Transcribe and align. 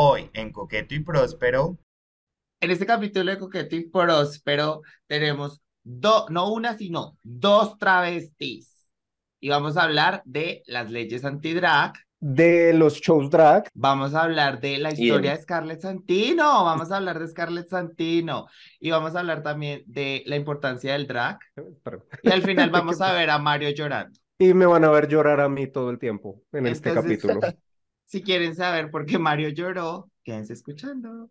Hoy 0.00 0.30
en 0.32 0.52
Coqueto 0.52 0.94
y 0.94 1.00
Próspero. 1.00 1.76
En 2.60 2.70
este 2.70 2.86
capítulo 2.86 3.32
de 3.32 3.38
Coqueto 3.38 3.74
y 3.74 3.88
Próspero 3.88 4.82
tenemos 5.08 5.60
dos, 5.82 6.30
no 6.30 6.52
una, 6.52 6.78
sino 6.78 7.18
dos 7.24 7.76
travestis. 7.78 8.88
Y 9.40 9.48
vamos 9.48 9.76
a 9.76 9.82
hablar 9.82 10.22
de 10.24 10.62
las 10.66 10.88
leyes 10.88 11.24
anti-drag. 11.24 11.94
De 12.20 12.72
los 12.74 13.00
shows 13.00 13.28
drag. 13.28 13.68
Vamos 13.74 14.14
a 14.14 14.22
hablar 14.22 14.60
de 14.60 14.78
la 14.78 14.92
historia 14.92 15.32
de 15.32 15.42
Scarlett 15.42 15.80
Santino. 15.80 16.64
Vamos 16.64 16.92
a 16.92 16.98
hablar 16.98 17.18
de 17.18 17.26
Scarlett 17.26 17.68
Santino. 17.68 18.46
Y 18.78 18.92
vamos 18.92 19.16
a 19.16 19.18
hablar 19.18 19.42
también 19.42 19.82
de 19.86 20.22
la 20.26 20.36
importancia 20.36 20.92
del 20.92 21.08
drag. 21.08 21.40
Y 22.22 22.30
al 22.30 22.42
final 22.42 22.70
vamos 22.70 23.00
a 23.00 23.14
ver 23.14 23.30
a 23.30 23.38
Mario 23.40 23.70
llorando. 23.70 24.16
Y 24.38 24.54
me 24.54 24.66
van 24.66 24.84
a 24.84 24.90
ver 24.90 25.08
llorar 25.08 25.40
a 25.40 25.48
mí 25.48 25.66
todo 25.66 25.90
el 25.90 25.98
tiempo 25.98 26.40
en 26.52 26.68
este 26.68 26.94
capítulo. 26.94 27.40
Si 28.08 28.22
quieren 28.22 28.56
saber 28.56 28.90
por 28.90 29.04
qué 29.04 29.18
Mario 29.18 29.50
lloró, 29.50 30.10
quédense 30.24 30.54
escuchando. 30.54 31.28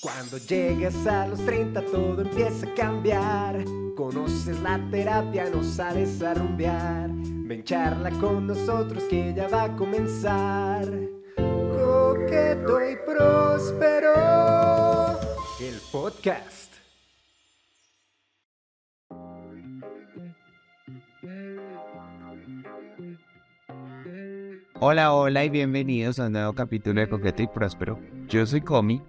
Cuando 0.00 0.38
llegues 0.38 1.04
a 1.04 1.26
los 1.26 1.44
30 1.44 1.84
todo 1.86 2.22
empieza 2.22 2.64
a 2.64 2.74
cambiar. 2.74 3.64
Conoces 3.96 4.60
la 4.60 4.78
terapia, 4.92 5.50
no 5.50 5.64
sales 5.64 6.22
a 6.22 6.34
rumbear. 6.34 7.10
Ven 7.12 7.64
charla 7.64 8.10
con 8.20 8.46
nosotros 8.46 9.02
que 9.10 9.34
ya 9.34 9.48
va 9.48 9.64
a 9.64 9.76
comenzar. 9.76 10.86
Coqueto 11.36 12.88
y 12.88 12.94
próspero. 13.04 14.14
El 15.58 15.80
podcast. 15.90 16.61
Hola, 24.84 25.12
hola 25.14 25.44
y 25.44 25.48
bienvenidos 25.48 26.18
a 26.18 26.26
un 26.26 26.32
nuevo 26.32 26.54
capítulo 26.54 27.00
de 27.00 27.08
Coqueto 27.08 27.40
y 27.40 27.46
Próspero. 27.46 28.00
Yo 28.26 28.44
soy 28.44 28.60
Comi. 28.60 29.00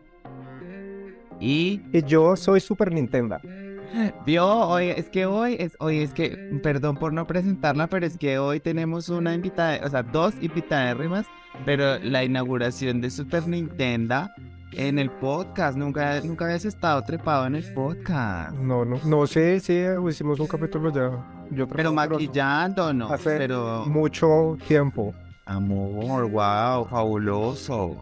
Y... 1.39 1.81
y 1.91 2.03
yo 2.03 2.35
soy 2.35 2.59
Super 2.59 2.91
Nintendo. 2.91 3.39
Vio, 4.27 4.45
hoy 4.45 4.89
es 4.89 5.09
que 5.09 5.25
hoy 5.25 5.55
es, 5.57 5.75
hoy 5.80 6.02
es 6.02 6.13
que, 6.13 6.59
perdón 6.61 6.95
por 6.95 7.11
no 7.11 7.25
presentarla, 7.25 7.88
pero 7.88 8.05
es 8.05 8.19
que 8.19 8.38
hoy 8.38 8.59
tenemos 8.59 9.09
una 9.09 9.33
invitada, 9.33 9.83
o 9.83 9.89
sea, 9.89 10.03
dos 10.03 10.35
invitadas 10.41 10.95
rimas, 10.95 11.25
pero 11.65 11.97
la 11.97 12.23
inauguración 12.23 13.02
de 13.02 13.09
Super 13.09 13.47
Nintendo 13.47 14.30
en 14.73 14.99
el 14.99 15.09
podcast, 15.09 15.75
nunca, 15.75 16.21
nunca 16.21 16.45
habías 16.45 16.65
estado 16.65 17.02
trepado 17.02 17.47
en 17.47 17.55
el 17.55 17.73
podcast. 17.73 18.55
No, 18.58 18.85
no, 18.85 18.99
no 19.03 19.25
sé, 19.25 19.59
sí, 19.59 19.81
hicimos 20.08 20.39
un 20.39 20.45
capítulo 20.45 20.93
ya. 20.93 21.47
Yo 21.49 21.67
pero 21.67 21.91
maquillando, 21.91 22.93
¿no? 22.93 23.08
Hace 23.08 23.39
pero... 23.39 23.87
mucho 23.87 24.55
tiempo. 24.67 25.15
Amor, 25.45 26.30
wow, 26.30 26.86
fabuloso. 26.86 28.02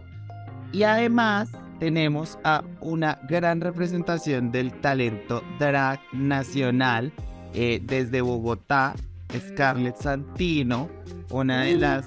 Y 0.72 0.84
además 0.84 1.50
tenemos 1.80 2.38
a 2.44 2.62
una 2.80 3.18
gran 3.28 3.60
representación 3.60 4.52
del 4.52 4.72
talento 4.80 5.42
drag 5.58 5.98
nacional 6.12 7.12
eh, 7.52 7.80
desde 7.82 8.20
Bogotá, 8.20 8.94
Scarlett 9.36 9.96
Santino, 9.96 10.88
una 11.30 11.62
de 11.62 11.76
las, 11.78 12.06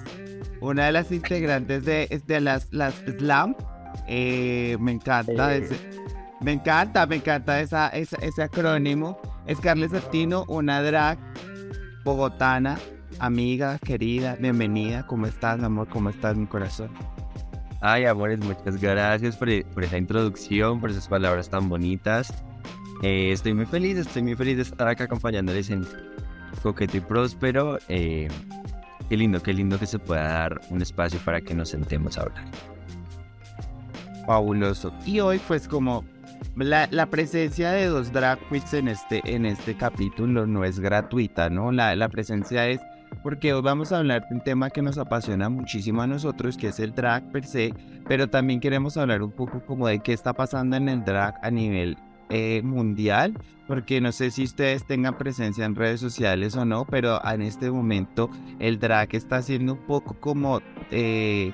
una 0.62 0.86
de 0.86 0.92
las 0.92 1.12
integrantes 1.12 1.84
de, 1.84 2.22
de 2.26 2.40
las, 2.40 2.72
las 2.72 2.94
Slam. 2.94 3.54
Eh, 4.08 4.78
me 4.80 4.92
encanta 4.92 5.54
ese, 5.54 5.76
me 6.40 6.52
encanta, 6.52 7.06
me 7.06 7.16
encanta 7.16 7.60
esa, 7.60 7.88
ese 7.88 8.42
acrónimo. 8.42 9.18
Scarlett 9.54 9.92
Santino, 9.92 10.44
una 10.48 10.80
drag 10.80 11.18
bogotana 12.04 12.78
amiga, 13.18 13.78
querida, 13.78 14.36
bienvenida. 14.38 15.06
¿Cómo 15.06 15.26
estás, 15.26 15.62
amor? 15.62 15.88
¿Cómo 15.88 16.10
estás, 16.10 16.36
mi 16.36 16.46
corazón? 16.46 16.90
Ay, 17.80 18.04
amores, 18.06 18.40
muchas 18.40 18.80
gracias 18.80 19.36
por, 19.36 19.50
esa 19.50 19.98
introducción, 19.98 20.80
por 20.80 20.90
esas 20.90 21.08
palabras 21.08 21.48
tan 21.48 21.68
bonitas. 21.68 22.32
Eh, 23.02 23.32
estoy 23.32 23.54
muy 23.54 23.66
feliz, 23.66 23.98
estoy 23.98 24.22
muy 24.22 24.34
feliz 24.34 24.56
de 24.56 24.62
estar 24.62 24.88
acá 24.88 25.04
acompañándoles 25.04 25.70
en 25.70 25.86
Coqueto 26.62 26.96
y 26.96 27.00
Próspero. 27.00 27.78
Eh, 27.88 28.28
qué 29.08 29.16
lindo, 29.16 29.42
qué 29.42 29.52
lindo 29.52 29.78
que 29.78 29.86
se 29.86 29.98
pueda 29.98 30.24
dar 30.24 30.60
un 30.70 30.82
espacio 30.82 31.20
para 31.20 31.40
que 31.40 31.54
nos 31.54 31.68
sentemos 31.70 32.18
a 32.18 32.22
hablar. 32.22 32.44
Fabuloso. 34.26 34.92
Y 35.04 35.20
hoy, 35.20 35.40
pues, 35.46 35.68
como 35.68 36.04
la, 36.56 36.88
la, 36.90 37.06
presencia 37.06 37.70
de 37.70 37.86
dos 37.86 38.12
drag 38.12 38.38
queens 38.48 38.74
en 38.74 38.88
este, 38.88 39.20
en 39.24 39.46
este 39.46 39.76
capítulo 39.76 40.46
no 40.46 40.64
es 40.64 40.80
gratuita, 40.80 41.50
¿no? 41.50 41.70
La, 41.70 41.94
la 41.94 42.08
presencia 42.08 42.66
es 42.68 42.80
porque 43.26 43.52
hoy 43.52 43.60
vamos 43.60 43.90
a 43.90 43.98
hablar 43.98 44.28
de 44.28 44.36
un 44.36 44.40
tema 44.40 44.70
que 44.70 44.82
nos 44.82 44.98
apasiona 44.98 45.48
muchísimo 45.48 46.00
a 46.00 46.06
nosotros, 46.06 46.56
que 46.56 46.68
es 46.68 46.78
el 46.78 46.94
drag 46.94 47.32
per 47.32 47.44
se, 47.44 47.74
pero 48.06 48.30
también 48.30 48.60
queremos 48.60 48.96
hablar 48.96 49.20
un 49.20 49.32
poco 49.32 49.66
como 49.66 49.88
de 49.88 49.98
qué 49.98 50.12
está 50.12 50.32
pasando 50.32 50.76
en 50.76 50.88
el 50.88 51.04
drag 51.04 51.34
a 51.42 51.50
nivel 51.50 51.98
eh, 52.28 52.62
mundial, 52.62 53.36
porque 53.66 54.00
no 54.00 54.12
sé 54.12 54.30
si 54.30 54.44
ustedes 54.44 54.86
tengan 54.86 55.18
presencia 55.18 55.64
en 55.64 55.74
redes 55.74 55.98
sociales 55.98 56.54
o 56.54 56.64
no, 56.64 56.84
pero 56.84 57.20
en 57.28 57.42
este 57.42 57.68
momento 57.68 58.30
el 58.60 58.78
drag 58.78 59.08
está 59.16 59.42
siendo 59.42 59.72
un 59.72 59.86
poco 59.88 60.14
como... 60.20 60.60
Eh, 60.92 61.52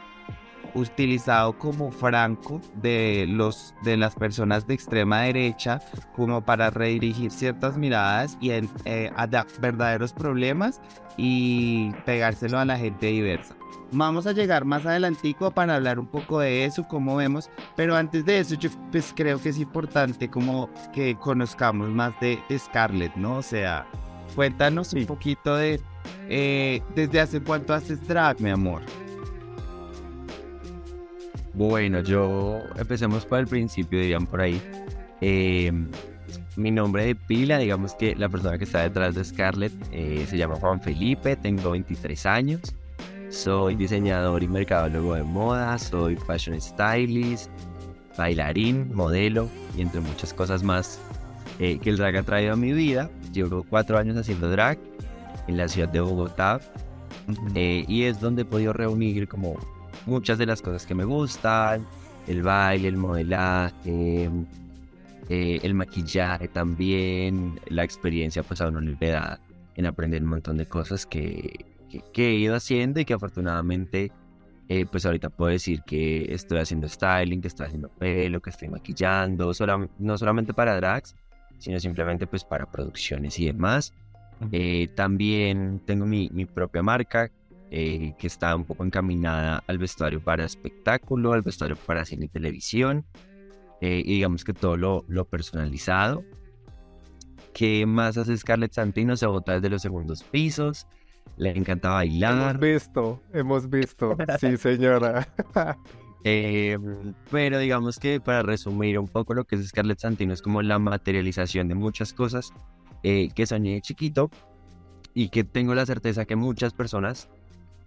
utilizado 0.75 1.59
como 1.59 1.91
franco 1.91 2.61
de 2.75 3.27
los 3.29 3.75
de 3.85 3.97
las 3.97 4.15
personas 4.15 4.67
de 4.67 4.75
extrema 4.75 5.23
derecha 5.23 5.81
como 6.15 6.41
para 6.43 6.71
redirigir 6.71 7.31
ciertas 7.31 7.77
miradas 7.77 8.37
y 8.41 8.51
eh, 8.51 9.11
a 9.17 9.27
verdaderos 9.61 10.13
problemas 10.13 10.81
y 11.17 11.93
pegárselo 12.05 12.59
a 12.59 12.65
la 12.65 12.79
gente 12.79 13.07
diversa. 13.07 13.55
Vamos 13.95 14.27
a 14.27 14.33
llegar 14.33 14.65
más 14.65 14.87
adelantico 14.87 15.51
para 15.51 15.75
hablar 15.75 15.99
un 15.99 16.07
poco 16.07 16.41
de 16.41 16.65
eso, 16.65 16.89
como 16.89 17.17
vemos, 17.17 17.51
pero 17.77 17.95
antes 17.95 18.25
de 18.25 18.39
eso 18.39 18.55
yo 18.55 18.71
pues 18.91 19.13
creo 19.15 19.39
que 19.39 19.51
es 19.51 19.59
importante 19.59 20.31
como 20.31 20.71
que 20.95 21.15
conozcamos 21.17 21.91
más 21.91 22.19
de, 22.19 22.39
Scarlett, 22.57 23.15
¿no? 23.17 23.37
O 23.37 23.43
sea, 23.43 23.87
cuéntanos 24.35 24.95
un 24.95 25.05
poquito 25.05 25.57
de 25.57 25.79
eh, 26.29 26.83
desde 26.95 27.21
hace 27.21 27.43
cuánto 27.43 27.75
haces 27.75 28.07
drag, 28.09 28.41
mi 28.41 28.49
amor. 28.49 28.81
Bueno, 31.55 32.01
yo 32.01 32.61
empecemos 32.77 33.27
por 33.27 33.39
el 33.39 33.47
principio, 33.47 34.01
dirían 34.01 34.27
por 34.27 34.41
ahí. 34.41 34.61
Em, 35.21 35.89
mi 36.57 36.71
nombre 36.71 37.05
de 37.05 37.15
pila, 37.15 37.59
digamos 37.59 37.95
que 37.95 38.15
la 38.17 38.29
persona 38.29 38.57
que 38.57 38.65
está 38.65 38.83
detrás 38.83 39.15
de 39.15 39.25
Scarlett 39.25 39.73
eh, 39.93 40.25
se 40.29 40.37
llama 40.37 40.57
Juan 40.57 40.81
Felipe, 40.81 41.37
tengo 41.37 41.73
23 41.73 42.27
años, 42.27 42.61
soy 43.29 43.77
diseñador 43.77 44.43
y 44.43 44.49
mercadólogo 44.49 45.15
de 45.15 45.23
moda, 45.23 45.79
soy 45.79 46.17
fashion 46.17 46.61
stylist, 46.61 47.51
bailarín, 48.17 48.95
modelo 48.95 49.49
y 49.77 49.83
entre 49.83 50.01
muchas 50.01 50.33
cosas 50.33 50.63
más 50.63 50.99
eh, 51.59 51.79
que 51.79 51.91
el 51.91 51.97
drag 51.97 52.17
ha 52.17 52.23
traído 52.23 52.55
a 52.55 52.57
mi 52.57 52.73
vida. 52.73 53.11
Llevo 53.33 53.65
cuatro 53.69 53.99
años 53.99 54.17
haciendo 54.17 54.51
drag 54.51 54.79
en 55.47 55.57
la 55.57 55.69
ciudad 55.69 55.89
de 55.89 56.01
Bogotá 56.01 56.61
eh, 57.55 57.85
y 57.89 58.05
es 58.05 58.21
donde 58.21 58.43
he 58.43 58.45
podido 58.45 58.73
reunir 58.73 59.29
como 59.29 59.57
muchas 60.07 60.39
de 60.39 60.47
las 60.47 60.63
cosas 60.63 60.87
que 60.87 60.95
me 60.95 61.05
gustan, 61.05 61.87
el 62.27 62.43
baile, 62.43 62.89
el 62.89 62.97
modelaje, 62.97 64.31
eh, 65.29 65.61
el 65.63 65.75
maquillaje 65.75 66.49
también, 66.49 67.61
la 67.69 67.85
experiencia 67.85 68.43
pues 68.43 68.61
a 68.61 68.69
uno 68.69 68.81
le 68.81 68.95
da 68.95 69.41
en 69.75 69.87
aprender 69.87 70.23
un 70.23 70.29
montón 70.29 70.57
de 70.57 70.67
cosas 70.67 71.07
que, 71.07 71.65
que, 72.13 72.29
he 72.29 72.35
ido 72.35 72.55
haciendo 72.55 73.01
y 73.01 73.05
que 73.05 73.15
afortunadamente 73.15 74.13
eh, 74.69 74.87
pues 74.91 75.07
ahorita 75.07 75.31
puedo 75.31 75.51
decir 75.51 75.83
que 75.83 76.33
estoy 76.33 76.59
haciendo 76.59 76.89
styling, 76.89 77.41
que 77.41 77.49
estoy 77.49 77.67
haciendo 77.67 77.89
pelo, 77.89 78.41
que 78.41 78.51
estoy 78.51 78.69
maquillando, 78.69 79.53
no 79.99 80.19
solamente 80.19 80.55
para 80.55 80.77
drags, 80.77 81.15
sino 81.59 81.79
simplemente 81.81 82.27
pues 82.27 82.45
para 82.45 82.71
producciones 82.71 83.39
y 83.39 83.47
demás. 83.47 83.93
Eh, 84.51 84.89
también 84.97 85.81
tengo 85.87 86.05
mi, 86.05 86.29
mi 86.33 86.47
propia 86.47 86.83
marca 86.83 87.31
eh, 87.75 88.13
que 88.19 88.27
está 88.27 88.55
un 88.55 88.65
poco 88.65 88.85
encaminada 88.85 89.65
al 89.67 89.79
vestuario 89.79 90.21
para 90.21 90.45
espectáculo, 90.45 91.33
al 91.33 91.41
vestuario 91.41 91.75
para 91.75 92.05
cine 92.05 92.27
y 92.27 92.29
televisión, 92.29 93.07
eh, 93.81 94.03
y 94.05 94.17
digamos 94.17 94.45
que 94.45 94.53
todo 94.53 94.77
lo, 94.77 95.07
lo, 95.09 95.25
personalizado. 95.25 96.23
¿Qué 97.55 97.87
más 97.87 98.19
hace 98.19 98.37
Scarlett 98.37 98.75
Santino? 98.75 99.17
Se 99.17 99.25
bota 99.25 99.55
desde 99.55 99.71
los 99.71 99.81
segundos 99.81 100.23
pisos, 100.23 100.87
le 101.39 101.57
encanta 101.57 101.89
bailar. 101.89 102.57
Hemos 102.57 102.61
visto, 102.61 103.23
hemos 103.33 103.71
visto, 103.71 104.19
sí 104.39 104.55
señora. 104.59 105.27
Eh, 106.25 106.77
pero 107.31 107.59
digamos 107.59 107.99
que 107.99 108.21
para 108.21 108.43
resumir 108.43 108.99
un 108.99 109.09
poco 109.09 109.33
lo 109.33 109.45
que 109.45 109.57
es 109.57 109.67
Scarlett 109.67 110.01
Santino 110.01 110.35
es 110.35 110.43
como 110.43 110.61
la 110.61 110.79
materialización 110.79 111.69
de 111.69 111.75
muchas 111.75 112.13
cosas 112.13 112.53
que 113.03 113.47
soñé 113.47 113.81
chiquito 113.81 114.31
y 115.15 115.31
que 115.31 115.43
tengo 115.43 115.75
la 115.75 115.87
certeza 115.87 116.27
que 116.27 116.37
muchas 116.37 116.75
personas 116.75 117.31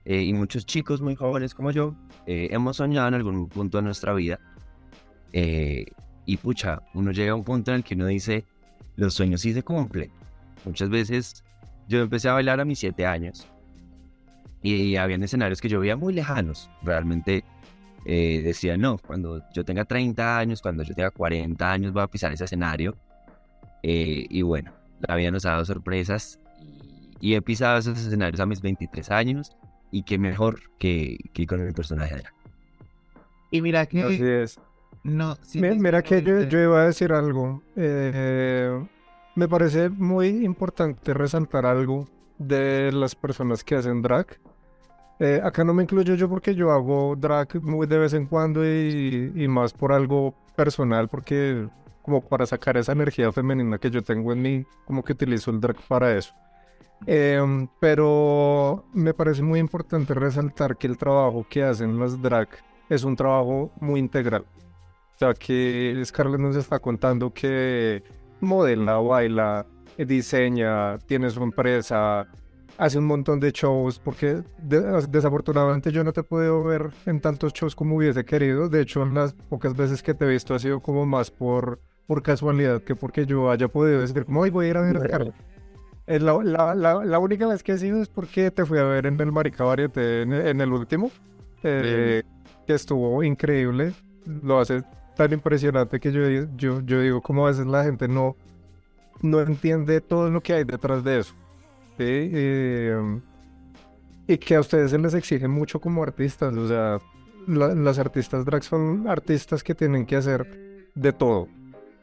eh, 0.06 0.22
y 0.22 0.34
muchos 0.34 0.66
chicos 0.66 1.02
muy 1.02 1.16
jóvenes 1.16 1.54
como 1.54 1.72
yo 1.72 1.96
eh, 2.28 2.50
hemos 2.52 2.78
soñado 2.78 3.07
en 3.07 3.16
algún 3.16 3.50
punto 3.50 3.78
de 3.80 3.84
nuestra 3.84 4.13
vida. 4.13 4.40
Eh, 5.34 5.86
y 6.25 6.38
pucha, 6.38 6.81
uno 6.94 7.12
llega 7.12 7.34
a 7.34 7.36
un 7.36 7.44
punto 7.44 7.72
en 7.72 7.78
el 7.78 7.84
que 7.84 7.96
uno 7.96 8.07
dice, 8.07 8.46
los 8.96 9.13
sueños 9.13 9.42
sí 9.42 9.54
se 9.54 9.63
cumplen. 9.63 10.12
Muchas 10.63 10.90
veces 10.90 11.44
yo 11.88 12.02
empecé 12.02 12.30
a 12.30 12.34
bailar 12.34 12.60
a 12.60 12.66
mis 12.66 12.80
siete 12.80 13.06
años 13.06 13.48
y 14.62 14.96
habían 14.96 15.22
escenarios 15.22 15.62
que 15.62 15.69
yo 15.69 15.80
veía 15.80 15.96
muy 15.96 16.13
lejanos. 16.13 16.69
Realmente 16.81 17.44
eh, 18.06 18.42
decía, 18.44 18.78
no, 18.78 18.98
cuando 18.98 19.44
yo 19.54 19.63
tenga 19.66 19.86
30 19.86 20.38
años, 20.38 20.62
cuando 20.62 20.84
yo 20.84 20.96
tenga 20.96 21.12
40 21.12 21.72
años 21.72 21.94
voy 21.94 22.04
a 22.04 22.07
pisar 22.07 22.31
ese 22.31 22.46
escenario. 22.46 22.96
Eh, 23.84 24.25
y 24.30 24.42
bueno, 24.42 24.74
la 25.00 25.16
vida 25.16 25.30
nos 25.30 25.46
ha 25.46 25.52
dado 25.52 25.66
sorpresas 25.66 26.40
y, 27.19 27.36
he 27.36 27.42
pisado 27.42 27.78
esos 27.78 28.00
escenarios 28.00 28.40
a 28.40 28.46
mis 28.46 28.62
23 28.62 29.12
años 29.12 29.56
y 29.91 30.03
qué 30.03 30.17
mejor 30.17 30.59
que, 30.77 31.17
que 31.33 31.47
con 31.47 31.61
el 31.61 31.73
personaje 31.73 32.15
de 32.15 32.23
Y 33.51 33.61
mira 33.61 33.85
que... 33.85 34.03
Así 34.03 34.23
es. 34.23 34.59
No, 35.03 35.37
mira, 35.53 36.01
que 36.01 36.23
yo, 36.23 36.41
yo, 36.41 36.59
iba 36.59 36.81
a 36.81 36.85
decir 36.85 37.13
algo. 37.13 37.61
Eh, 37.75 38.83
me 39.35 39.47
parece 39.47 39.89
muy 39.89 40.43
importante 40.43 41.13
resaltar 41.13 41.67
algo 41.67 42.09
de 42.39 42.91
las 42.91 43.13
personas 43.13 43.63
que 43.63 43.75
hacen 43.75 44.01
drag. 44.01 44.39
Eh, 45.19 45.39
acá 45.43 45.63
no 45.63 45.75
me 45.75 45.83
incluyo 45.83 46.15
yo 46.15 46.27
porque 46.27 46.55
yo 46.55 46.71
hago 46.71 47.15
drag 47.15 47.61
muy 47.61 47.85
de 47.85 47.99
vez 47.99 48.13
en 48.13 48.25
cuando 48.25 48.65
y, 48.65 49.31
y, 49.35 49.47
más 49.47 49.73
por 49.73 49.93
algo 49.93 50.33
personal, 50.55 51.07
porque 51.07 51.67
como 52.01 52.21
para 52.21 52.47
sacar 52.47 52.75
esa 52.75 52.93
energía 52.93 53.31
femenina 53.31 53.77
que 53.77 53.91
yo 53.91 54.01
tengo 54.01 54.33
en 54.33 54.41
mí, 54.41 54.65
como 54.85 55.03
que 55.03 55.13
utilizo 55.13 55.51
el 55.51 55.59
drag 55.59 55.77
para 55.87 56.17
eso. 56.17 56.33
Em, 57.06 57.68
pero 57.80 58.86
me 58.94 59.13
parece 59.13 59.42
muy 59.42 59.59
importante 59.59 60.13
resaltar 60.13 60.77
que 60.77 60.88
el 60.88 60.97
trabajo 60.97 61.45
que 61.50 61.63
hacen 61.63 62.00
las 62.00 62.21
drag 62.21 62.50
es 62.89 63.03
un 63.03 63.15
trabajo 63.15 63.71
muy 63.80 64.00
integral. 64.00 64.45
O 65.15 65.18
sea, 65.18 65.33
que 65.33 66.01
Scarlett 66.03 66.42
nos 66.42 66.56
está 66.56 66.80
contando 66.80 67.33
que 67.33 68.03
modela, 68.42 68.97
baila, 68.97 69.65
diseña, 69.97 70.97
tiene 71.00 71.30
su 71.30 71.42
empresa, 71.42 72.27
hace 72.77 72.97
un 72.97 73.06
montón 73.06 73.39
de 73.39 73.51
shows, 73.51 74.00
porque 74.00 74.42
desafortunadamente 74.59 75.92
yo 75.92 76.03
no 76.03 76.12
te 76.12 76.21
he 76.21 76.24
podido 76.24 76.63
ver 76.63 76.89
en 77.06 77.21
tantos 77.21 77.53
shows 77.53 77.75
como 77.75 77.95
hubiese 77.95 78.25
querido. 78.25 78.68
De 78.68 78.81
hecho, 78.81 79.06
las 79.06 79.33
pocas 79.33 79.75
veces 79.75 80.03
que 80.03 80.13
te 80.13 80.25
he 80.25 80.27
visto 80.27 80.53
ha 80.53 80.59
sido 80.59 80.81
como 80.81 81.06
más 81.06 81.31
por, 81.31 81.80
por 82.07 82.21
casualidad 82.21 82.81
que 82.81 82.95
porque 82.95 83.25
yo 83.25 83.50
haya 83.50 83.68
podido 83.68 84.01
decir, 84.01 84.25
como 84.25 84.42
hoy 84.42 84.50
voy 84.50 84.65
a 84.65 84.69
ir 84.69 84.77
a 84.77 84.81
ver 84.81 84.97
a 84.97 85.00
Scarlett. 85.01 85.55
La, 86.07 86.75
la, 86.75 87.04
la, 87.04 87.19
única 87.19 87.48
vez 87.48 87.63
que 87.63 87.72
he 87.72 87.78
sido 87.78 88.02
es 88.02 88.10
porque 88.10 88.52
te 88.52 88.63
fui 88.63 88.78
a 88.78 88.84
ver 88.84 89.07
en 89.07 89.19
el 89.19 89.31
Marica 89.31 89.66
en, 89.74 90.34
en, 90.34 90.62
el 90.62 90.72
último, 90.72 91.10
eh, 91.63 92.22
que 92.68 92.74
estuvo 92.74 93.24
increíble. 93.24 93.94
Lo 94.44 94.60
hace 94.60 94.84
tan 95.16 95.34
impresionante 95.34 96.00
que 96.00 96.12
yo, 96.12 96.22
yo, 96.56 96.81
yo 96.81 97.02
digo, 97.02 97.22
como 97.22 97.46
a 97.46 97.50
veces 97.50 97.66
la 97.66 97.84
gente 97.84 98.07
no, 98.07 98.36
no 99.22 99.42
entiende 99.42 100.00
todo 100.00 100.30
lo 100.30 100.42
que 100.42 100.54
hay 100.54 100.63
detrás 100.63 101.04
de 101.04 101.19
eso. 101.19 101.34
Eh, 101.98 103.19
y 104.28 104.38
que 104.38 104.56
a 104.56 104.60
ustedes 104.60 104.92
se 104.92 104.98
les 104.98 105.13
exige 105.13 105.48
mucho 105.48 105.80
como 105.80 106.04
artistas. 106.04 106.56
O 106.56 106.68
sea, 106.68 107.00
las 107.48 108.00
artistas 108.00 108.46
drag 108.46 108.63
son 108.63 109.07
artistas 109.07 109.63
que 109.63 109.75
tienen 109.75 110.06
que 110.06 110.16
hacer 110.16 110.86
de 110.94 111.13
todo. 111.13 111.48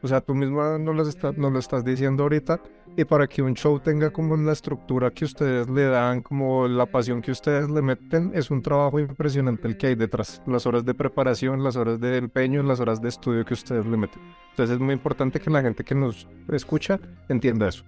O 0.02 0.08
sea, 0.08 0.20
tú 0.20 0.34
misma 0.34 0.78
no, 0.78 0.92
lo 0.92 1.04
lo 1.04 1.58
estás 1.58 1.84
diciendo 1.84 2.24
ahorita. 2.24 2.60
Y 2.94 3.04
para 3.04 3.26
que 3.26 3.40
un 3.40 3.54
show 3.54 3.80
tenga 3.80 4.10
como 4.10 4.36
la 4.36 4.52
estructura 4.52 5.10
que 5.10 5.24
ustedes 5.24 5.70
le 5.70 5.84
dan, 5.84 6.20
como 6.20 6.68
la 6.68 6.84
pasión 6.84 7.22
que 7.22 7.30
ustedes 7.30 7.70
le 7.70 7.80
meten, 7.80 8.32
es 8.34 8.50
un 8.50 8.60
trabajo 8.60 9.00
impresionante 9.00 9.66
el 9.66 9.78
que 9.78 9.86
hay 9.86 9.94
detrás. 9.94 10.42
Las 10.46 10.66
horas 10.66 10.84
de 10.84 10.92
preparación, 10.92 11.64
las 11.64 11.76
horas 11.76 12.00
de 12.00 12.18
empeño, 12.18 12.62
las 12.62 12.80
horas 12.80 13.00
de 13.00 13.08
estudio 13.08 13.44
que 13.46 13.54
ustedes 13.54 13.86
le 13.86 13.96
meten. 13.96 14.20
Entonces 14.50 14.74
es 14.74 14.80
muy 14.80 14.92
importante 14.92 15.40
que 15.40 15.48
la 15.48 15.62
gente 15.62 15.84
que 15.84 15.94
nos 15.94 16.28
escucha 16.50 17.00
entienda 17.30 17.68
eso. 17.68 17.84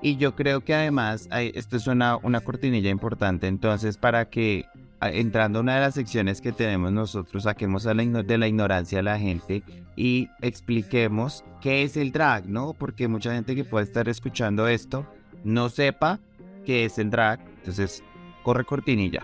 Y 0.00 0.16
yo 0.16 0.34
creo 0.34 0.62
que 0.62 0.74
además, 0.74 1.28
esto 1.30 1.76
es 1.76 1.86
una, 1.86 2.16
una 2.16 2.40
cortinilla 2.40 2.90
importante, 2.90 3.46
entonces 3.46 3.98
para 3.98 4.28
que 4.30 4.64
entrando 5.02 5.58
a 5.58 5.62
una 5.62 5.74
de 5.74 5.80
las 5.80 5.94
secciones 5.94 6.40
que 6.40 6.52
tenemos 6.52 6.92
nosotros, 6.92 7.42
saquemos 7.44 7.84
de 7.84 8.38
la 8.38 8.46
ignorancia 8.46 9.00
a 9.00 9.02
la 9.02 9.18
gente 9.18 9.62
y 9.96 10.28
expliquemos 10.40 11.44
qué 11.60 11.82
es 11.82 11.96
el 11.96 12.12
drag, 12.12 12.48
¿no? 12.48 12.74
Porque 12.74 13.08
mucha 13.08 13.34
gente 13.34 13.54
que 13.54 13.64
puede 13.64 13.84
estar 13.84 14.08
escuchando 14.08 14.68
esto 14.68 15.06
no 15.44 15.68
sepa 15.68 16.20
qué 16.64 16.84
es 16.84 16.98
el 16.98 17.10
drag. 17.10 17.40
Entonces, 17.58 18.02
corre 18.42 18.64
cortinilla. 18.64 19.22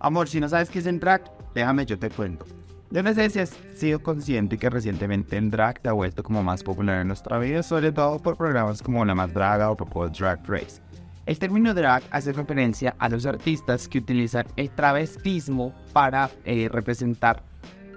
Amor, 0.00 0.28
si 0.28 0.40
no 0.40 0.48
sabes 0.48 0.70
qué 0.70 0.78
es 0.78 0.86
el 0.86 1.00
drag, 1.00 1.22
déjame, 1.54 1.84
yo 1.84 1.98
te 1.98 2.10
cuento. 2.10 2.46
Yo 2.90 3.02
no 3.02 3.12
sé 3.12 3.28
si 3.28 3.38
has 3.38 3.54
sido 3.74 4.02
consciente 4.02 4.56
que 4.56 4.70
recientemente 4.70 5.36
el 5.36 5.50
drag 5.50 5.80
te 5.80 5.90
ha 5.90 5.92
vuelto 5.92 6.22
como 6.22 6.42
más 6.42 6.62
popular 6.62 7.02
en 7.02 7.08
nuestra 7.08 7.38
vida, 7.38 7.62
sobre 7.62 7.92
todo 7.92 8.18
por 8.18 8.38
programas 8.38 8.82
como 8.82 9.04
La 9.04 9.14
Más 9.14 9.34
Draga 9.34 9.70
o 9.70 9.76
por 9.76 10.10
Drag 10.10 10.40
Race. 10.46 10.80
El 11.28 11.38
término 11.38 11.74
drag 11.74 12.02
hace 12.10 12.32
referencia 12.32 12.96
a 12.98 13.06
los 13.10 13.26
artistas 13.26 13.86
que 13.86 13.98
utilizan 13.98 14.46
el 14.56 14.70
travestismo 14.70 15.74
para 15.92 16.30
eh, 16.46 16.70
representar 16.72 17.42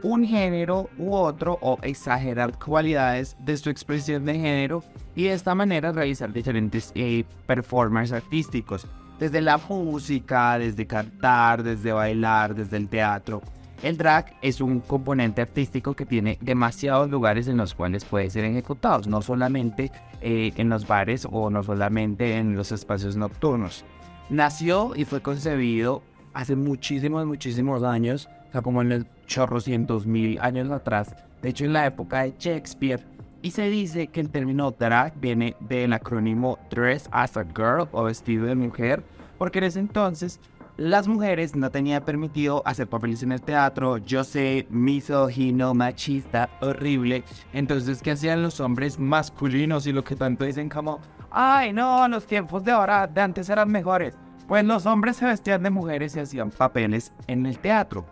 un 0.03 0.25
género 0.25 0.89
u 0.97 1.13
otro 1.13 1.57
o 1.61 1.79
exagerar 1.81 2.59
cualidades 2.59 3.37
de 3.39 3.55
su 3.55 3.69
expresión 3.69 4.25
de 4.25 4.33
género 4.33 4.83
y 5.15 5.23
de 5.23 5.33
esta 5.33 5.55
manera 5.55 5.93
realizar 5.93 6.33
diferentes 6.33 6.91
eh, 6.93 7.23
performances 7.47 8.21
artísticos, 8.21 8.85
desde 9.17 9.39
la 9.39 9.57
música, 9.57 10.59
desde 10.59 10.85
cantar, 10.85 11.63
desde 11.63 11.93
bailar, 11.93 12.53
desde 12.53 12.75
el 12.75 12.89
teatro. 12.89 13.41
El 13.83 13.97
drag 13.97 14.35
es 14.43 14.61
un 14.61 14.79
componente 14.79 15.41
artístico 15.41 15.95
que 15.95 16.05
tiene 16.05 16.37
demasiados 16.39 17.09
lugares 17.09 17.47
en 17.47 17.57
los 17.57 17.73
cuales 17.73 18.05
puede 18.05 18.29
ser 18.29 18.45
ejecutado, 18.45 19.01
no 19.09 19.23
solamente 19.23 19.91
eh, 20.21 20.53
en 20.55 20.69
los 20.69 20.85
bares 20.85 21.27
o 21.29 21.49
no 21.49 21.63
solamente 21.63 22.37
en 22.37 22.55
los 22.55 22.71
espacios 22.71 23.15
nocturnos. 23.15 23.83
Nació 24.29 24.93
y 24.95 25.05
fue 25.05 25.21
concebido 25.21 26.03
hace 26.33 26.55
muchísimos, 26.55 27.25
muchísimos 27.25 27.81
años, 27.81 28.29
o 28.49 28.51
sea, 28.51 28.61
como 28.61 28.83
en 28.83 28.91
el 28.91 29.07
chorrocientos 29.25 30.05
mil 30.05 30.39
años 30.41 30.69
atrás, 30.69 31.15
de 31.41 31.49
hecho 31.49 31.65
en 31.65 31.73
la 31.73 31.87
época 31.87 32.21
de 32.21 32.35
Shakespeare, 32.37 33.03
y 33.41 33.49
se 33.49 33.67
dice 33.69 34.07
que 34.07 34.19
el 34.21 34.29
término 34.29 34.69
drag 34.69 35.19
viene 35.19 35.55
del 35.59 35.93
acrónimo 35.93 36.59
Dress 36.69 37.09
as 37.11 37.35
a 37.35 37.43
Girl 37.43 37.87
o 37.91 38.03
vestido 38.03 38.45
de 38.45 38.53
mujer, 38.53 39.03
porque 39.39 39.57
en 39.57 39.65
ese 39.65 39.79
entonces 39.79 40.39
las 40.81 41.07
mujeres 41.07 41.55
no 41.55 41.69
tenían 41.69 42.03
permitido 42.03 42.63
hacer 42.65 42.87
papeles 42.87 43.21
en 43.21 43.31
el 43.31 43.41
teatro, 43.41 43.99
yo 43.99 44.23
sé, 44.23 44.65
misógino, 44.71 45.75
machista, 45.75 46.49
horrible. 46.59 47.23
Entonces, 47.53 48.01
¿qué 48.01 48.11
hacían 48.11 48.41
los 48.41 48.59
hombres 48.59 48.97
masculinos 48.97 49.85
y 49.85 49.91
lo 49.91 50.03
que 50.03 50.15
tanto 50.15 50.43
dicen 50.43 50.69
como, 50.69 50.99
ay, 51.29 51.71
no, 51.71 52.07
los 52.07 52.25
tiempos 52.25 52.63
de 52.63 52.71
ahora, 52.71 53.05
de 53.05 53.21
antes 53.21 53.47
eran 53.49 53.69
mejores? 53.69 54.15
Pues 54.47 54.65
los 54.65 54.87
hombres 54.87 55.17
se 55.17 55.25
vestían 55.25 55.61
de 55.61 55.69
mujeres 55.69 56.15
y 56.15 56.19
hacían 56.19 56.49
papeles 56.49 57.13
en 57.27 57.45
el 57.45 57.59
teatro. 57.59 58.03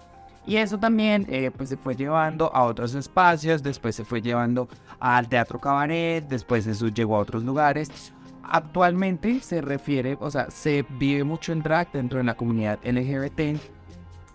Y 0.45 0.57
eso 0.57 0.77
también 0.77 1.25
eh, 1.27 1.49
pues 1.49 1.69
se 1.69 1.77
fue 1.77 1.95
llevando 1.95 2.53
a 2.53 2.65
otros 2.65 2.93
espacios, 2.93 3.63
después 3.63 3.95
se 3.95 4.05
fue 4.05 4.21
llevando 4.21 4.69
al 4.99 5.27
teatro 5.27 5.59
cabaret, 5.59 6.23
después 6.27 6.67
eso 6.67 6.87
llegó 6.89 7.15
a 7.15 7.19
otros 7.19 7.43
lugares 7.43 8.13
actualmente 8.49 9.39
se 9.41 9.61
refiere, 9.61 10.17
o 10.19 10.29
sea, 10.29 10.49
se 10.49 10.85
vive 10.97 11.23
mucho 11.23 11.53
el 11.53 11.61
drag 11.61 11.91
dentro 11.91 12.17
de 12.17 12.23
la 12.23 12.35
comunidad 12.35 12.79
LGBT, 12.83 13.59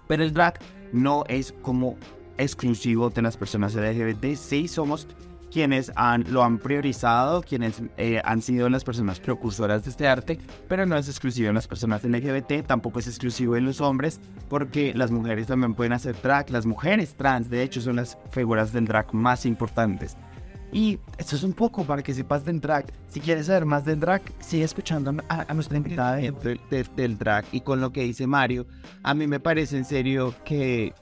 pero 0.07 0.23
el 0.23 0.33
drag 0.33 0.59
no 0.93 1.25
es 1.29 1.53
como 1.63 1.97
exclusivo 2.39 3.11
de 3.11 3.23
las 3.23 3.37
personas 3.37 3.75
LGBT, 3.75 4.35
sí 4.35 4.69
somos 4.69 5.07
quienes 5.55 5.93
han, 5.95 6.25
lo 6.33 6.43
han 6.43 6.59
priorizado, 6.59 7.41
quienes 7.41 7.81
eh, 7.97 8.21
han 8.25 8.43
sido 8.43 8.69
las 8.69 8.83
personas 8.83 9.21
precursoras 9.21 9.85
de 9.85 9.91
este 9.91 10.09
arte, 10.09 10.41
pero 10.69 10.85
no 10.85 10.97
es 10.97 11.09
exclusivo 11.09 11.49
en 11.49 11.55
las 11.55 11.69
personas 11.69 12.03
LGBT, 12.03 12.67
tampoco 12.67 12.99
es 12.99 13.07
exclusivo 13.07 13.57
en 13.57 13.65
los 13.65 13.81
hombres, 13.81 14.21
porque 14.49 14.93
las 14.95 15.13
mujeres 15.13 15.47
también 15.47 15.75
pueden 15.75 15.93
hacer 15.93 16.21
drag, 16.21 16.51
las 16.51 16.67
mujeres 16.67 17.15
trans 17.15 17.51
de 17.51 17.63
hecho 17.63 17.81
son 17.81 17.97
las 17.97 18.19
figuras 18.33 18.73
del 18.73 18.87
drag 18.87 19.15
más 19.15 19.47
importantes. 19.47 20.17
Y 20.75 20.99
eso 21.19 21.37
es 21.37 21.45
un 21.45 21.53
poco 21.53 21.85
para 21.85 22.03
que 22.03 22.13
sepas 22.13 22.45
del 22.45 22.61
drag. 22.61 22.87
Si 23.07 23.21
quieres 23.21 23.47
saber 23.47 23.65
más 23.65 23.85
del 23.85 24.01
drag, 24.01 24.23
sigue 24.41 24.65
escuchando 24.65 25.15
a, 25.29 25.55
nuestra 25.55 25.77
invitada 25.77 26.17
del 26.17 27.17
drag. 27.17 27.45
Y 27.53 27.61
con 27.61 27.81
lo 27.81 27.93
que 27.93 28.03
dice 28.03 28.27
Mario, 28.27 28.67
a 29.05 29.15
mí 29.15 29.29
me 29.29 29.39
parece 29.39 29.77
en 29.77 29.85
serio 29.85 30.35
que 30.45 30.93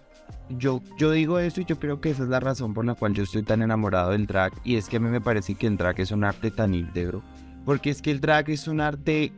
yo, 0.51 0.83
yo 0.99 1.11
digo 1.11 1.39
eso 1.39 1.63
y 1.63 1.65
yo 1.65 1.79
creo 1.79 2.03
que 2.03 2.11
esa 2.11 2.25
es 2.25 2.29
la 2.29 2.39
razón 2.39 2.75
por 2.75 2.85
la 2.85 2.95
cual 2.95 3.15
yo 3.15 3.23
estoy 3.23 3.45
tan 3.45 3.63
enamorado 3.63 4.11
del 4.11 4.27
drag. 4.27 4.53
Y 4.63 4.77
es 4.77 4.91
que 4.91 4.99
a 4.99 5.01
mí 5.01 5.09
me 5.09 5.23
parece 5.23 5.55
que 5.55 5.69
el 5.69 5.79
drag 5.79 5.99
es 6.01 6.11
un 6.11 6.25
arte 6.25 6.51
tan 6.51 6.75
íntegro. 6.75 7.23
Porque 7.65 7.89
es 7.89 8.03
que 8.03 8.11
el 8.11 8.21
drag 8.21 8.51
es 8.51 8.69
un 8.69 8.83
arte 8.83 9.33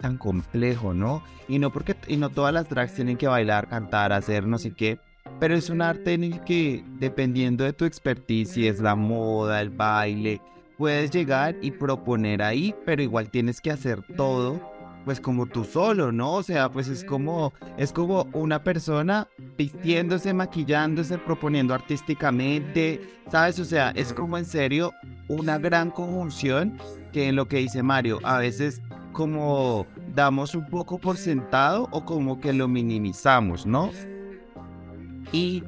tan 0.00 0.18
complejo, 0.18 0.94
¿no? 0.94 1.24
Y 1.48 1.58
no 1.58 1.72
porque 1.72 1.96
y 2.06 2.16
no 2.16 2.30
todas 2.30 2.54
las 2.54 2.68
drags 2.68 2.94
tienen 2.94 3.16
que 3.16 3.26
bailar, 3.26 3.66
cantar, 3.66 4.12
hacer 4.12 4.46
no 4.46 4.56
sé 4.56 4.70
qué 4.70 5.00
pero 5.38 5.54
es 5.54 5.70
un 5.70 5.82
arte 5.82 6.14
en 6.14 6.24
el 6.24 6.40
que, 6.44 6.84
dependiendo 6.98 7.64
de 7.64 7.72
tu 7.72 7.84
expertise, 7.84 8.50
si 8.50 8.66
es 8.66 8.80
la 8.80 8.94
moda, 8.94 9.60
el 9.60 9.70
baile, 9.70 10.40
puedes 10.76 11.10
llegar 11.10 11.56
y 11.60 11.70
proponer 11.70 12.42
ahí, 12.42 12.74
pero 12.84 13.02
igual 13.02 13.30
tienes 13.30 13.60
que 13.60 13.70
hacer 13.70 14.02
todo, 14.16 14.60
pues 15.04 15.20
como 15.20 15.46
tú 15.46 15.64
solo, 15.64 16.12
¿no? 16.12 16.34
O 16.34 16.42
sea, 16.42 16.70
pues 16.70 16.88
es 16.88 17.04
como, 17.04 17.52
es 17.76 17.92
como 17.92 18.26
una 18.32 18.62
persona 18.62 19.28
vistiéndose, 19.56 20.32
maquillándose, 20.32 21.18
proponiendo 21.18 21.74
artísticamente, 21.74 23.00
¿sabes? 23.30 23.58
O 23.58 23.64
sea, 23.64 23.90
es 23.90 24.12
como 24.12 24.38
en 24.38 24.44
serio 24.44 24.92
una 25.28 25.58
gran 25.58 25.90
conjunción 25.90 26.78
que 27.12 27.28
en 27.28 27.36
lo 27.36 27.48
que 27.48 27.58
dice 27.58 27.82
Mario, 27.82 28.20
a 28.22 28.38
veces 28.38 28.80
como 29.12 29.86
damos 30.14 30.54
un 30.54 30.66
poco 30.66 30.98
por 30.98 31.16
sentado 31.16 31.88
o 31.90 32.04
como 32.04 32.40
que 32.40 32.52
lo 32.52 32.68
minimizamos, 32.68 33.66
¿no? 33.66 33.90
Y 35.32 35.62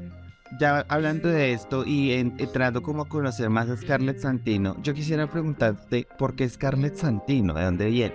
ya 0.61 0.85
hablando 0.89 1.29
de 1.29 1.53
esto 1.53 1.85
y 1.87 2.13
en- 2.13 2.35
entrando 2.39 2.83
como 2.83 3.03
a 3.03 3.09
conocer 3.09 3.49
más 3.49 3.69
a 3.69 3.77
Scarlett 3.77 4.19
Santino, 4.19 4.77
yo 4.83 4.93
quisiera 4.95 5.27
preguntarte 5.27 6.07
por 6.19 6.35
qué 6.35 6.49
Scarlett 6.49 6.97
Santino, 6.97 7.55
¿de 7.55 7.65
dónde 7.65 7.87
viene? 7.87 8.15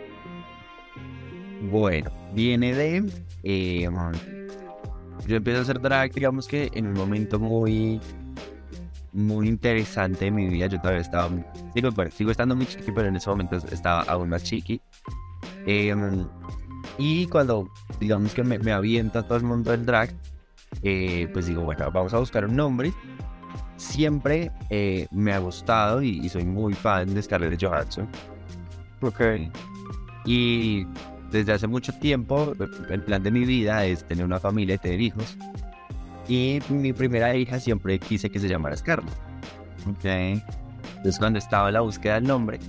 Bueno, 1.71 2.11
viene 2.33 2.73
de. 2.75 3.03
eh, 3.43 3.89
yo 5.27 5.35
empiezo 5.35 5.59
a 5.59 5.61
hacer 5.63 5.81
drag, 5.81 6.13
digamos 6.13 6.47
que 6.47 6.69
en 6.73 6.87
un 6.87 6.93
momento 6.93 7.39
muy. 7.39 7.99
Muy 9.13 9.47
interesante 9.47 10.25
de 10.25 10.31
mi 10.31 10.47
vida. 10.47 10.67
Yo 10.67 10.79
todavía 10.79 11.01
estaba. 11.01 11.29
Digo, 11.73 11.89
bueno, 11.91 12.11
sigo 12.11 12.29
estando 12.29 12.55
muy 12.55 12.67
chiqui, 12.67 12.91
pero 12.91 13.07
en 13.07 13.15
ese 13.15 13.29
momento 13.29 13.55
estaba 13.55 14.01
aún 14.03 14.29
más 14.29 14.43
chiqui. 14.43 14.79
Eh, 15.65 15.95
y 16.99 17.25
cuando, 17.27 17.67
digamos 17.99 18.33
que 18.35 18.43
me 18.43 18.71
avienta 18.71 19.23
todo 19.23 19.37
el 19.39 19.43
mundo 19.43 19.71
del 19.71 19.85
drag, 19.85 20.13
eh, 20.83 21.27
pues 21.33 21.47
digo, 21.47 21.63
bueno, 21.63 21.91
vamos 21.91 22.13
a 22.13 22.19
buscar 22.19 22.45
un 22.45 22.55
nombre. 22.55 22.93
Siempre 23.77 24.51
eh, 24.69 25.07
me 25.11 25.33
ha 25.33 25.39
gustado 25.39 26.01
y, 26.01 26.19
y 26.19 26.29
soy 26.29 26.45
muy 26.45 26.73
fan 26.73 27.13
de 27.13 27.21
Scarlett 27.21 27.61
Johansson. 27.61 28.07
Ok. 29.01 29.21
Y 30.25 30.85
desde 31.31 31.53
hace 31.53 31.67
mucho 31.67 31.93
tiempo, 31.93 32.53
el 32.89 33.01
plan 33.03 33.23
de 33.23 33.31
mi 33.31 33.45
vida 33.45 33.85
es 33.85 34.03
tener 34.03 34.25
una 34.25 34.39
familia 34.39 34.75
y 34.75 34.77
tener 34.77 35.01
hijos. 35.01 35.37
Y 36.27 36.59
mi 36.69 36.91
primera 36.93 37.35
hija 37.35 37.59
siempre 37.59 37.99
quise 37.99 38.29
que 38.29 38.39
se 38.39 38.49
llamara 38.49 38.75
Scarlett. 38.75 39.13
Ok. 39.89 40.05
Entonces 40.05 41.19
cuando 41.19 41.39
estaba 41.39 41.69
en 41.69 41.75
la 41.75 41.81
búsqueda 41.81 42.15
del 42.15 42.25
nombre, 42.25 42.59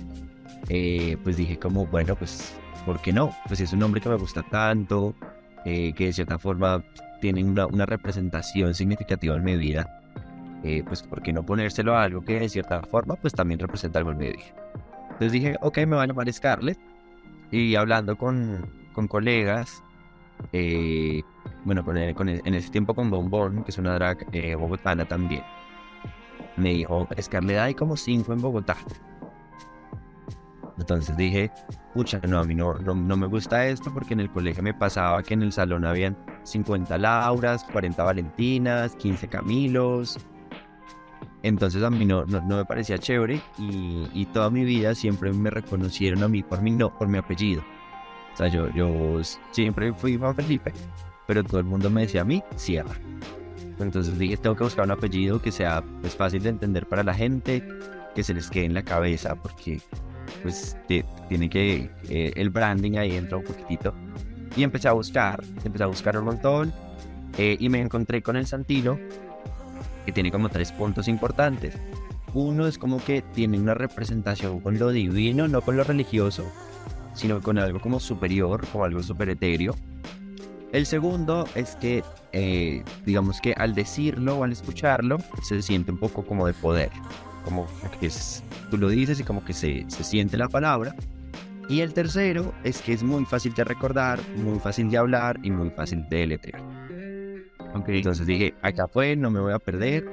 eh, 0.69 1.17
pues 1.23 1.37
dije 1.37 1.57
como, 1.57 1.87
bueno, 1.87 2.15
pues, 2.15 2.53
¿por 2.85 3.01
qué 3.01 3.11
no? 3.11 3.35
Pues 3.47 3.59
es 3.59 3.73
un 3.73 3.79
nombre 3.79 3.99
que 3.99 4.09
me 4.09 4.15
gusta 4.15 4.43
tanto, 4.43 5.15
eh, 5.65 5.93
que 5.93 6.05
de 6.05 6.13
cierta 6.13 6.37
forma 6.37 6.83
tiene 7.21 7.43
una, 7.43 7.65
una 7.67 7.85
representación 7.85 8.73
significativa 8.73 9.35
en 9.35 9.43
mi 9.43 9.57
vida. 9.57 9.87
eh, 10.63 10.83
pues, 10.85 11.03
¿por 11.03 11.21
qué 11.21 11.31
no 11.33 11.45
ponérselo 11.45 11.95
a 11.95 12.03
algo 12.03 12.21
que 12.23 12.39
de 12.39 12.49
cierta 12.49 12.81
forma, 12.83 13.15
pues 13.15 13.33
también 13.33 13.59
representa 13.59 13.99
algo 13.99 14.11
en 14.11 14.17
mi 14.17 14.27
vida? 14.27 14.43
Entonces 15.11 15.31
dije, 15.31 15.55
ok, 15.61 15.77
me 15.79 15.95
va 15.95 16.03
a 16.03 16.07
llamar 16.07 16.31
Scarlett. 16.31 16.79
Y 17.51 17.75
hablando 17.75 18.15
con, 18.17 18.69
con 18.93 19.07
colegas, 19.07 19.83
eh, 20.53 21.21
bueno, 21.65 21.83
con, 21.83 21.95
con 22.13 22.29
en 22.29 22.53
ese 22.53 22.69
tiempo 22.69 22.93
con 22.93 23.09
Bombón, 23.09 23.63
que 23.63 23.71
es 23.71 23.77
una 23.77 23.95
drag 23.95 24.25
eh, 24.33 24.55
bogotana 24.55 25.05
también, 25.05 25.43
me 26.57 26.69
dijo, 26.73 27.07
Scarlett, 27.19 27.57
hay 27.59 27.73
como 27.73 27.97
cinco 27.97 28.33
en 28.33 28.41
Bogotá. 28.41 28.77
Entonces 30.77 31.17
dije, 31.17 31.51
pucha, 31.93 32.21
no, 32.27 32.39
a 32.39 32.43
mí 32.45 32.55
no, 32.55 32.75
no, 32.75 32.95
no 32.95 33.17
me 33.17 33.27
gusta 33.27 33.65
esto 33.67 33.93
porque 33.93 34.13
en 34.13 34.21
el 34.21 34.29
colegio 34.29 34.63
me 34.63 34.73
pasaba 34.73 35.21
que 35.23 35.33
en 35.33 35.43
el 35.43 35.51
salón 35.51 35.85
habían 35.85 36.15
50 36.49 36.97
Lauras, 36.97 37.63
40 37.65 38.03
Valentinas, 38.03 38.95
15 38.95 39.27
Camilos. 39.27 40.17
Entonces 41.41 41.83
a 41.83 41.89
mí 41.89 42.05
no, 42.05 42.25
no, 42.25 42.41
no 42.41 42.57
me 42.57 42.65
parecía 42.65 42.97
chévere 42.97 43.41
y, 43.57 44.07
y 44.13 44.25
toda 44.25 44.49
mi 44.49 44.65
vida 44.65 44.93
siempre 44.93 45.31
me 45.31 45.49
reconocieron 45.49 46.23
a 46.23 46.27
mí 46.27 46.43
por 46.43 46.61
mi, 46.61 46.71
no, 46.71 46.97
por 46.97 47.07
mi 47.07 47.17
apellido. 47.17 47.63
O 48.33 48.37
sea, 48.37 48.47
yo, 48.47 48.69
yo 48.73 49.21
siempre 49.51 49.93
fui 49.93 50.17
Juan 50.17 50.35
Felipe, 50.35 50.73
pero 51.27 51.43
todo 51.43 51.59
el 51.59 51.65
mundo 51.65 51.89
me 51.89 52.01
decía 52.01 52.21
a 52.21 52.25
mí, 52.25 52.43
Sierra. 52.55 52.95
Entonces 53.79 54.17
dije, 54.19 54.37
tengo 54.37 54.55
que 54.55 54.65
buscar 54.65 54.85
un 54.85 54.91
apellido 54.91 55.41
que 55.41 55.51
sea 55.51 55.83
pues, 56.01 56.15
fácil 56.15 56.43
de 56.43 56.49
entender 56.49 56.85
para 56.85 57.03
la 57.03 57.13
gente, 57.13 57.63
que 58.13 58.23
se 58.23 58.33
les 58.33 58.49
quede 58.49 58.65
en 58.65 58.73
la 58.73 58.83
cabeza, 58.83 59.35
porque 59.35 59.81
pues 60.43 60.77
tiene 61.27 61.49
que, 61.49 61.89
eh, 62.09 62.33
el 62.35 62.49
branding 62.49 62.97
ahí 62.97 63.15
entra 63.15 63.37
un 63.37 63.43
poquitito. 63.43 63.93
Y 64.59 64.63
empecé 64.63 64.89
a 64.89 64.91
buscar, 64.91 65.41
empecé 65.63 65.85
a 65.85 65.87
buscar 65.87 66.17
un 66.17 66.25
montón 66.25 66.73
eh, 67.37 67.55
y 67.57 67.69
me 67.69 67.79
encontré 67.79 68.21
con 68.21 68.35
el 68.35 68.45
Santino, 68.45 68.99
que 70.05 70.11
tiene 70.11 70.31
como 70.31 70.49
tres 70.49 70.73
puntos 70.73 71.07
importantes. 71.07 71.77
Uno 72.33 72.67
es 72.67 72.77
como 72.77 73.01
que 73.01 73.21
tiene 73.21 73.57
una 73.57 73.73
representación 73.73 74.59
con 74.59 74.77
lo 74.77 74.89
divino, 74.89 75.47
no 75.47 75.61
con 75.61 75.77
lo 75.77 75.85
religioso, 75.85 76.43
sino 77.13 77.41
con 77.41 77.57
algo 77.57 77.79
como 77.79 78.01
superior, 78.01 78.67
como 78.67 78.83
algo 78.83 79.01
super 79.01 79.29
etéreo. 79.29 79.75
El 80.73 80.85
segundo 80.85 81.47
es 81.55 81.77
que, 81.77 82.03
eh, 82.33 82.83
digamos 83.05 83.39
que 83.39 83.53
al 83.53 83.73
decirlo 83.73 84.39
o 84.39 84.43
al 84.43 84.51
escucharlo, 84.51 85.19
se 85.41 85.61
siente 85.61 85.89
un 85.89 85.99
poco 85.99 86.25
como 86.25 86.45
de 86.45 86.53
poder, 86.53 86.89
como 87.45 87.65
que 88.01 88.07
es, 88.07 88.43
tú 88.69 88.77
lo 88.77 88.89
dices 88.89 89.21
y 89.21 89.23
como 89.23 89.45
que 89.45 89.53
se, 89.53 89.85
se 89.87 90.03
siente 90.03 90.35
la 90.35 90.49
palabra. 90.49 90.93
Y 91.69 91.81
el 91.81 91.93
tercero 91.93 92.53
es 92.63 92.81
que 92.81 92.93
es 92.93 93.03
muy 93.03 93.25
fácil 93.25 93.53
de 93.53 93.63
recordar, 93.63 94.19
muy 94.35 94.59
fácil 94.59 94.89
de 94.89 94.97
hablar 94.97 95.39
y 95.43 95.51
muy 95.51 95.69
fácil 95.69 96.03
de 96.09 96.17
deletrear. 96.17 96.61
Ok. 97.75 97.89
Entonces 97.89 98.25
dije, 98.25 98.55
acá 98.63 98.87
fue, 98.87 99.15
no 99.15 99.29
me 99.29 99.39
voy 99.39 99.53
a 99.53 99.59
perder. 99.59 100.09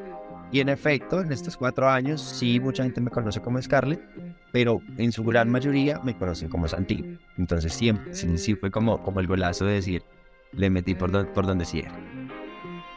Y 0.53 0.61
en 0.61 0.69
efecto, 0.69 1.21
en 1.23 1.33
estos 1.33 1.57
cuatro 1.57 1.89
años, 1.89 2.21
sí, 2.21 2.61
mucha 2.61 2.83
gente 2.85 3.01
me 3.01 3.11
conoce 3.11 3.41
como 3.41 3.61
Scarlett, 3.61 4.01
pero 4.53 4.81
en 4.99 5.11
su 5.11 5.25
gran 5.25 5.51
mayoría 5.51 5.99
me 6.05 6.15
conocen 6.17 6.49
como 6.49 6.69
Santi. 6.69 7.19
Entonces 7.39 7.73
siempre, 7.73 8.15
sí, 8.15 8.37
sí 8.39 8.55
fue 8.55 8.71
como, 8.71 9.03
como 9.03 9.21
el 9.21 9.27
golazo 9.27 9.65
de 9.65 9.73
decir, 9.75 10.03
le 10.53 10.71
metí 10.71 10.95
por, 10.95 11.11
don- 11.11 11.27
por 11.33 11.47
donde 11.47 11.65
sí 11.65 11.81
era. 11.81 11.93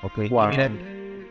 Ok. 0.04 0.30
Guau. 0.30 0.50
Mira, 0.50 0.70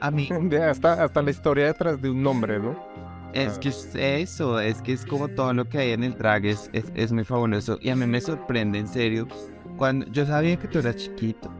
a 0.01 0.11
mí 0.11 0.29
hasta, 0.63 1.05
hasta 1.05 1.23
la 1.23 1.31
historia 1.31 1.67
detrás 1.67 2.01
de 2.01 2.11
un 2.11 2.23
nombre, 2.23 2.59
¿no? 2.59 2.88
Es 3.33 3.59
que 3.59 3.69
es 3.69 3.95
eso, 3.95 4.59
es 4.61 4.81
que 4.83 4.93
es 4.93 5.05
como 5.05 5.29
todo 5.29 5.53
lo 5.53 5.65
que 5.69 5.79
hay 5.79 5.91
en 5.93 6.05
el 6.05 6.17
drag 6.17 6.47
es, 6.47 6.71
es, 6.73 6.87
es 6.95 7.13
muy 7.13 7.25
fabuloso 7.25 7.79
y 7.81 7.91
a 7.91 7.97
mí 7.97 8.07
me 8.07 8.21
sorprende 8.21 8.79
en 8.79 8.89
serio 8.89 9.29
cuando 9.77 10.07
yo 10.07 10.27
sabía 10.27 10.57
que 10.57 10.67
tú 10.69 10.79
eras 10.79 10.97
chiquito, 10.97 11.51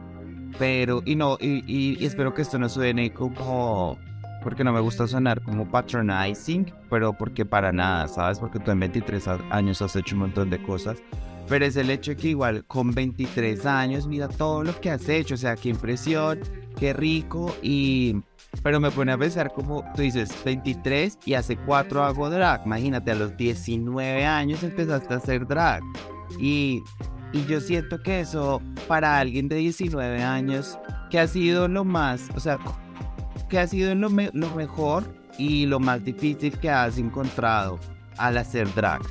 pero 0.57 1.01
y 1.05 1.15
no 1.15 1.37
y, 1.39 1.63
y- 1.67 1.97
y 1.99 2.05
espero 2.05 2.33
que 2.33 2.41
esto 2.41 2.57
no 2.59 2.67
suene 2.69 3.11
como 3.13 3.97
porque 4.43 4.63
no 4.63 4.71
me 4.71 4.79
gusta 4.79 5.05
sonar 5.05 5.41
como 5.41 5.69
patronizing, 5.69 6.71
pero 6.89 7.11
porque 7.13 7.45
para 7.45 7.71
nada, 7.73 8.07
¿sabes? 8.07 8.39
Porque 8.39 8.59
tú 8.59 8.71
en 8.71 8.79
23 8.79 9.27
a- 9.27 9.39
años 9.49 9.81
has 9.81 9.95
hecho 9.97 10.15
un 10.15 10.21
montón 10.21 10.49
de 10.49 10.61
cosas. 10.61 10.97
Pero 11.49 11.65
es 11.65 11.75
el 11.75 11.89
hecho 11.89 12.15
que 12.15 12.29
igual 12.29 12.63
con 12.65 12.91
23 12.91 13.65
años, 13.65 14.07
mira 14.07 14.27
todo 14.29 14.63
lo 14.63 14.79
que 14.79 14.91
has 14.91 15.09
hecho, 15.09 15.33
o 15.33 15.37
sea, 15.37 15.55
qué 15.57 15.69
impresión, 15.69 16.39
qué 16.79 16.93
rico 16.93 17.53
y... 17.61 18.21
Pero 18.63 18.79
me 18.79 18.91
pone 18.91 19.11
a 19.11 19.17
pensar 19.17 19.51
como 19.53 19.83
tú 19.95 20.01
dices, 20.01 20.29
23 20.43 21.19
y 21.25 21.33
hace 21.35 21.55
4 21.55 22.03
hago 22.03 22.29
drag. 22.29 22.65
Imagínate, 22.65 23.11
a 23.11 23.15
los 23.15 23.37
19 23.37 24.25
años 24.25 24.63
empezaste 24.63 25.13
a 25.13 25.17
hacer 25.17 25.47
drag. 25.47 25.81
Y, 26.39 26.81
y 27.31 27.45
yo 27.45 27.61
siento 27.61 28.01
que 28.01 28.19
eso 28.21 28.61
para 28.87 29.17
alguien 29.19 29.47
de 29.47 29.55
19 29.57 30.21
años, 30.23 30.77
que 31.09 31.19
ha 31.19 31.27
sido 31.27 31.67
lo 31.67 31.83
más, 31.85 32.27
o 32.35 32.39
sea, 32.39 32.57
que 33.49 33.59
ha 33.59 33.67
sido 33.67 33.93
lo, 33.95 34.09
me- 34.09 34.31
lo 34.33 34.49
mejor 34.55 35.03
y 35.37 35.65
lo 35.65 35.79
más 35.79 36.03
difícil 36.03 36.57
que 36.59 36.69
has 36.69 36.97
encontrado 36.97 37.79
al 38.17 38.37
hacer 38.37 38.71
drag. 38.73 39.01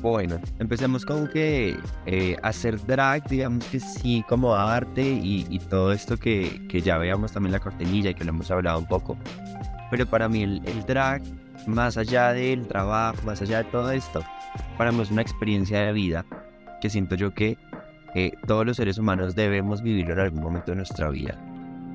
Bueno, 0.00 0.40
empecemos 0.58 1.04
con 1.04 1.28
que 1.28 1.76
eh, 2.06 2.36
hacer 2.42 2.80
drag, 2.86 3.28
digamos 3.28 3.64
que 3.66 3.80
sí, 3.80 4.24
como 4.28 4.54
arte 4.54 5.02
y, 5.02 5.58
todo 5.68 5.92
esto 5.92 6.16
que, 6.16 6.66
que 6.68 6.80
ya 6.80 6.96
veamos 6.96 7.32
también 7.32 7.52
la 7.52 7.60
cortinilla 7.60 8.10
y 8.10 8.14
que 8.14 8.24
lo 8.24 8.30
hemos 8.30 8.50
hablado 8.50 8.78
un 8.78 8.86
poco. 8.86 9.18
Pero 9.90 10.06
para 10.06 10.28
mí 10.28 10.42
el, 10.42 10.62
el 10.64 10.84
drag, 10.86 11.22
más 11.66 11.98
allá 11.98 12.32
del 12.32 12.66
trabajo, 12.66 13.18
más 13.24 13.42
allá 13.42 13.58
de 13.58 13.64
todo 13.64 13.90
esto, 13.90 14.24
para 14.78 14.90
mí 14.90 15.02
es 15.02 15.10
una 15.10 15.22
experiencia 15.22 15.80
de 15.80 15.92
vida 15.92 16.24
que 16.80 16.88
siento 16.88 17.14
yo 17.14 17.34
que 17.34 17.58
eh, 18.14 18.32
todos 18.46 18.66
los 18.66 18.76
seres 18.76 18.98
humanos 18.98 19.34
debemos 19.34 19.82
vivirlo 19.82 20.14
en 20.14 20.20
algún 20.20 20.42
momento 20.42 20.72
de 20.72 20.76
nuestra 20.76 21.10
vida. 21.10 21.38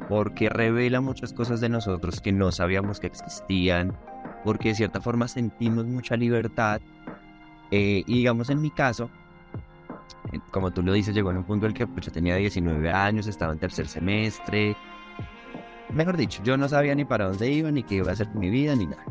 Porque 0.07 0.49
revela 0.49 1.01
muchas 1.01 1.33
cosas 1.33 1.59
de 1.59 1.69
nosotros 1.69 2.21
que 2.21 2.31
no 2.31 2.51
sabíamos 2.51 2.99
que 2.99 3.07
existían, 3.07 3.97
porque 4.43 4.69
de 4.69 4.75
cierta 4.75 5.01
forma 5.01 5.27
sentimos 5.27 5.85
mucha 5.85 6.15
libertad 6.15 6.81
eh, 7.71 8.03
y 8.05 8.17
digamos 8.17 8.49
en 8.49 8.61
mi 8.61 8.71
caso, 8.71 9.09
como 10.51 10.71
tú 10.71 10.81
lo 10.81 10.93
dices, 10.93 11.13
llegó 11.13 11.31
en 11.31 11.37
un 11.37 11.43
punto 11.43 11.65
en 11.65 11.71
el 11.71 11.77
que 11.77 11.87
pues, 11.87 12.05
yo 12.05 12.11
tenía 12.11 12.35
19 12.35 12.91
años, 12.91 13.27
estaba 13.27 13.53
en 13.53 13.59
tercer 13.59 13.87
semestre. 13.87 14.75
Mejor 15.93 16.17
dicho, 16.17 16.41
yo 16.43 16.57
no 16.57 16.67
sabía 16.67 16.95
ni 16.95 17.05
para 17.05 17.27
dónde 17.27 17.49
iba, 17.51 17.71
ni 17.71 17.83
qué 17.83 17.95
iba 17.95 18.09
a 18.09 18.13
hacer 18.13 18.29
con 18.29 18.39
mi 18.39 18.49
vida, 18.49 18.75
ni 18.75 18.87
nada. 18.87 19.03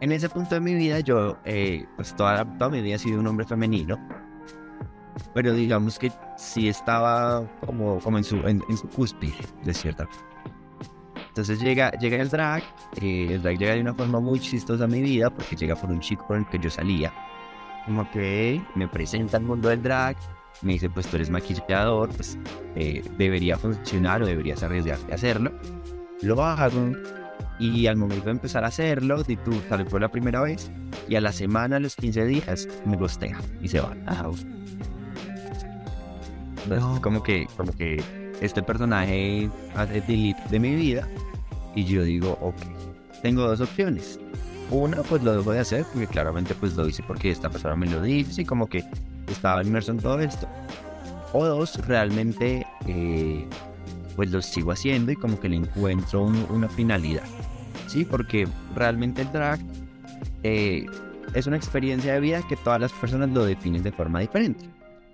En 0.00 0.12
ese 0.12 0.28
punto 0.28 0.54
de 0.54 0.60
mi 0.60 0.74
vida, 0.74 1.00
yo, 1.00 1.38
eh, 1.44 1.86
pues 1.96 2.14
toda, 2.14 2.44
toda 2.58 2.70
mi 2.70 2.82
vida 2.82 2.96
he 2.96 2.98
sido 2.98 3.20
un 3.20 3.26
hombre 3.26 3.46
femenino. 3.46 3.98
Pero 5.32 5.52
digamos 5.52 5.98
que 5.98 6.12
sí 6.36 6.68
estaba 6.68 7.48
como, 7.64 7.98
como 8.00 8.18
en, 8.18 8.24
su, 8.24 8.36
en, 8.38 8.62
en 8.68 8.76
su 8.76 8.88
cúspide, 8.88 9.34
de 9.64 9.72
cierta 9.72 10.06
forma. 10.06 10.34
Entonces 11.28 11.60
llega, 11.60 11.90
llega 11.92 12.16
el 12.18 12.28
drag, 12.28 12.62
eh, 13.00 13.28
el 13.32 13.42
drag 13.42 13.58
llega 13.58 13.74
de 13.74 13.80
una 13.80 13.94
forma 13.94 14.20
muy 14.20 14.38
chistosa 14.38 14.84
a 14.84 14.86
mi 14.86 15.00
vida, 15.00 15.30
porque 15.30 15.56
llega 15.56 15.74
por 15.74 15.90
un 15.90 16.00
chico 16.00 16.24
con 16.26 16.38
el 16.38 16.46
que 16.46 16.58
yo 16.58 16.70
salía. 16.70 17.12
Ok. 17.88 18.16
me 18.74 18.88
presenta 18.88 19.36
al 19.36 19.42
mundo 19.44 19.68
del 19.68 19.82
drag, 19.82 20.16
me 20.62 20.74
dice, 20.74 20.88
pues 20.88 21.06
tú 21.06 21.16
eres 21.16 21.30
maquillador, 21.30 22.10
pues 22.10 22.38
eh, 22.76 23.02
debería 23.18 23.56
funcionar 23.58 24.22
o 24.22 24.26
deberías 24.26 24.62
arriesgarte 24.62 25.12
a 25.12 25.16
hacerlo. 25.16 25.52
Lo 26.22 26.42
hago 26.42 26.92
y 27.58 27.86
al 27.86 27.96
momento 27.96 28.26
de 28.26 28.30
empezar 28.32 28.64
a 28.64 28.68
hacerlo, 28.68 29.22
di 29.22 29.36
tú 29.36 29.52
sale 29.68 29.84
por 29.84 30.00
la 30.00 30.08
primera 30.08 30.40
vez 30.40 30.70
y 31.08 31.16
a 31.16 31.20
la 31.20 31.32
semana, 31.32 31.76
a 31.76 31.80
los 31.80 31.96
15 31.96 32.24
días, 32.24 32.68
me 32.84 32.96
gustea 32.96 33.38
y 33.60 33.68
se 33.68 33.80
va. 33.80 33.94
Ah, 34.06 34.30
Entonces, 36.62 37.00
como 37.00 37.22
que, 37.22 37.46
como 37.56 37.72
que 37.72 38.02
este 38.40 38.62
personaje 38.62 39.50
hace 39.74 40.00
delete 40.00 40.42
de 40.50 40.58
mi 40.58 40.74
vida 40.74 41.08
y 41.74 41.84
yo 41.84 42.02
digo, 42.02 42.38
ok, 42.40 42.56
tengo 43.22 43.42
dos 43.42 43.60
opciones. 43.60 44.18
Una, 44.70 45.02
pues 45.02 45.22
lo 45.22 45.36
dejo 45.36 45.52
de 45.52 45.60
hacer 45.60 45.84
porque 45.92 46.06
claramente 46.06 46.54
pues 46.54 46.74
lo 46.74 46.88
hice 46.88 47.02
porque 47.02 47.30
esta 47.30 47.50
persona 47.50 47.76
me 47.76 47.86
lo 47.86 48.00
dice 48.00 48.42
y 48.42 48.44
como 48.44 48.66
que 48.66 48.84
estaba 49.28 49.62
inmerso 49.62 49.92
en 49.92 49.98
todo 49.98 50.18
esto. 50.20 50.48
O 51.32 51.44
dos, 51.44 51.76
realmente 51.86 52.66
eh, 52.86 53.46
pues 54.16 54.30
lo 54.30 54.40
sigo 54.40 54.72
haciendo 54.72 55.12
y 55.12 55.16
como 55.16 55.38
que 55.38 55.48
le 55.48 55.56
encuentro 55.56 56.22
un- 56.22 56.46
una 56.50 56.68
finalidad. 56.68 57.24
Sí, 57.86 58.04
porque 58.04 58.48
realmente 58.74 59.22
el 59.22 59.32
drag 59.32 59.60
eh, 60.42 60.86
es 61.34 61.46
una 61.46 61.56
experiencia 61.56 62.14
de 62.14 62.20
vida 62.20 62.42
que 62.48 62.56
todas 62.56 62.80
las 62.80 62.92
personas 62.92 63.30
lo 63.30 63.44
definen 63.44 63.82
de 63.82 63.92
forma 63.92 64.20
diferente. 64.20 64.68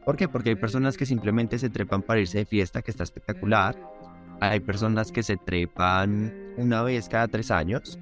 ¿Por 0.04 0.16
qué? 0.16 0.28
Porque 0.28 0.50
hay 0.50 0.56
personas 0.56 0.96
que 0.96 1.06
simplemente 1.06 1.58
se 1.58 1.70
trepan 1.70 2.02
para 2.02 2.20
irse 2.20 2.38
de 2.38 2.44
fiesta, 2.46 2.82
que 2.82 2.90
está 2.90 3.02
espectacular. 3.04 3.76
Hay 4.40 4.60
personas 4.60 5.12
que 5.12 5.22
se 5.22 5.36
trepan 5.36 6.32
una 6.56 6.82
vez 6.82 7.08
cada 7.08 7.28
tres 7.28 7.50
años. 7.50 7.98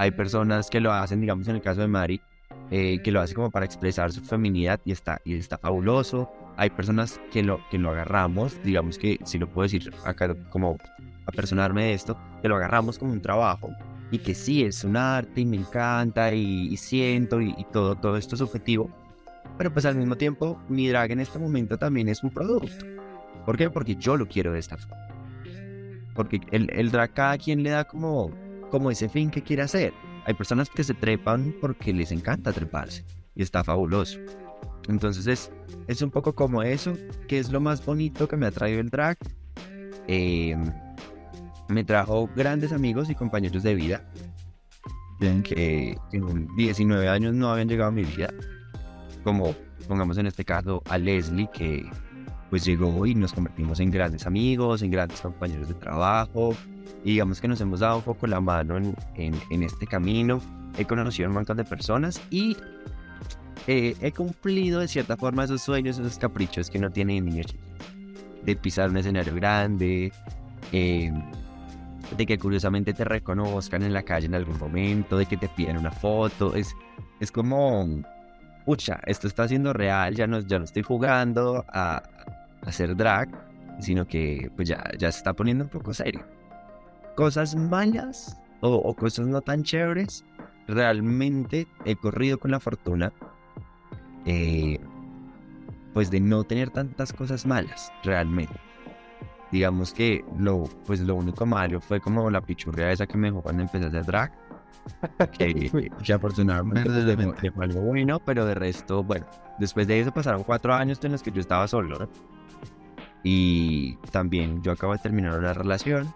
Hay 0.00 0.12
personas 0.12 0.70
que 0.70 0.80
lo 0.80 0.94
hacen, 0.94 1.20
digamos 1.20 1.46
en 1.48 1.56
el 1.56 1.60
caso 1.60 1.82
de 1.82 1.86
Mari, 1.86 2.22
eh, 2.70 3.02
que 3.04 3.12
lo 3.12 3.20
hace 3.20 3.34
como 3.34 3.50
para 3.50 3.66
expresar 3.66 4.10
su 4.12 4.22
feminidad 4.22 4.80
y 4.86 4.92
está, 4.92 5.20
y 5.26 5.34
está 5.34 5.58
fabuloso. 5.58 6.32
Hay 6.56 6.70
personas 6.70 7.20
que 7.30 7.42
lo, 7.42 7.60
que 7.70 7.76
lo 7.76 7.90
agarramos, 7.90 8.56
digamos 8.64 8.96
que, 8.96 9.18
si 9.24 9.36
lo 9.36 9.46
puedo 9.46 9.64
decir 9.64 9.92
acá 10.06 10.34
como 10.48 10.78
a 11.26 11.32
personarme 11.32 11.84
de 11.84 11.92
esto, 11.92 12.16
que 12.40 12.48
lo 12.48 12.56
agarramos 12.56 12.98
como 12.98 13.12
un 13.12 13.20
trabajo 13.20 13.68
y 14.10 14.20
que 14.20 14.34
sí 14.34 14.64
es 14.64 14.84
un 14.84 14.96
arte 14.96 15.42
y 15.42 15.44
me 15.44 15.58
encanta 15.58 16.32
y, 16.32 16.74
siento 16.78 17.42
y, 17.42 17.54
y 17.58 17.64
todo, 17.64 17.94
todo 17.94 18.16
esto 18.16 18.36
es 18.36 18.40
objetivo. 18.40 18.88
Pero 19.58 19.70
pues 19.70 19.84
al 19.84 19.96
mismo 19.96 20.16
tiempo 20.16 20.58
mi 20.70 20.88
drag 20.88 21.10
en 21.10 21.20
este 21.20 21.38
momento 21.38 21.76
también 21.76 22.08
es 22.08 22.22
un 22.22 22.30
producto. 22.30 22.86
¿Por 23.44 23.58
qué? 23.58 23.68
Porque 23.68 23.96
yo 23.96 24.16
lo 24.16 24.26
quiero 24.26 24.50
de 24.50 24.60
esta 24.60 24.78
forma. 24.78 24.96
Porque 26.14 26.40
el, 26.52 26.70
el 26.72 26.90
drag 26.90 27.12
cada 27.12 27.36
quien 27.36 27.62
le 27.62 27.68
da 27.68 27.84
como, 27.84 28.32
como 28.70 28.90
ese 28.90 29.08
fin 29.08 29.30
que 29.30 29.42
quiere 29.42 29.62
hacer. 29.62 29.92
Hay 30.26 30.34
personas 30.34 30.70
que 30.70 30.84
se 30.84 30.94
trepan 30.94 31.54
porque 31.60 31.92
les 31.92 32.12
encanta 32.12 32.52
treparse 32.52 33.04
y 33.34 33.42
está 33.42 33.64
fabuloso. 33.64 34.18
Entonces 34.88 35.26
es, 35.26 35.52
es 35.86 36.02
un 36.02 36.10
poco 36.10 36.34
como 36.34 36.62
eso, 36.62 36.96
que 37.28 37.38
es 37.38 37.50
lo 37.50 37.60
más 37.60 37.84
bonito 37.84 38.28
que 38.28 38.36
me 38.36 38.46
ha 38.46 38.50
traído 38.50 38.80
el 38.80 38.90
drag. 38.90 39.18
Eh, 40.06 40.56
me 41.68 41.84
trajo 41.84 42.28
grandes 42.34 42.72
amigos 42.72 43.10
y 43.10 43.14
compañeros 43.14 43.62
de 43.62 43.74
vida 43.74 44.10
que 45.42 45.98
en 46.12 46.48
19 46.56 47.08
años 47.08 47.34
no 47.34 47.50
habían 47.50 47.68
llegado 47.68 47.90
a 47.90 47.92
mi 47.92 48.04
vida. 48.04 48.32
Como 49.22 49.54
pongamos 49.86 50.16
en 50.18 50.26
este 50.26 50.44
caso 50.44 50.82
a 50.88 50.96
Leslie, 50.96 51.48
que 51.52 51.88
pues 52.50 52.64
llegó 52.64 53.06
y 53.06 53.14
nos 53.14 53.32
convertimos 53.32 53.80
en 53.80 53.90
grandes 53.90 54.26
amigos, 54.26 54.82
en 54.82 54.90
grandes 54.90 55.20
compañeros 55.20 55.68
de 55.68 55.74
trabajo. 55.74 56.54
Y 57.04 57.12
digamos 57.12 57.40
que 57.40 57.48
nos 57.48 57.60
hemos 57.60 57.80
dado 57.80 57.98
un 57.98 58.02
poco 58.02 58.26
la 58.26 58.40
mano 58.40 58.76
en, 58.76 58.94
en, 59.14 59.34
en 59.50 59.62
este 59.62 59.86
camino. 59.86 60.40
He 60.76 60.84
conocido 60.84 61.28
un 61.28 61.34
montón 61.34 61.56
de 61.56 61.64
personas 61.64 62.20
y 62.30 62.56
eh, 63.66 63.96
he 64.00 64.12
cumplido 64.12 64.80
de 64.80 64.88
cierta 64.88 65.16
forma 65.16 65.44
esos 65.44 65.62
sueños, 65.62 65.98
esos 65.98 66.18
caprichos 66.18 66.68
que 66.70 66.78
no 66.78 66.90
tiene 66.90 67.20
niño 67.20 67.44
chiquito. 67.44 67.84
De 68.44 68.56
pisar 68.56 68.90
un 68.90 68.96
escenario 68.96 69.34
grande, 69.34 70.12
eh, 70.72 71.12
de 72.16 72.26
que 72.26 72.38
curiosamente 72.38 72.92
te 72.92 73.04
reconozcan 73.04 73.82
en 73.82 73.92
la 73.92 74.02
calle 74.02 74.26
en 74.26 74.34
algún 74.34 74.58
momento, 74.58 75.16
de 75.16 75.26
que 75.26 75.36
te 75.36 75.48
pidan 75.48 75.76
una 75.76 75.90
foto. 75.90 76.54
Es, 76.54 76.74
es 77.20 77.30
como, 77.30 78.02
pucha, 78.64 79.00
esto 79.06 79.28
está 79.28 79.46
siendo 79.46 79.72
real, 79.72 80.14
ya 80.14 80.26
no, 80.26 80.40
ya 80.40 80.58
no 80.58 80.64
estoy 80.64 80.82
jugando 80.82 81.64
a 81.68 82.02
hacer 82.62 82.96
drag, 82.96 83.28
sino 83.80 84.06
que 84.06 84.50
pues 84.56 84.68
ya, 84.68 84.82
ya 84.98 85.10
se 85.12 85.18
está 85.18 85.32
poniendo 85.32 85.64
un 85.64 85.70
poco 85.70 85.94
serio. 85.94 86.24
Cosas 87.16 87.54
malas 87.56 88.38
o, 88.60 88.74
o 88.74 88.94
cosas 88.94 89.26
no 89.26 89.40
tan 89.40 89.62
chéveres, 89.62 90.24
realmente 90.68 91.66
he 91.84 91.96
corrido 91.96 92.38
con 92.38 92.50
la 92.50 92.60
fortuna, 92.60 93.12
eh, 94.26 94.78
pues 95.94 96.10
de 96.10 96.20
no 96.20 96.44
tener 96.44 96.70
tantas 96.70 97.12
cosas 97.12 97.46
malas, 97.46 97.90
realmente 98.04 98.54
digamos 99.50 99.92
que 99.92 100.24
lo, 100.38 100.62
pues 100.86 101.00
lo 101.00 101.16
único 101.16 101.44
malo 101.44 101.80
fue 101.80 102.00
como 102.00 102.30
la 102.30 102.40
pichurria 102.40 102.92
esa 102.92 103.04
que 103.08 103.18
me 103.18 103.28
dejó 103.28 103.42
cuando 103.42 103.62
empecé 103.62 103.84
a 103.86 103.88
hacer 103.88 104.04
drag. 104.06 104.32
Que, 105.36 105.90
que 106.04 106.12
afortunadamente 106.12 106.84
pues, 107.16 107.40
fue- 107.40 107.50
fue 107.50 107.64
algo 107.64 107.80
bueno, 107.80 108.20
pero 108.24 108.46
de 108.46 108.54
resto, 108.54 109.02
bueno, 109.02 109.26
después 109.58 109.88
de 109.88 109.98
eso 109.98 110.12
pasaron 110.12 110.44
cuatro 110.44 110.72
años 110.72 111.00
en 111.02 111.10
los 111.10 111.22
que 111.24 111.32
yo 111.32 111.40
estaba 111.40 111.66
solo. 111.66 111.98
¿no? 111.98 112.08
Y 113.22 113.96
también 114.12 114.62
yo 114.62 114.72
acabo 114.72 114.92
de 114.94 114.98
terminar 115.00 115.38
una 115.38 115.52
relación. 115.52 116.14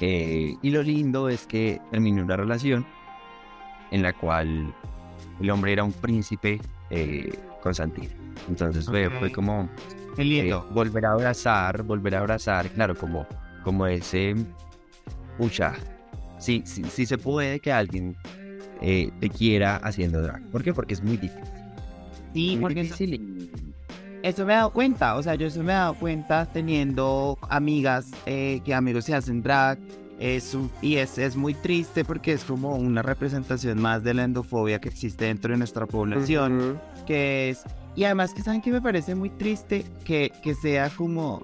eh, 0.00 0.56
y 0.62 0.70
lo 0.70 0.82
lindo 0.82 1.28
es 1.28 1.46
que 1.46 1.80
terminé 1.90 2.22
una 2.22 2.36
relación 2.36 2.86
en 3.90 4.02
la 4.02 4.12
cual 4.12 4.74
el 5.40 5.50
hombre 5.50 5.72
era 5.72 5.84
un 5.84 5.92
príncipe 5.92 6.60
eh, 6.90 7.32
consentido. 7.62 8.12
Entonces 8.48 8.86
fue, 8.86 9.32
como 9.32 9.68
eh, 10.16 10.54
volver 10.70 11.06
a 11.06 11.12
abrazar, 11.12 11.82
volver 11.82 12.14
a 12.16 12.20
abrazar, 12.20 12.70
claro, 12.72 12.96
como, 12.96 13.26
como 13.62 13.86
ese, 13.86 14.34
pucha, 15.36 15.74
sí, 16.38 16.62
sí, 16.66 16.84
sí 16.90 17.06
se 17.06 17.18
puede 17.18 17.60
que 17.60 17.72
alguien 17.72 18.16
eh, 18.80 19.10
te 19.20 19.30
quiera 19.30 19.76
haciendo 19.78 20.22
drag. 20.22 20.42
¿Por 20.50 20.62
qué? 20.62 20.72
Porque 20.74 20.94
es 20.94 21.02
muy 21.02 21.16
difícil. 21.16 21.44
Sí, 22.34 22.56
Muy 22.56 22.60
porque 22.60 22.82
difícil 22.82 23.67
eso 24.22 24.44
me 24.46 24.52
he 24.52 24.56
dado 24.56 24.72
cuenta. 24.72 25.16
O 25.16 25.22
sea, 25.22 25.34
yo 25.34 25.46
eso 25.46 25.62
me 25.62 25.72
he 25.72 25.76
dado 25.76 25.94
cuenta 25.94 26.46
teniendo 26.46 27.38
amigas 27.48 28.10
eh, 28.26 28.60
que 28.64 28.74
amigos 28.74 29.04
se 29.04 29.14
hacen 29.14 29.42
drag. 29.42 29.78
Es 30.18 30.52
un- 30.54 30.70
y 30.82 30.96
es, 30.96 31.16
es 31.18 31.36
muy 31.36 31.54
triste 31.54 32.04
porque 32.04 32.32
es 32.32 32.42
como 32.42 32.74
una 32.76 33.02
representación 33.02 33.80
más 33.80 34.02
de 34.02 34.14
la 34.14 34.24
endofobia 34.24 34.80
que 34.80 34.88
existe 34.88 35.26
dentro 35.26 35.52
de 35.52 35.58
nuestra 35.58 35.86
población. 35.86 36.80
Que 37.06 37.50
es 37.50 37.62
y 37.94 38.04
además 38.04 38.32
que 38.34 38.42
saben 38.42 38.60
que 38.60 38.70
me 38.70 38.80
parece 38.80 39.14
muy 39.14 39.30
triste 39.30 39.84
que, 40.04 40.32
que 40.42 40.54
sea 40.54 40.88
como 40.90 41.42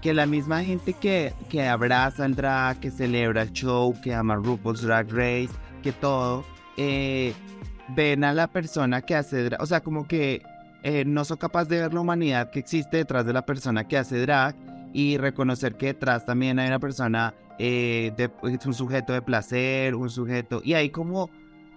que 0.00 0.12
la 0.12 0.26
misma 0.26 0.62
gente 0.64 0.92
que, 0.92 1.32
que 1.48 1.66
abraza 1.68 2.26
el 2.26 2.34
drag, 2.34 2.78
que 2.80 2.90
celebra 2.90 3.42
el 3.42 3.52
show, 3.52 3.94
que 4.02 4.12
ama 4.14 4.34
RuPaul's 4.36 4.82
Drag 4.82 5.08
Race, 5.10 5.50
que 5.82 5.92
todo, 5.92 6.44
eh, 6.76 7.32
ven 7.96 8.22
a 8.24 8.32
la 8.32 8.46
persona 8.48 9.02
que 9.02 9.14
hace 9.14 9.44
drag, 9.44 9.62
o 9.62 9.66
sea, 9.66 9.80
como 9.80 10.06
que 10.06 10.42
eh, 10.84 11.04
no 11.06 11.24
son 11.24 11.38
capaces 11.38 11.68
de 11.70 11.80
ver 11.80 11.94
la 11.94 12.00
humanidad 12.00 12.50
que 12.50 12.58
existe 12.58 12.98
detrás 12.98 13.24
de 13.24 13.32
la 13.32 13.46
persona 13.46 13.88
que 13.88 13.96
hace 13.96 14.20
drag 14.20 14.54
y 14.92 15.16
reconocer 15.16 15.76
que 15.76 15.86
detrás 15.86 16.26
también 16.26 16.58
hay 16.58 16.68
una 16.68 16.78
persona, 16.78 17.34
eh, 17.58 18.12
un 18.42 18.74
sujeto 18.74 19.14
de 19.14 19.22
placer, 19.22 19.94
un 19.94 20.10
sujeto, 20.10 20.60
y 20.62 20.74
hay 20.74 20.90
como 20.90 21.30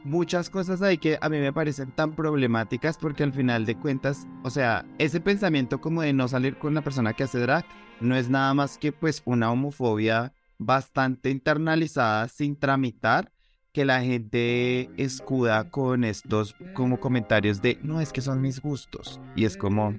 muchas 0.03 0.49
cosas 0.49 0.81
ahí 0.81 0.97
que 0.97 1.17
a 1.21 1.29
mí 1.29 1.39
me 1.39 1.53
parecen 1.53 1.91
tan 1.91 2.15
problemáticas 2.15 2.97
porque 2.97 3.23
al 3.23 3.31
final 3.31 3.65
de 3.65 3.75
cuentas, 3.75 4.27
o 4.43 4.49
sea, 4.49 4.85
ese 4.97 5.21
pensamiento 5.21 5.79
como 5.79 6.01
de 6.01 6.11
no 6.11 6.27
salir 6.27 6.57
con 6.57 6.73
la 6.73 6.81
persona 6.81 7.13
que 7.13 7.23
hace 7.23 7.39
drag 7.39 7.65
no 8.01 8.15
es 8.15 8.29
nada 8.29 8.53
más 8.53 8.77
que 8.77 8.91
pues 8.91 9.21
una 9.23 9.49
homofobia 9.51 10.33
bastante 10.57 11.29
internalizada 11.29 12.27
sin 12.27 12.57
tramitar 12.57 13.31
que 13.73 13.85
la 13.85 14.01
gente 14.01 14.89
escuda 14.97 15.69
con 15.69 16.03
estos 16.03 16.55
como 16.73 16.99
comentarios 16.99 17.61
de 17.61 17.77
no 17.83 18.01
es 18.01 18.11
que 18.11 18.21
son 18.21 18.41
mis 18.41 18.61
gustos 18.61 19.19
y 19.35 19.45
es 19.45 19.55
como 19.55 19.95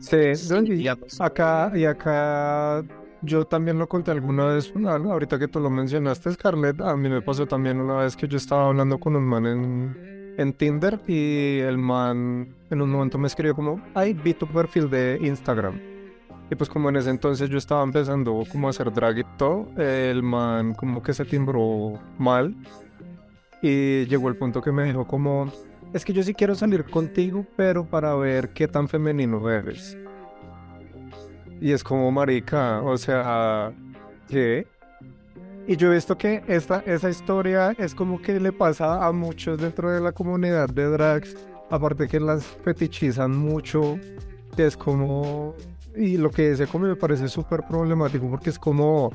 Sí, 0.00 0.32
digamos, 0.62 1.20
acá, 1.20 1.70
y 1.74 1.84
acá 1.84 2.82
yo 3.20 3.44
también 3.44 3.78
lo 3.78 3.86
conté 3.86 4.10
alguna 4.10 4.46
vez, 4.46 4.72
ah, 4.86 4.94
ahorita 4.96 5.38
que 5.38 5.46
tú 5.46 5.60
lo 5.60 5.68
mencionaste, 5.68 6.32
Scarlett, 6.32 6.80
a 6.80 6.96
mí 6.96 7.10
me 7.10 7.20
pasó 7.20 7.46
también 7.46 7.78
una 7.78 7.96
vez 7.96 8.16
que 8.16 8.26
yo 8.26 8.38
estaba 8.38 8.68
hablando 8.68 8.98
con 8.98 9.14
un 9.14 9.24
man 9.24 9.46
en, 9.46 10.34
en 10.38 10.52
Tinder 10.54 10.98
y 11.06 11.58
el 11.58 11.76
man 11.76 12.48
en 12.70 12.80
un 12.80 12.90
momento 12.90 13.18
me 13.18 13.26
escribió 13.26 13.54
como, 13.54 13.82
ay, 13.94 14.14
vi 14.14 14.32
tu 14.32 14.46
perfil 14.46 14.88
de 14.88 15.18
Instagram. 15.20 15.78
Y 16.50 16.56
pues 16.56 16.68
como 16.68 16.88
en 16.88 16.96
ese 16.96 17.10
entonces 17.10 17.48
yo 17.48 17.58
estaba 17.58 17.82
empezando 17.84 18.42
como 18.50 18.66
a 18.66 18.70
hacer 18.70 18.92
drag 18.92 19.18
y 19.18 19.24
todo, 19.36 19.68
el 19.76 20.22
man 20.22 20.74
como 20.74 21.00
que 21.02 21.14
se 21.14 21.24
timbró 21.24 22.00
mal 22.18 22.54
y 23.62 24.06
llegó 24.06 24.28
el 24.28 24.36
punto 24.36 24.60
que 24.60 24.72
me 24.72 24.84
dijo 24.84 25.06
como, 25.06 25.52
es 25.92 26.04
que 26.04 26.12
yo 26.12 26.22
sí 26.22 26.34
quiero 26.34 26.56
salir 26.56 26.84
contigo, 26.84 27.46
pero 27.56 27.84
para 27.84 28.14
ver 28.16 28.50
qué 28.50 28.66
tan 28.66 28.88
femenino 28.88 29.48
eres. 29.48 29.96
Y 31.60 31.72
es 31.72 31.84
como 31.84 32.10
marica, 32.10 32.82
o 32.82 32.96
sea, 32.96 33.72
¿qué? 34.28 34.66
Y 35.68 35.76
yo 35.76 35.92
he 35.92 35.94
visto 35.94 36.18
que 36.18 36.42
esta, 36.48 36.82
esa 36.86 37.10
historia 37.10 37.72
es 37.78 37.94
como 37.94 38.20
que 38.20 38.40
le 38.40 38.50
pasa 38.50 39.06
a 39.06 39.12
muchos 39.12 39.60
dentro 39.60 39.90
de 39.90 40.00
la 40.00 40.10
comunidad 40.10 40.68
de 40.70 40.86
drags, 40.86 41.36
aparte 41.70 42.08
que 42.08 42.18
las 42.18 42.44
fetichizan 42.44 43.36
mucho, 43.36 43.98
es 44.56 44.76
como... 44.76 45.54
Y 45.96 46.16
lo 46.16 46.30
que 46.30 46.50
dice 46.50 46.66
como 46.66 46.86
me 46.86 46.96
parece 46.96 47.28
súper 47.28 47.62
problemático 47.68 48.28
porque 48.28 48.50
es 48.50 48.58
como... 48.58 49.10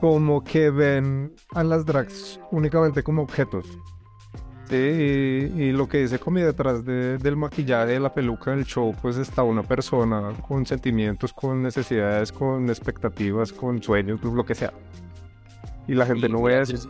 Como 0.00 0.44
que 0.44 0.70
ven 0.70 1.32
a 1.54 1.64
las 1.64 1.84
drags 1.84 2.38
únicamente 2.52 3.02
como 3.02 3.22
objetos. 3.22 3.66
Sí, 4.68 4.76
y, 4.76 5.62
y 5.62 5.72
lo 5.72 5.88
que 5.88 5.98
dice 5.98 6.18
como 6.20 6.38
detrás 6.38 6.84
de- 6.84 7.18
del 7.18 7.36
maquillaje, 7.36 7.92
de 7.92 8.00
la 8.00 8.12
peluca 8.14 8.50
del 8.52 8.64
show, 8.64 8.94
pues 9.02 9.16
está 9.16 9.42
una 9.42 9.62
persona 9.64 10.34
con 10.46 10.66
sentimientos, 10.66 11.32
con 11.32 11.62
necesidades, 11.62 12.30
con 12.30 12.68
expectativas, 12.68 13.52
con 13.52 13.82
sueños, 13.82 14.20
pues, 14.22 14.34
lo 14.34 14.44
que 14.44 14.54
sea. 14.54 14.72
Y 15.88 15.94
la 15.94 16.04
gente 16.06 16.26
Sí, 16.26 16.32
no 16.32 16.42
ve 16.42 16.60
eso. 16.60 16.88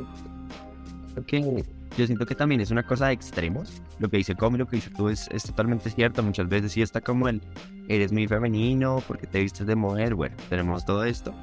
que- 1.26 1.64
yo 1.98 2.06
siento 2.06 2.26
que 2.26 2.36
también 2.36 2.60
es 2.60 2.70
una 2.70 2.84
cosa 2.84 3.08
de 3.08 3.12
extremos. 3.12 3.82
Lo 3.98 4.08
que 4.08 4.18
dice 4.18 4.36
Comi, 4.36 4.56
lo 4.56 4.66
que 4.66 4.76
dice 4.76 4.90
tú 4.90 5.08
es, 5.08 5.28
es 5.32 5.42
totalmente 5.42 5.90
cierto. 5.90 6.22
Muchas 6.22 6.48
veces 6.48 6.70
sí 6.70 6.80
está 6.80 7.00
como 7.00 7.28
el, 7.28 7.42
eres 7.88 8.12
muy 8.12 8.28
femenino 8.28 9.02
porque 9.08 9.26
te 9.26 9.40
vistes 9.40 9.66
de 9.66 9.74
mujer. 9.74 10.14
Bueno, 10.14 10.36
tenemos 10.48 10.84
todo 10.84 11.02
esto. 11.02 11.34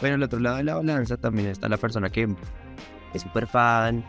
Pero 0.00 0.14
al 0.14 0.22
otro 0.22 0.38
lado 0.38 0.58
de 0.58 0.64
la 0.64 0.76
balanza 0.76 1.16
también 1.16 1.48
está 1.48 1.68
la 1.68 1.78
persona 1.78 2.10
que 2.10 2.28
es 3.12 3.22
súper 3.22 3.48
fan, 3.48 4.04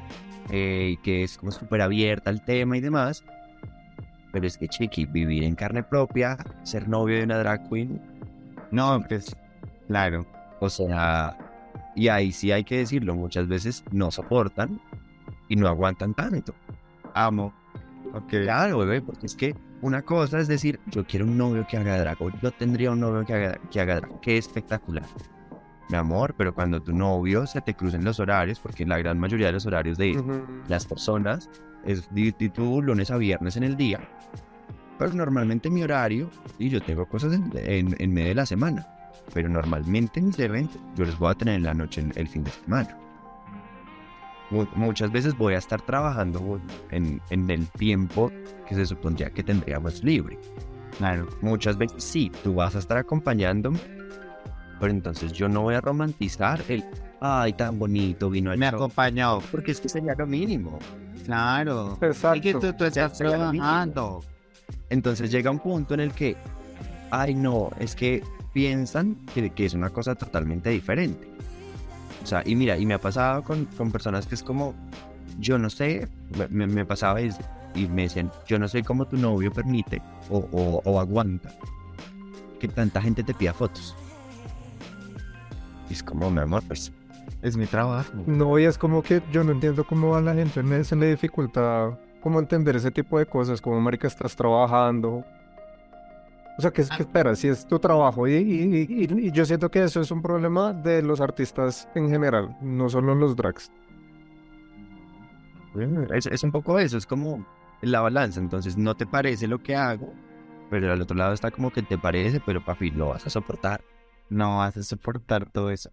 eh, 0.51 0.91
y 0.93 0.97
que 0.97 1.23
es 1.23 1.39
como 1.39 1.51
súper 1.51 1.81
abierta 1.81 2.29
al 2.29 2.45
tema 2.45 2.77
y 2.77 2.81
demás. 2.81 3.23
Pero 4.31 4.45
es 4.45 4.57
que, 4.57 4.67
chiqui, 4.67 5.05
vivir 5.05 5.43
en 5.43 5.55
carne 5.55 5.81
propia, 5.81 6.37
ser 6.61 6.87
novio 6.87 7.17
de 7.17 7.23
una 7.23 7.39
drag 7.39 7.67
queen, 7.67 7.99
No, 8.69 9.03
pues, 9.07 9.35
claro. 9.87 10.27
o 10.59 10.69
sea, 10.69 11.35
y 11.95 12.09
ahí 12.09 12.31
sí 12.31 12.51
hay 12.51 12.63
que 12.63 12.77
decirlo, 12.77 13.15
muchas 13.15 13.47
veces 13.47 13.83
no 13.91 14.11
soportan 14.11 14.79
y 15.47 15.55
no 15.55 15.67
aguantan 15.67 16.13
tanto. 16.13 16.53
Amo. 17.13 17.53
Ok. 18.13 18.29
Claro, 18.29 18.79
bebé, 18.79 19.01
porque 19.01 19.25
es 19.25 19.35
que 19.35 19.55
una 19.81 20.01
cosa 20.01 20.39
es 20.39 20.47
decir, 20.47 20.79
yo 20.87 21.05
quiero 21.05 21.25
un 21.25 21.37
novio 21.37 21.65
que 21.67 21.77
haga 21.77 21.99
drag, 21.99 22.21
o 22.21 22.29
yo 22.41 22.51
tendría 22.51 22.91
un 22.91 22.99
novio 22.99 23.25
que 23.25 23.33
haga, 23.33 23.59
que 23.69 23.79
haga 23.81 23.95
drag, 23.95 24.19
qué 24.21 24.37
espectacular. 24.37 25.05
Mi 25.89 25.97
amor, 25.97 26.33
pero 26.35 26.53
cuando 26.53 26.81
tu 26.81 26.93
novio 26.93 27.45
se 27.45 27.61
te 27.61 27.75
crucen 27.75 28.03
los 28.03 28.19
horarios, 28.19 28.59
porque 28.59 28.85
la 28.85 28.97
gran 28.97 29.19
mayoría 29.19 29.47
de 29.47 29.53
los 29.53 29.65
horarios 29.65 29.97
de 29.97 30.17
Ujú. 30.17 30.41
las 30.67 30.85
personas 30.85 31.49
es 31.83 32.11
di, 32.13 32.31
di 32.31 32.49
tú 32.49 32.81
lunes 32.81 33.11
a 33.11 33.17
viernes 33.17 33.55
en 33.57 33.63
el 33.63 33.77
día, 33.77 33.99
pero 34.97 35.13
normalmente 35.13 35.69
mi 35.69 35.83
horario, 35.83 36.31
y 36.57 36.69
yo 36.69 36.81
tengo 36.81 37.05
cosas 37.05 37.33
en, 37.33 37.51
en, 37.53 37.95
en 37.99 38.13
medio 38.13 38.29
de 38.29 38.35
la 38.35 38.45
semana, 38.47 38.87
pero 39.33 39.47
normalmente 39.49 40.21
mis 40.21 40.39
eventos 40.39 40.81
yo 40.95 41.05
los 41.05 41.19
voy 41.19 41.31
a 41.31 41.35
tener 41.35 41.55
en 41.55 41.63
la 41.63 41.73
noche, 41.75 42.01
en 42.01 42.13
el 42.15 42.27
fin 42.27 42.43
de 42.43 42.51
semana. 42.51 42.97
Mu- 44.51 44.67
Muchas 44.75 45.11
veces 45.11 45.35
voy 45.37 45.53
a 45.55 45.57
estar 45.57 45.81
trabajando 45.81 46.59
en, 46.91 47.21
en 47.29 47.49
el 47.49 47.67
tiempo 47.69 48.31
que 48.67 48.75
se 48.75 48.85
supondría 48.85 49.29
que 49.29 49.43
tendríamos 49.43 50.03
libre. 50.03 50.37
Claro. 50.97 51.27
Muchas 51.41 51.77
veces 51.77 52.03
sí, 52.03 52.31
tú 52.43 52.55
vas 52.55 52.75
a 52.75 52.79
estar 52.79 52.97
acompañándome, 52.97 53.79
pero 54.79 54.91
entonces 54.91 55.31
yo 55.33 55.49
no 55.49 55.61
voy 55.63 55.75
a 55.75 55.81
romantizar 55.81 56.61
el, 56.69 56.83
ay, 57.21 57.53
tan 57.53 57.77
bonito 57.79 58.29
vino 58.29 58.51
el 58.53 58.59
Me 58.59 58.67
show", 58.69 58.75
acompañó. 58.75 59.39
porque 59.51 59.71
es 59.71 59.81
que 59.81 59.89
sería 59.89 60.15
lo 60.15 60.25
mínimo. 60.27 60.79
Claro. 61.25 61.97
Exacto. 62.01 62.37
Y 62.37 62.41
que 62.41 62.53
tú, 62.53 62.71
tú 62.73 62.85
estás 62.85 63.17
trabajando. 63.17 64.21
Entonces 64.89 65.31
llega 65.31 65.49
un 65.51 65.59
punto 65.59 65.95
en 65.95 65.99
el 66.01 66.11
que, 66.13 66.37
ay 67.11 67.33
no, 67.33 67.71
es 67.79 67.95
que 67.95 68.23
piensan 68.53 69.15
que, 69.33 69.49
que 69.49 69.65
es 69.65 69.73
una 69.73 69.89
cosa 69.89 70.15
totalmente 70.15 70.69
diferente. 70.69 71.27
O 72.25 72.27
sea, 72.27 72.41
y 72.43 72.55
mira, 72.55 72.75
y 72.75 72.87
me 72.87 72.95
ha 72.95 72.99
pasado 72.99 73.43
con, 73.43 73.65
con 73.77 73.91
personas 73.91 74.25
que 74.25 74.33
es 74.33 74.41
como, 74.41 74.73
yo 75.39 75.59
no 75.59 75.69
sé, 75.69 76.07
me, 76.49 76.65
me- 76.65 76.83
pasaba 76.83 77.21
es- 77.21 77.37
y 77.75 77.87
me 77.87 78.01
decían, 78.03 78.31
yo 78.47 78.57
no 78.57 78.67
sé 78.67 78.81
cómo 78.83 79.05
tu 79.05 79.15
novio 79.15 79.53
permite 79.53 80.01
o, 80.31 80.39
o- 80.51 80.81
o 80.83 80.99
aguanta 80.99 81.53
que 82.59 82.67
tanta 82.67 82.99
gente 82.99 83.23
te 83.23 83.35
pida 83.35 83.53
fotos. 83.53 83.95
Y 85.87 85.93
es 85.93 86.01
como, 86.01 86.31
mi 86.31 86.39
amor, 86.41 86.63
pues, 86.67 86.91
Es 87.43 87.55
mi 87.57 87.67
trabajo. 87.67 88.11
No, 88.25 88.57
y 88.57 88.63
es 88.65 88.75
como 88.75 89.03
que 89.03 89.21
yo 89.31 89.43
no 89.43 89.51
entiendo 89.51 89.83
cómo 89.83 90.15
a 90.15 90.21
la 90.21 90.33
gente 90.33 90.83
se 90.83 90.95
le 90.95 91.09
dificulta 91.11 91.95
como 92.21 92.39
entender 92.39 92.75
ese 92.75 92.89
tipo 92.89 93.19
de 93.19 93.27
cosas, 93.27 93.61
como 93.61 93.79
marica 93.79 94.07
estás 94.07 94.35
trabajando. 94.35 95.23
O 96.57 96.61
sea, 96.61 96.71
que 96.71 96.81
es 96.81 96.89
que 96.89 97.03
espera, 97.03 97.35
si 97.35 97.49
es 97.49 97.67
tu 97.67 97.79
trabajo 97.79 98.27
y, 98.27 98.33
y- 98.35 98.87
y- 98.89 99.31
yo 99.31 99.45
siento 99.45 99.69
que 99.69 99.83
eso 99.83 99.99
es 100.01 100.09
un 100.11 100.21
problema 100.21 100.71
de 100.73 101.01
los 101.01 101.19
artistas 101.19 101.87
en 101.95 102.09
general, 102.09 102.55
no 102.61 102.87
solo 102.89 103.13
los 103.13 103.35
drags. 103.35 103.71
es, 106.13 106.25
es 106.27 106.43
un 106.43 106.51
poco 106.51 106.79
eso, 106.79 106.97
es 106.97 107.05
como 107.05 107.45
la 107.81 108.01
balanza. 108.01 108.39
Entonces, 108.39 108.77
no 108.77 108.95
te 108.95 109.05
parece 109.05 109.47
lo 109.47 109.59
que 109.61 109.75
hago, 109.75 110.13
pero 110.69 110.91
al 110.91 111.01
otro 111.01 111.15
lado 111.17 111.33
está 111.33 111.51
como 111.51 111.71
que 111.71 111.81
te 111.83 111.97
parece, 111.97 112.39
pero 112.45 112.63
papi, 112.63 112.91
lo 112.91 113.09
vas 113.09 113.25
a 113.27 113.29
soportar. 113.29 113.81
No 114.29 114.57
vas 114.59 114.77
a 114.77 114.83
soportar 114.83 115.49
todo 115.51 115.69
eso. 115.69 115.91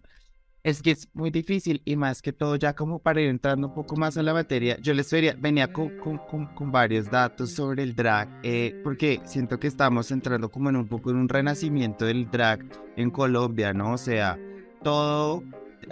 Es 0.63 0.81
que 0.81 0.91
es 0.91 1.09
muy 1.13 1.29
difícil 1.29 1.81
y 1.83 1.97
más 1.97 2.21
que 2.21 2.31
todo 2.31 2.55
ya 2.55 2.73
como 2.73 2.99
para 2.99 3.19
ir 3.19 3.27
entrando 3.27 3.67
un 3.67 3.73
poco 3.73 3.97
más 3.97 4.15
a 4.15 4.23
la 4.23 4.33
materia, 4.33 4.77
yo 4.79 4.93
les 4.93 5.11
venía 5.37 5.73
con, 5.73 5.89
con, 5.97 6.17
con- 6.19 6.47
con 6.55 6.71
varios 6.71 7.11
datos 7.11 7.51
sobre 7.51 7.83
el 7.83 7.93
drag, 7.95 8.29
eh, 8.43 8.79
porque 8.81 9.19
siento 9.25 9.59
que 9.59 9.67
estamos 9.67 10.09
entrando 10.11 10.49
como 10.49 10.69
en 10.69 10.77
un 10.77 10.87
poco 10.87 11.11
en 11.11 11.17
un 11.17 11.27
renacimiento 11.27 12.05
del 12.05 12.31
drag 12.31 12.63
en 12.95 13.11
Colombia, 13.11 13.73
¿no? 13.73 13.91
O 13.91 13.97
sea, 13.97 14.39
todo, 14.81 15.43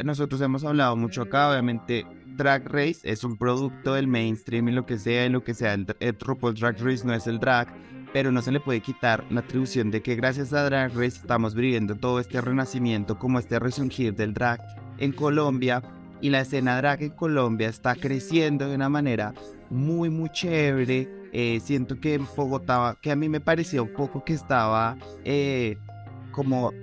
nosotros 0.05 0.39
hemos 0.39 0.63
hablado 0.63 0.95
mucho 0.95 1.23
acá, 1.23 1.49
obviamente 1.51 2.05
Drag 2.37 2.65
Race 2.65 2.99
es 3.03 3.25
un 3.25 3.35
producto 3.37 3.95
del 3.95 4.07
mainstream 4.07 4.69
y 4.69 4.71
lo 4.71 4.85
que 4.85 4.97
sea, 4.97 5.25
y 5.25 5.29
lo 5.29 5.43
que 5.43 5.53
sea, 5.53 5.73
el, 5.73 5.85
el 5.99 6.17
Drag 6.17 6.79
Race 6.81 7.05
no 7.05 7.13
es 7.13 7.27
el 7.27 7.39
drag, 7.39 7.67
pero 8.13 8.31
no 8.31 8.41
se 8.41 8.51
le 8.51 8.59
puede 8.59 8.81
quitar 8.81 9.25
la 9.29 9.41
atribución 9.41 9.91
de 9.91 10.01
que 10.01 10.15
gracias 10.15 10.53
a 10.53 10.63
Drag 10.63 10.91
Race 10.93 11.19
estamos 11.19 11.55
viviendo 11.55 11.95
todo 11.95 12.19
este 12.19 12.41
renacimiento, 12.41 13.17
como 13.17 13.39
este 13.39 13.59
resurgir 13.59 14.15
del 14.15 14.33
drag 14.33 14.61
en 14.97 15.11
Colombia. 15.11 15.81
Y 16.19 16.29
la 16.29 16.41
escena 16.41 16.77
drag 16.77 17.01
en 17.01 17.09
Colombia 17.11 17.67
está 17.67 17.95
creciendo 17.95 18.67
de 18.67 18.75
una 18.75 18.89
manera 18.89 19.33
muy, 19.69 20.09
muy 20.09 20.29
chévere. 20.29 21.09
Eh, 21.33 21.59
siento 21.63 21.99
que 21.99 22.15
en 22.15 22.27
Bogotá, 22.35 22.97
que 23.01 23.11
a 23.11 23.15
mí 23.15 23.27
me 23.29 23.39
parecía 23.39 23.81
un 23.81 23.93
poco 23.93 24.23
que 24.23 24.33
estaba 24.33 24.97
eh, 25.23 25.77
como, 26.31 26.73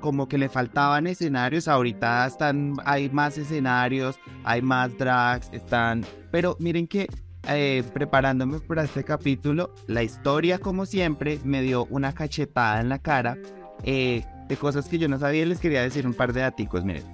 como 0.00 0.28
que 0.28 0.36
le 0.36 0.48
faltaban 0.48 1.06
escenarios. 1.06 1.68
Ahorita 1.68 2.26
están, 2.26 2.74
hay 2.84 3.08
más 3.08 3.38
escenarios, 3.38 4.18
hay 4.44 4.60
más 4.60 4.96
drags, 4.98 5.48
están... 5.52 6.04
Pero 6.30 6.56
miren 6.58 6.86
que 6.86 7.06
eh, 7.48 7.82
preparándome 7.92 8.60
para 8.60 8.84
este 8.84 9.04
capítulo, 9.04 9.72
la 9.86 10.02
historia, 10.02 10.58
como 10.58 10.86
siempre, 10.86 11.38
me 11.44 11.62
dio 11.62 11.86
una 11.90 12.12
cachetada 12.12 12.80
en 12.80 12.88
la 12.88 12.98
cara 12.98 13.36
eh, 13.82 14.24
de 14.48 14.56
cosas 14.56 14.88
que 14.88 14.98
yo 14.98 15.08
no 15.08 15.18
sabía 15.18 15.42
y 15.42 15.46
les 15.46 15.60
quería 15.60 15.82
decir 15.82 16.06
un 16.06 16.14
par 16.14 16.32
de 16.32 16.40
daticos. 16.40 16.84
Miren, 16.84 17.04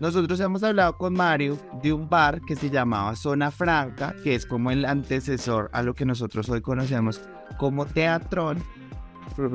nosotros 0.00 0.38
hemos 0.40 0.62
hablado 0.62 0.96
con 0.96 1.14
Mario 1.14 1.58
de 1.82 1.92
un 1.92 2.08
bar 2.08 2.40
que 2.46 2.56
se 2.56 2.70
llamaba 2.70 3.14
Zona 3.16 3.50
Franca, 3.50 4.14
que 4.22 4.34
es 4.34 4.46
como 4.46 4.70
el 4.70 4.84
antecesor 4.84 5.70
a 5.72 5.82
lo 5.82 5.94
que 5.94 6.04
nosotros 6.04 6.48
hoy 6.48 6.60
conocemos 6.60 7.20
como 7.58 7.84
Teatrón. 7.86 8.62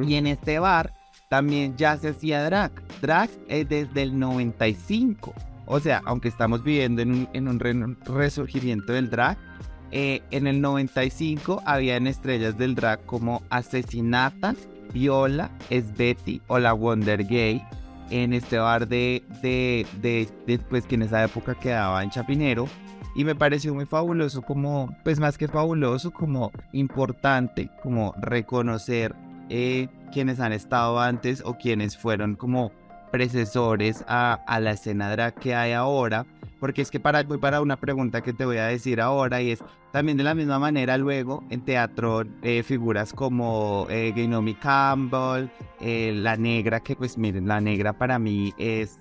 Y 0.08 0.16
en 0.16 0.28
este 0.28 0.60
bar 0.60 0.94
también 1.30 1.76
ya 1.78 1.98
se 1.98 2.10
hacía 2.10 2.44
drag. 2.44 2.72
Drag 3.02 3.30
es 3.48 3.68
desde 3.68 4.04
el 4.04 4.20
95. 4.20 5.34
O 5.66 5.80
sea, 5.80 6.02
aunque 6.06 6.28
estamos 6.28 6.64
viviendo 6.64 7.02
en 7.02 7.12
un, 7.12 7.30
en 7.34 7.48
un 7.48 7.60
re- 7.60 7.96
resurgimiento 8.06 8.94
del 8.94 9.10
drag, 9.10 9.38
eh, 9.96 10.24
en 10.32 10.48
el 10.48 10.60
95 10.60 11.62
habían 11.68 12.08
estrellas 12.08 12.58
del 12.58 12.74
drag 12.74 13.06
como 13.06 13.44
Asesinata, 13.52 14.56
Viola, 14.92 15.52
Betty 15.70 16.42
o 16.48 16.58
la 16.58 16.74
Wonder 16.74 17.24
Gay 17.24 17.64
en 18.10 18.34
este 18.34 18.58
bar 18.58 18.88
de, 18.88 19.22
de, 19.44 19.86
de, 20.02 20.28
de, 20.48 20.58
pues 20.58 20.88
que 20.88 20.96
en 20.96 21.04
esa 21.04 21.24
época 21.24 21.54
quedaba 21.54 22.04
en 22.04 22.10
Chapinero. 22.10 22.68
Y 23.16 23.24
me 23.24 23.36
pareció 23.36 23.76
muy 23.76 23.86
fabuloso 23.86 24.42
como, 24.42 24.98
pues 25.04 25.20
más 25.20 25.38
que 25.38 25.48
fabuloso, 25.48 26.10
como 26.10 26.52
importante, 26.72 27.70
como 27.84 28.16
reconocer 28.18 29.14
eh, 29.50 29.90
quienes 30.12 30.40
han 30.40 30.54
estado 30.54 31.00
antes 31.00 31.44
o 31.46 31.56
quienes 31.56 31.96
fueron 31.96 32.36
como 32.36 32.72
predecesores 33.12 34.04
a, 34.08 34.40
a 34.48 34.60
la 34.60 34.72
escena 34.72 35.12
drag 35.12 35.36
que 35.36 35.54
hay 35.54 35.74
ahora, 35.74 36.26
porque 36.64 36.82
es 36.82 36.90
que 36.90 37.02
para, 37.02 37.24
voy 37.24 37.40
para 37.40 37.60
una 37.60 37.76
pregunta 37.76 38.22
que 38.24 38.32
te 38.32 38.46
voy 38.46 38.56
a 38.56 38.68
decir 38.68 39.02
ahora 39.02 39.42
y 39.42 39.52
es 39.52 39.62
también 39.92 40.18
de 40.18 40.24
la 40.24 40.34
misma 40.34 40.60
manera 40.60 40.98
luego 40.98 41.44
en 41.50 41.60
teatro 41.60 42.24
eh, 42.42 42.64
figuras 42.64 43.12
como 43.12 43.86
eh, 43.90 44.14
Gainomi 44.16 44.54
Campbell, 44.54 45.50
eh, 45.82 46.14
La 46.16 46.38
Negra, 46.38 46.80
que 46.80 46.96
pues 46.96 47.18
miren, 47.18 47.50
La 47.50 47.60
Negra 47.60 47.92
para 47.92 48.18
mí 48.18 48.54
es, 48.58 48.98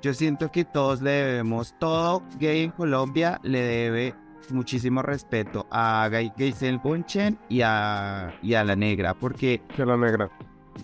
yo 0.00 0.14
siento 0.14 0.50
que 0.50 0.64
todos 0.64 1.02
le 1.02 1.10
debemos, 1.10 1.74
todo 1.78 2.22
gay 2.40 2.62
en 2.62 2.70
Colombia 2.70 3.40
le 3.42 3.60
debe 3.60 4.14
muchísimo 4.48 5.02
respeto 5.02 5.66
a 5.70 6.08
Geisel 6.38 6.78
Bunchen 6.78 7.38
y 7.50 7.60
a, 7.60 8.34
y 8.40 8.54
a 8.54 8.64
La 8.64 8.74
Negra, 8.74 9.12
porque 9.12 9.60
Que 9.76 9.84
la 9.84 9.98
negra. 9.98 10.30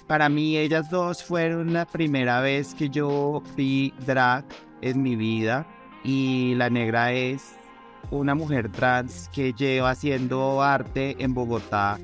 para 0.06 0.28
mí 0.28 0.58
ellas 0.58 0.90
dos 0.90 1.24
fueron 1.24 1.72
la 1.72 1.86
primera 1.86 2.42
vez 2.42 2.74
que 2.74 2.90
yo 2.90 3.42
vi 3.56 3.94
drag 4.04 4.44
en 4.82 5.00
mi 5.00 5.16
vida 5.16 5.66
y 6.04 6.54
la 6.56 6.70
negra 6.70 7.12
es 7.12 7.52
una 8.10 8.34
mujer 8.34 8.70
trans 8.70 9.30
que 9.32 9.52
lleva 9.52 9.90
haciendo 9.90 10.62
arte 10.62 11.16
en 11.18 11.34
Bogotá 11.34 11.98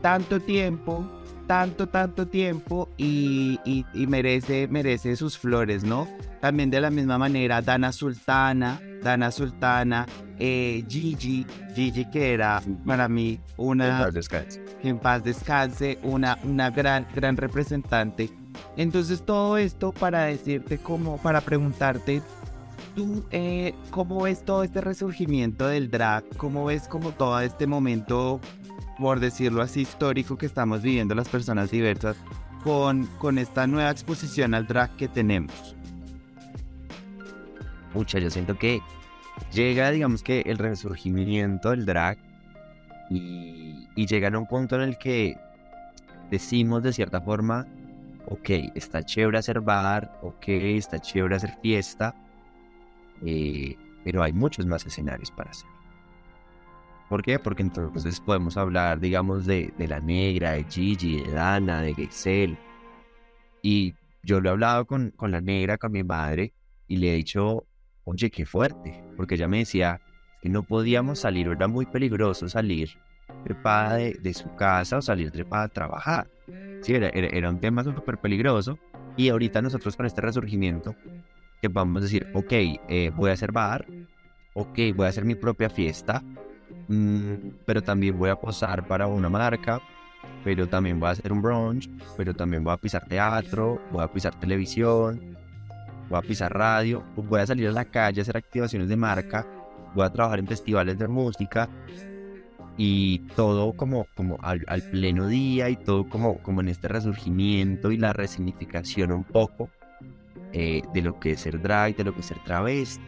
tanto 0.00 0.40
tiempo, 0.40 1.04
tanto, 1.46 1.88
tanto 1.88 2.26
tiempo 2.26 2.88
y, 2.96 3.58
y- 3.64 3.84
y 3.94 4.06
merece, 4.06 4.68
merece 4.68 5.16
sus 5.16 5.38
flores, 5.38 5.84
¿no? 5.84 6.06
También 6.40 6.70
de 6.70 6.80
la 6.80 6.90
misma 6.90 7.18
manera 7.18 7.62
Dana 7.62 7.90
Sultana, 7.92 8.80
Dana 9.02 9.30
Sultana, 9.30 10.06
eh, 10.38 10.84
Gigi, 10.88 11.46
Gigi 11.74 12.04
que 12.10 12.32
era 12.34 12.62
para 12.86 13.08
mí 13.08 13.40
una, 13.56 13.98
que 14.82 14.88
en 14.90 14.98
paz 14.98 15.24
descanse, 15.24 15.98
una, 16.02 16.38
una 16.44 16.70
gran, 16.70 17.06
gran 17.14 17.36
representante. 17.36 18.30
Entonces 18.76 19.22
todo 19.24 19.56
esto 19.56 19.92
para 19.92 20.24
decirte 20.24 20.78
como, 20.78 21.16
para 21.18 21.40
preguntarte, 21.40 22.22
tú, 22.94 23.24
eh, 23.30 23.74
¿cómo 23.90 24.22
ves 24.22 24.44
todo 24.44 24.62
este 24.62 24.80
resurgimiento 24.80 25.66
del 25.66 25.90
drag? 25.90 26.24
¿Cómo 26.36 26.64
ves 26.66 26.88
como 26.88 27.12
todo 27.12 27.38
este 27.40 27.66
momento, 27.66 28.40
por 28.98 29.20
decirlo 29.20 29.62
así, 29.62 29.82
histórico 29.82 30.36
que 30.36 30.46
estamos 30.46 30.82
viviendo 30.82 31.14
las 31.14 31.28
personas 31.28 31.70
diversas 31.70 32.16
con, 32.62 33.06
con 33.18 33.38
esta 33.38 33.66
nueva 33.66 33.90
exposición 33.90 34.54
al 34.54 34.66
drag 34.66 34.94
que 34.96 35.08
tenemos? 35.08 35.76
Mucha, 37.92 38.18
yo 38.18 38.30
siento 38.30 38.58
que 38.58 38.80
llega, 39.52 39.90
digamos 39.90 40.22
que 40.22 40.40
el 40.46 40.58
resurgimiento 40.58 41.70
del 41.70 41.86
drag 41.86 42.18
y, 43.10 43.88
y 43.94 44.06
llega 44.06 44.28
a 44.28 44.38
un 44.38 44.46
punto 44.46 44.76
en 44.76 44.82
el 44.82 44.98
que 44.98 45.36
decimos 46.30 46.82
de 46.82 46.92
cierta 46.92 47.20
forma, 47.20 47.66
ok, 48.26 48.50
está 48.74 49.02
chévere 49.02 49.38
hacer 49.38 49.60
bar, 49.60 50.18
ok, 50.22 50.48
está 50.48 50.98
chévere 50.98 51.36
hacer 51.36 51.56
fiesta, 51.62 52.14
eh, 53.24 53.76
pero 54.04 54.22
hay 54.22 54.32
muchos 54.32 54.66
más 54.66 54.84
escenarios 54.86 55.30
para 55.30 55.50
hacer. 55.50 55.68
¿Por 57.08 57.22
qué? 57.22 57.38
Porque 57.38 57.62
entonces 57.62 58.20
podemos 58.20 58.56
hablar, 58.56 58.98
digamos, 58.98 59.46
de, 59.46 59.72
de 59.76 59.88
la 59.88 60.00
negra, 60.00 60.52
de 60.52 60.64
Gigi, 60.64 61.22
de 61.22 61.32
Dana, 61.32 61.82
de 61.82 61.94
Gexel. 61.94 62.58
Y 63.62 63.94
yo 64.22 64.40
lo 64.40 64.48
he 64.48 64.52
hablado 64.52 64.86
con, 64.86 65.10
con 65.10 65.30
la 65.30 65.40
negra, 65.40 65.78
con 65.78 65.92
mi 65.92 66.02
madre, 66.02 66.52
y 66.88 66.96
le 66.96 67.12
he 67.12 67.16
dicho, 67.16 67.66
oye, 68.04 68.30
qué 68.30 68.46
fuerte, 68.46 69.04
porque 69.16 69.34
ella 69.34 69.48
me 69.48 69.58
decía 69.58 70.00
que 70.42 70.48
no 70.48 70.62
podíamos 70.62 71.20
salir, 71.20 71.48
era 71.48 71.68
muy 71.68 71.86
peligroso 71.86 72.48
salir 72.48 72.90
trepada 73.44 73.96
de, 73.96 74.14
de 74.14 74.34
su 74.34 74.54
casa 74.56 74.98
o 74.98 75.02
salir 75.02 75.30
trepada 75.30 75.64
a 75.64 75.68
trabajar. 75.68 76.30
Sí, 76.82 76.94
era, 76.94 77.08
era, 77.10 77.28
era 77.28 77.50
un 77.50 77.60
tema 77.60 77.84
súper 77.84 78.18
peligroso. 78.18 78.78
Y 79.16 79.28
ahorita 79.28 79.62
nosotros 79.62 79.96
con 79.96 80.06
este 80.06 80.20
resurgimiento, 80.20 80.96
que 81.64 81.68
vamos 81.68 82.02
a 82.02 82.04
decir, 82.04 82.26
ok, 82.34 82.52
eh, 82.52 83.10
voy 83.16 83.30
a 83.30 83.32
hacer 83.32 83.50
bar, 83.50 83.86
ok, 84.52 84.78
voy 84.94 85.06
a 85.06 85.08
hacer 85.08 85.24
mi 85.24 85.34
propia 85.34 85.70
fiesta, 85.70 86.22
mmm, 86.88 87.34
pero 87.64 87.82
también 87.82 88.18
voy 88.18 88.28
a 88.28 88.36
posar 88.36 88.86
para 88.86 89.06
una 89.06 89.30
marca, 89.30 89.80
pero 90.44 90.68
también 90.68 91.00
voy 91.00 91.08
a 91.08 91.12
hacer 91.12 91.32
un 91.32 91.40
brunch, 91.40 91.88
pero 92.18 92.34
también 92.34 92.62
voy 92.62 92.74
a 92.74 92.76
pisar 92.76 93.08
teatro, 93.08 93.80
voy 93.90 94.04
a 94.04 94.08
pisar 94.08 94.38
televisión, 94.38 95.38
voy 96.10 96.18
a 96.18 96.20
pisar 96.20 96.52
radio, 96.52 97.02
voy 97.16 97.40
a 97.40 97.46
salir 97.46 97.68
a 97.68 97.72
la 97.72 97.86
calle 97.86 98.20
a 98.20 98.22
hacer 98.22 98.36
activaciones 98.36 98.90
de 98.90 98.96
marca, 98.96 99.46
voy 99.94 100.04
a 100.04 100.10
trabajar 100.10 100.40
en 100.40 100.46
festivales 100.46 100.98
de 100.98 101.08
música 101.08 101.70
y 102.76 103.20
todo 103.36 103.72
como, 103.72 104.06
como 104.14 104.36
al, 104.42 104.64
al, 104.66 104.82
pleno 104.82 105.28
día 105.28 105.70
y 105.70 105.76
todo 105.76 106.10
como, 106.10 106.42
como 106.42 106.60
en 106.60 106.68
este 106.68 106.88
resurgimiento 106.88 107.90
y 107.90 107.96
la 107.96 108.12
resignificación 108.12 109.12
un 109.12 109.24
poco 109.24 109.70
eh, 110.56 110.82
de 110.94 111.02
lo 111.02 111.18
que 111.18 111.32
es 111.32 111.40
ser 111.40 111.60
drag, 111.60 111.96
de 111.96 112.04
lo 112.04 112.14
que 112.14 112.20
es 112.20 112.26
ser 112.26 112.38
travesti, 112.44 113.02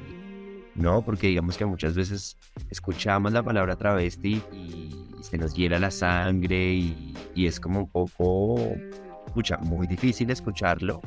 ¿no? 0.74 1.02
Porque 1.02 1.28
digamos 1.28 1.56
que 1.56 1.64
muchas 1.64 1.94
veces 1.94 2.36
escuchamos 2.70 3.32
la 3.32 3.44
palabra 3.44 3.76
travesti 3.76 4.42
y 4.52 4.90
se 5.22 5.38
nos 5.38 5.54
hiela 5.54 5.78
la 5.78 5.92
sangre 5.92 6.74
y, 6.74 7.14
y 7.36 7.46
es 7.46 7.60
como 7.60 7.78
un 7.78 7.88
poco, 7.88 8.56
escucha, 9.26 9.58
muy 9.58 9.86
difícil 9.86 10.28
escucharlo, 10.28 11.00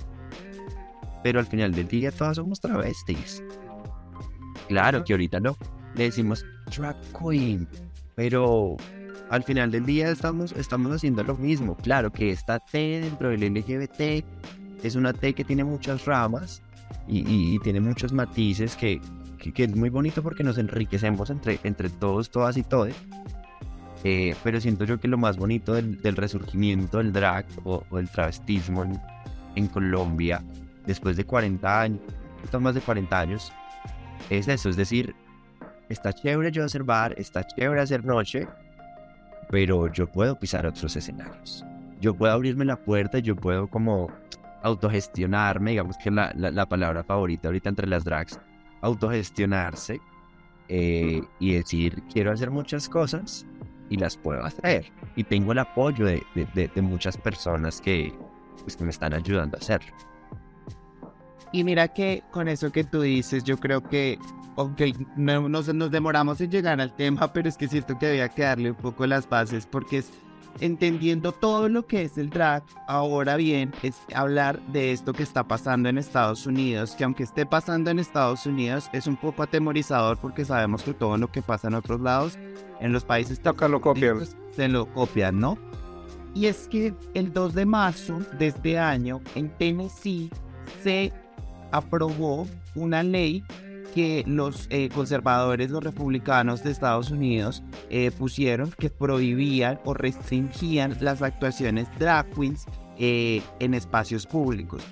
pero 1.23 1.41
al 1.41 1.45
final 1.45 1.73
del 1.73 1.89
día 1.89 2.09
todas 2.09 2.37
somos 2.37 2.61
travestis. 2.61 3.43
Claro 4.69 5.03
que 5.03 5.11
ahorita 5.11 5.41
no, 5.41 5.57
le 5.95 6.05
decimos 6.05 6.45
drag 6.73 6.95
queen, 7.11 7.67
pero 8.15 8.77
al 9.29 9.43
final 9.43 9.71
del 9.71 9.85
día 9.85 10.09
estamos, 10.09 10.53
estamos 10.53 10.95
haciendo 10.95 11.21
lo 11.21 11.35
mismo. 11.35 11.75
Claro 11.75 12.13
que 12.13 12.31
esta 12.31 12.59
T 12.59 13.01
dentro 13.01 13.27
del 13.27 13.41
LGBT 13.41 14.23
es 14.83 14.95
una 14.95 15.13
T 15.13 15.33
que 15.33 15.43
tiene 15.43 15.63
muchas 15.63 16.05
ramas 16.05 16.61
y, 17.07 17.19
y, 17.19 17.55
y 17.55 17.59
tiene 17.59 17.79
muchos 17.79 18.13
matices 18.13 18.75
que, 18.75 19.01
que, 19.37 19.51
que, 19.51 19.63
es 19.63 19.75
muy 19.75 19.89
bonito 19.89 20.21
porque 20.23 20.43
nos 20.43 20.57
enriquecemos 20.57 21.29
entre, 21.29 21.59
entre 21.63 21.89
todos, 21.89 22.29
todas 22.29 22.57
y 22.57 22.63
todos. 22.63 22.93
Eh, 24.03 24.35
pero 24.43 24.61
siento 24.61 24.85
yo 24.85 24.99
que 24.99 25.09
lo 25.09 25.17
más 25.17 25.37
bonito 25.37 25.73
del, 25.73 26.01
del 26.01 26.15
resurgimiento 26.15 26.99
del 26.99 27.11
drag 27.11 27.45
o, 27.65 27.83
o 27.89 27.97
del 27.97 28.09
travestismo 28.09 28.83
en, 28.83 28.99
en, 29.55 29.67
Colombia, 29.67 30.41
después 30.85 31.17
de 31.17 31.25
40 31.25 31.81
años, 31.81 31.99
más 32.61 32.75
de 32.75 32.81
40 32.81 33.19
años, 33.19 33.51
es 34.29 34.47
eso, 34.47 34.69
es 34.69 34.77
decir, 34.77 35.13
está 35.89 36.13
chévere 36.13 36.51
yo 36.51 36.63
hacer 36.63 36.83
bar, 36.83 37.13
está 37.17 37.45
chévere 37.45 37.81
hacer 37.81 38.05
noche, 38.05 38.47
pero 39.49 39.91
yo 39.91 40.07
puedo 40.07 40.39
pisar 40.39 40.65
otros 40.65 40.95
escenarios. 40.95 41.65
Yo 41.99 42.15
puedo 42.15 42.31
abrirme 42.31 42.63
la 42.63 42.77
puerta 42.77 43.19
yo 43.19 43.35
puedo 43.35 43.67
como 43.67 44.09
autogestionarme, 44.63 45.71
digamos 45.71 45.97
que 45.97 46.11
la, 46.11 46.31
la, 46.35 46.51
la 46.51 46.65
palabra 46.67 47.03
favorita 47.03 47.47
ahorita 47.47 47.69
entre 47.69 47.87
las 47.87 48.03
drags, 48.03 48.39
autogestionarse 48.81 49.99
eh, 50.67 51.21
y 51.39 51.53
decir, 51.53 52.03
quiero 52.11 52.31
hacer 52.31 52.51
muchas 52.51 52.87
cosas 52.87 53.45
y 53.89 53.97
las 53.97 54.17
puedo 54.17 54.43
hacer. 54.43 54.91
Y 55.15 55.23
tengo 55.23 55.51
el 55.51 55.59
apoyo 55.59 56.05
de, 56.05 56.23
de, 56.35 56.47
de, 56.53 56.67
de 56.67 56.81
muchas 56.81 57.17
personas 57.17 57.81
que, 57.81 58.13
pues, 58.61 58.77
que 58.77 58.83
me 58.83 58.91
están 58.91 59.13
ayudando 59.13 59.57
a 59.57 59.59
hacerlo. 59.59 59.91
Y 61.51 61.63
mira 61.63 61.87
que 61.87 62.23
con 62.31 62.47
eso 62.47 62.71
que 62.71 62.83
tú 62.83 63.01
dices, 63.01 63.43
yo 63.43 63.57
creo 63.57 63.81
que, 63.81 64.19
aunque 64.55 64.93
no, 65.15 65.49
nos, 65.49 65.73
nos 65.73 65.89
demoramos 65.89 66.39
en 66.41 66.51
llegar 66.51 66.79
al 66.79 66.95
tema, 66.95 67.33
pero 67.33 67.49
es 67.49 67.57
que 67.57 67.67
siento 67.67 67.97
que 67.97 68.07
había 68.07 68.29
que 68.29 68.43
darle 68.43 68.71
un 68.71 68.77
poco 68.77 69.07
las 69.07 69.27
bases 69.27 69.65
porque 69.65 69.97
es 69.99 70.11
entendiendo 70.59 71.31
todo 71.31 71.69
lo 71.69 71.85
que 71.85 72.03
es 72.03 72.17
el 72.17 72.29
drag, 72.29 72.63
ahora 72.87 73.35
bien, 73.35 73.71
es 73.83 73.95
hablar 74.13 74.59
de 74.67 74.91
esto 74.91 75.13
que 75.13 75.23
está 75.23 75.47
pasando 75.47 75.89
en 75.89 75.97
Estados 75.97 76.45
Unidos, 76.45 76.95
que 76.95 77.03
aunque 77.03 77.23
esté 77.23 77.45
pasando 77.45 77.89
en 77.89 77.99
Estados 77.99 78.45
Unidos, 78.45 78.89
es 78.93 79.07
un 79.07 79.15
poco 79.15 79.43
atemorizador 79.43 80.17
porque 80.17 80.45
sabemos 80.45 80.83
que 80.83 80.93
todo 80.93 81.17
lo 81.17 81.31
que 81.31 81.41
pasa 81.41 81.67
en 81.67 81.75
otros 81.75 82.01
lados, 82.01 82.37
en 82.79 82.93
los 82.93 83.03
países 83.03 83.39
Acá 83.45 83.67
lo 83.67 83.81
copian. 83.81 84.21
se 84.55 84.67
lo 84.67 84.85
copian, 84.93 85.39
¿no? 85.39 85.57
Y 86.35 86.45
es 86.45 86.67
que 86.67 86.93
el 87.13 87.33
2 87.33 87.55
de 87.55 87.65
marzo 87.65 88.19
de 88.37 88.47
este 88.47 88.77
año 88.77 89.21
en 89.35 89.49
Tennessee 89.57 90.29
se 90.83 91.11
aprobó 91.71 92.47
una 92.75 93.01
ley 93.03 93.43
que 93.93 94.23
los 94.27 94.67
eh, 94.69 94.89
conservadores, 94.93 95.71
los 95.71 95.83
republicanos 95.83 96.63
de 96.63 96.71
Estados 96.71 97.11
Unidos 97.11 97.63
eh, 97.89 98.11
pusieron 98.11 98.71
que 98.71 98.89
prohibían 98.89 99.79
o 99.85 99.93
restringían 99.93 100.97
las 101.01 101.21
actuaciones 101.21 101.87
drag 101.97 102.29
queens 102.31 102.65
eh, 102.97 103.41
en 103.59 103.73
espacios 103.73 104.25
públicos. 104.25 104.83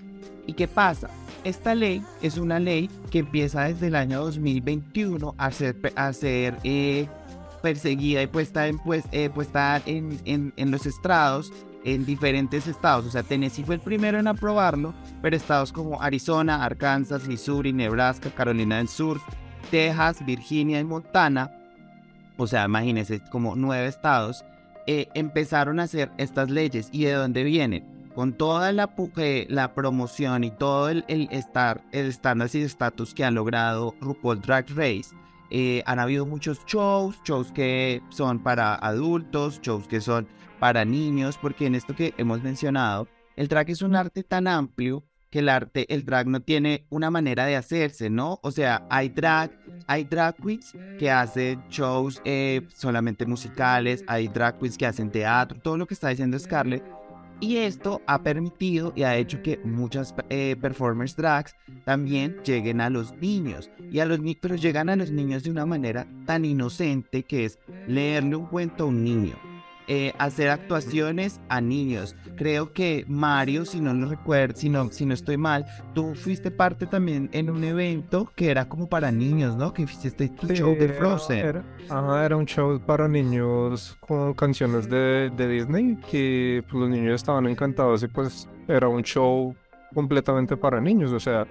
¿Y 0.46 0.54
qué 0.54 0.68
pasa? 0.68 1.10
Esta 1.44 1.76
ley 1.76 2.02
es 2.22 2.38
una 2.38 2.60
ley 2.60 2.90
que 3.12 3.20
empieza 3.20 3.66
desde 3.66 3.88
el 3.88 3.96
año 3.96 4.22
2021 4.24 5.36
a 5.38 5.52
ser, 5.52 5.76
a 5.96 6.14
ser 6.14 6.58
perseguida 7.62 8.22
y 8.22 8.28
puesta 8.28 8.66
pues, 8.86 9.04
puesta 9.34 9.82
en 9.86 10.72
los 10.72 10.86
estrados 10.86 11.52
en 11.88 12.06
diferentes 12.06 12.68
estados. 12.68 13.06
O 13.06 13.10
sea, 13.10 13.24
Tennessee 13.24 13.64
fue 13.64 13.76
el 13.76 13.82
primero 13.82 14.20
en 14.20 14.28
aprobarlo, 14.28 14.94
pero 15.22 15.38
estados 15.38 15.72
como 15.72 16.02
Arizona, 16.02 16.64
Arkansas, 16.64 17.28
Missouri, 17.28 17.72
Nebraska, 17.72 18.30
Carolina 18.30 18.78
del 18.78 18.90
Sur, 18.90 19.22
Texas, 19.72 20.24
Virginia 20.26 20.82
y 20.82 20.84
Montana, 20.84 21.50
o 22.36 22.46
sea, 22.46 22.66
imagínense, 22.66 23.22
como 23.32 23.56
nueve 23.56 23.88
estados, 23.88 24.44
eh, 24.86 25.08
empezaron 25.14 25.80
a 25.80 25.84
hacer 25.84 26.12
estas 26.18 26.50
leyes. 26.50 26.90
¿Y 26.92 27.06
de 27.06 27.14
dónde 27.14 27.44
vienen? 27.44 28.12
Con 28.14 28.34
toda 28.34 28.74
la, 28.74 28.94
eh, 29.16 29.48
la 29.50 29.74
promoción 29.74 30.44
y 30.44 30.52
todo 30.52 30.90
el, 30.90 31.06
el 31.08 31.30
estar, 31.32 31.82
el 31.94 32.08
estándar 32.08 32.50
y 32.54 32.62
estatus 32.62 33.14
que 33.14 33.24
han 33.24 33.36
logrado 33.36 33.96
RuPaul 34.02 34.42
Drag 34.42 34.66
Race, 34.76 35.16
eh, 35.52 35.84
han 35.86 36.00
habido 36.00 36.26
muchos 36.26 36.60
shows, 36.66 37.18
shows 37.24 37.52
que 37.54 38.02
son 38.10 38.40
para 38.40 38.76
adultos, 38.76 39.62
shows 39.62 39.88
que 39.88 40.02
son 40.02 40.28
para 40.60 40.86
niños, 40.86 41.38
porque 41.38 41.66
en 41.66 41.76
esto 41.76 41.96
que 41.96 42.14
hemos 42.18 42.44
mencionado, 42.44 43.08
el 43.36 43.48
drag 43.48 43.70
es 43.70 43.82
un 43.82 43.96
arte 43.96 44.24
tan 44.24 44.48
amplio 44.48 45.04
que 45.30 45.40
el 45.40 45.50
arte, 45.50 45.94
el 45.94 46.06
drag 46.06 46.28
no 46.28 46.42
tiene 46.42 46.86
una 46.90 47.12
manera 47.12 47.46
de 47.46 47.56
hacerse, 47.56 48.10
¿no? 48.10 48.40
O 48.44 48.52
sea, 48.52 48.88
hay 48.90 49.10
drag, 49.10 49.52
hay 49.86 50.06
drag 50.06 50.36
queens 50.38 50.74
que 50.98 51.12
hacen 51.12 51.62
shows 51.70 52.22
eh, 52.24 52.62
solamente 52.74 53.26
musicales, 53.26 54.04
hay 54.08 54.28
drag 54.28 54.58
queens 54.58 54.78
que 54.78 54.86
hacen 54.86 55.12
teatro, 55.12 55.60
todo 55.62 55.78
lo 55.78 55.86
que 55.86 55.94
está 55.94 56.10
diciendo 56.10 56.40
Scarlett. 56.40 56.84
Y 57.40 57.58
esto 57.58 58.02
ha 58.08 58.24
permitido 58.24 58.94
y 58.96 59.04
ha 59.04 59.16
hecho 59.16 59.44
que 59.44 59.60
muchas 59.64 60.16
eh, 60.30 60.56
performers 60.60 61.16
drags 61.16 61.56
también 61.86 62.38
lleguen 62.44 62.82
a 62.82 62.90
los 62.90 63.14
niños. 63.18 63.70
Y 63.92 64.00
a 64.00 64.06
los 64.06 64.20
niños, 64.20 64.40
pero 64.42 64.56
llegan 64.56 64.90
a 64.90 64.96
los 64.96 65.12
niños 65.12 65.44
de 65.44 65.52
una 65.52 65.68
manera 65.68 66.08
tan 66.26 66.46
inocente 66.46 67.22
que 67.22 67.46
es 67.46 67.60
leerle 67.86 68.38
un 68.38 68.48
cuento 68.48 68.86
a 68.86 68.88
un 68.88 69.04
niño 69.04 69.36
eh, 69.88 70.14
hacer 70.20 70.50
actuaciones 70.50 71.40
a 71.50 71.62
niños. 71.62 72.16
Creo 72.36 72.74
que 72.74 73.06
Mario, 73.08 73.66
si 73.66 73.80
no 73.80 73.94
lo 73.94 74.10
recuerdo, 74.10 74.56
si 74.58 74.70
no, 74.70 74.92
si 74.92 75.06
no 75.06 75.14
estoy 75.14 75.38
mal, 75.38 75.66
tú 75.94 76.14
fuiste 76.16 76.52
parte 76.52 76.88
también 76.88 77.30
en 77.32 77.50
un 77.50 77.64
evento 77.64 78.32
que 78.36 78.52
era 78.52 78.68
como 78.68 78.90
para 78.90 79.12
niños, 79.12 79.56
¿no? 79.56 79.74
Que 79.74 79.84
hiciste 79.84 80.30
tu 80.30 80.48
show 80.48 80.76
de 80.76 80.90
Sí, 80.90 80.94
Frozen. 80.94 81.38
Era, 81.38 81.64
ajá, 81.90 82.26
era 82.26 82.36
un 82.36 82.46
show 82.46 82.80
para 82.86 83.08
niños 83.08 83.98
con 84.02 84.34
canciones 84.34 84.90
de, 84.90 85.32
de 85.36 85.48
Disney 85.48 85.98
que 86.10 86.64
pues, 86.70 86.82
los 86.82 86.90
niños 86.90 87.16
estaban 87.16 87.48
encantados 87.48 88.04
y 88.04 88.08
pues 88.08 88.48
era 88.68 88.88
un 88.88 89.04
show 89.04 89.56
completamente 89.94 90.58
para 90.58 90.82
niños. 90.82 91.12
O 91.14 91.20
sea, 91.20 91.48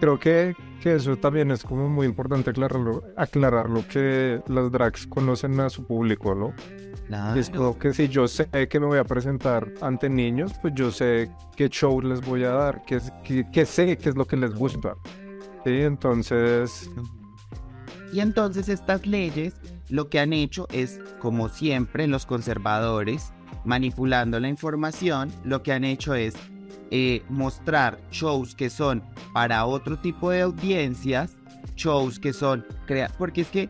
creo 0.00 0.18
que, 0.18 0.54
que 0.80 0.94
eso 0.96 1.16
también 1.16 1.50
es 1.52 1.62
como 1.64 1.88
muy 1.88 2.06
importante 2.06 2.50
aclararlo, 2.50 3.04
aclararlo 3.16 3.84
que 3.88 4.42
las 4.46 4.70
drags 4.70 5.06
conocen 5.06 5.60
a 5.60 5.70
su 5.70 5.86
público, 5.86 6.34
¿no? 6.34 6.52
Claro. 7.12 7.38
Es 7.38 7.50
como 7.50 7.78
que 7.78 7.92
si 7.92 8.08
yo 8.08 8.26
sé 8.26 8.48
que 8.70 8.80
me 8.80 8.86
voy 8.86 8.98
a 8.98 9.04
presentar 9.04 9.70
ante 9.82 10.08
niños, 10.08 10.52
pues 10.62 10.72
yo 10.74 10.90
sé 10.90 11.30
qué 11.56 11.68
show 11.68 12.00
les 12.00 12.22
voy 12.22 12.44
a 12.44 12.52
dar, 12.52 12.82
qué, 12.86 13.02
qué, 13.22 13.46
qué 13.52 13.66
sé 13.66 13.98
qué 13.98 14.08
es 14.08 14.16
lo 14.16 14.24
que 14.24 14.38
les 14.38 14.54
gusta. 14.54 14.94
Sí, 15.62 15.82
entonces 15.82 16.88
Y 18.14 18.20
entonces 18.20 18.70
estas 18.70 19.06
leyes 19.06 19.52
lo 19.90 20.08
que 20.08 20.20
han 20.20 20.32
hecho 20.32 20.66
es, 20.72 21.00
como 21.18 21.50
siempre, 21.50 22.06
los 22.06 22.24
conservadores, 22.24 23.34
manipulando 23.66 24.40
la 24.40 24.48
información, 24.48 25.30
lo 25.44 25.62
que 25.62 25.74
han 25.74 25.84
hecho 25.84 26.14
es 26.14 26.32
eh, 26.90 27.22
mostrar 27.28 28.00
shows 28.10 28.54
que 28.54 28.70
son 28.70 29.02
para 29.34 29.66
otro 29.66 29.98
tipo 29.98 30.30
de 30.30 30.40
audiencias, 30.40 31.36
shows 31.76 32.18
que 32.18 32.32
son 32.32 32.64
porque 33.18 33.42
es 33.42 33.48
que 33.48 33.68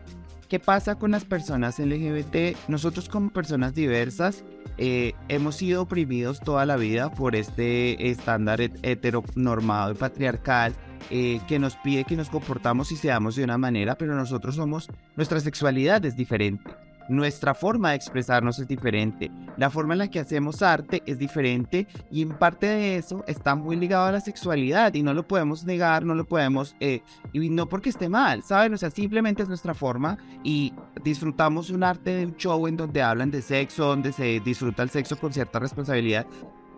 ¿qué 0.53 0.59
pasa 0.59 0.93
con 0.99 1.09
las 1.09 1.25
personas 1.25 1.79
LGBT? 1.79 2.55
Nosotros 2.67 3.09
como 3.09 3.31
personas 3.31 3.73
diversas 3.73 4.43
eh, 4.77 5.13
hemos 5.27 5.55
sido 5.55 5.81
oprimidos 5.81 6.41
toda 6.41 6.63
la 6.67 6.75
vida 6.77 7.11
por 7.11 7.35
este 7.35 8.11
estándar 8.11 8.61
het- 8.61 8.77
heteronormado 8.83 9.93
y 9.93 9.95
patriarcal 9.95 10.75
eh, 11.09 11.39
que 11.47 11.57
nos 11.57 11.75
pide 11.77 12.03
que 12.03 12.15
nos 12.15 12.29
comportamos 12.29 12.91
y 12.91 12.97
seamos 12.97 13.35
de 13.35 13.43
una 13.43 13.57
manera, 13.57 13.97
pero 13.97 14.13
nosotros 14.13 14.53
somos, 14.53 14.89
nuestra 15.15 15.39
sexualidad 15.39 16.05
es 16.05 16.15
diferente. 16.15 16.69
Nuestra 17.09 17.53
forma 17.53 17.89
de 17.89 17.95
expresarnos 17.95 18.59
es 18.59 18.67
diferente, 18.67 19.31
la 19.57 19.69
forma 19.69 19.93
en 19.93 19.99
la 19.99 20.09
que 20.09 20.19
hacemos 20.19 20.61
arte 20.61 21.03
es 21.05 21.19
diferente 21.19 21.87
y 22.09 22.21
en 22.21 22.29
parte 22.29 22.65
de 22.65 22.97
eso 22.97 23.23
está 23.27 23.55
muy 23.55 23.75
ligado 23.75 24.05
a 24.05 24.11
la 24.11 24.21
sexualidad 24.21 24.93
y 24.93 25.03
no 25.03 25.13
lo 25.13 25.27
podemos 25.27 25.65
negar, 25.65 26.05
no 26.05 26.15
lo 26.15 26.25
podemos, 26.25 26.75
eh, 26.79 27.01
y 27.33 27.49
no 27.49 27.67
porque 27.67 27.89
esté 27.89 28.09
mal, 28.09 28.43
¿saben? 28.43 28.73
O 28.73 28.77
sea, 28.77 28.89
simplemente 28.89 29.43
es 29.43 29.49
nuestra 29.49 29.73
forma 29.73 30.17
y 30.43 30.73
disfrutamos 31.03 31.69
un 31.69 31.83
arte 31.83 32.11
de 32.11 32.25
un 32.25 32.35
show 32.35 32.67
en 32.67 32.77
donde 32.77 33.01
hablan 33.01 33.31
de 33.31 33.41
sexo, 33.41 33.85
donde 33.85 34.11
se 34.11 34.39
disfruta 34.39 34.83
el 34.83 34.89
sexo 34.89 35.17
con 35.17 35.33
cierta 35.33 35.59
responsabilidad. 35.59 36.25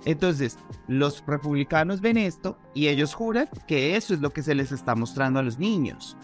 Entonces, 0.05 0.57
los 0.87 1.23
republicanos 1.25 2.01
ven 2.01 2.17
esto 2.17 2.57
y 2.73 2.87
ellos 2.87 3.13
juran 3.13 3.49
que 3.67 3.95
eso 3.95 4.13
es 4.13 4.21
lo 4.21 4.31
que 4.31 4.43
se 4.43 4.55
les 4.55 4.71
está 4.71 4.95
mostrando 4.95 5.39
a 5.39 5.43
los 5.43 5.57
niños. 5.57 6.15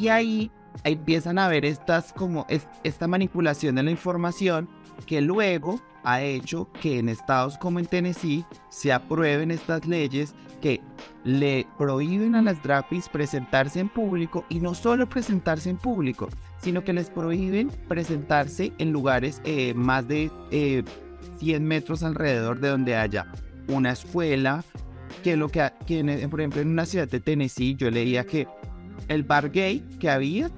Y 0.00 0.08
ahí 0.08 0.50
empiezan 0.82 1.38
a 1.38 1.48
ver 1.48 1.64
estas 1.64 2.12
como 2.12 2.46
es- 2.48 2.66
esta 2.82 3.06
manipulación 3.06 3.76
de 3.76 3.82
la 3.84 3.90
información 3.90 4.68
que 5.06 5.20
luego 5.20 5.80
ha 6.04 6.20
hecho 6.22 6.68
que 6.80 6.98
en 6.98 7.08
estados 7.08 7.56
como 7.58 7.78
en 7.78 7.86
Tennessee 7.86 8.44
se 8.68 8.92
aprueben 8.92 9.50
estas 9.50 9.86
leyes 9.86 10.34
que 10.60 10.80
le 11.24 11.66
prohíben 11.78 12.34
a 12.34 12.42
las 12.42 12.58
queens 12.88 13.08
presentarse 13.08 13.80
en 13.80 13.88
público 13.88 14.44
y 14.48 14.60
no 14.60 14.74
solo 14.74 15.08
presentarse 15.08 15.70
en 15.70 15.76
público, 15.76 16.28
sino 16.58 16.84
que 16.84 16.92
les 16.92 17.10
prohíben 17.10 17.68
presentarse 17.88 18.72
en 18.78 18.92
lugares 18.92 19.40
eh, 19.44 19.74
más 19.74 20.06
de 20.08 20.30
eh, 20.50 20.82
100 21.38 21.64
metros 21.64 22.02
alrededor 22.02 22.60
de 22.60 22.68
donde 22.68 22.96
haya 22.96 23.26
una 23.68 23.92
escuela, 23.92 24.62
que 25.22 25.36
lo 25.36 25.48
que, 25.48 25.70
que 25.86 25.98
en- 26.00 26.30
por 26.30 26.40
ejemplo 26.40 26.60
en 26.60 26.68
una 26.68 26.86
ciudad 26.86 27.08
de 27.08 27.20
Tennessee 27.20 27.74
yo 27.76 27.90
leía 27.90 28.24
que 28.24 28.46
el 29.08 29.22
bar 29.22 29.50
gay 29.50 29.80
que 29.98 30.08
había 30.10 30.50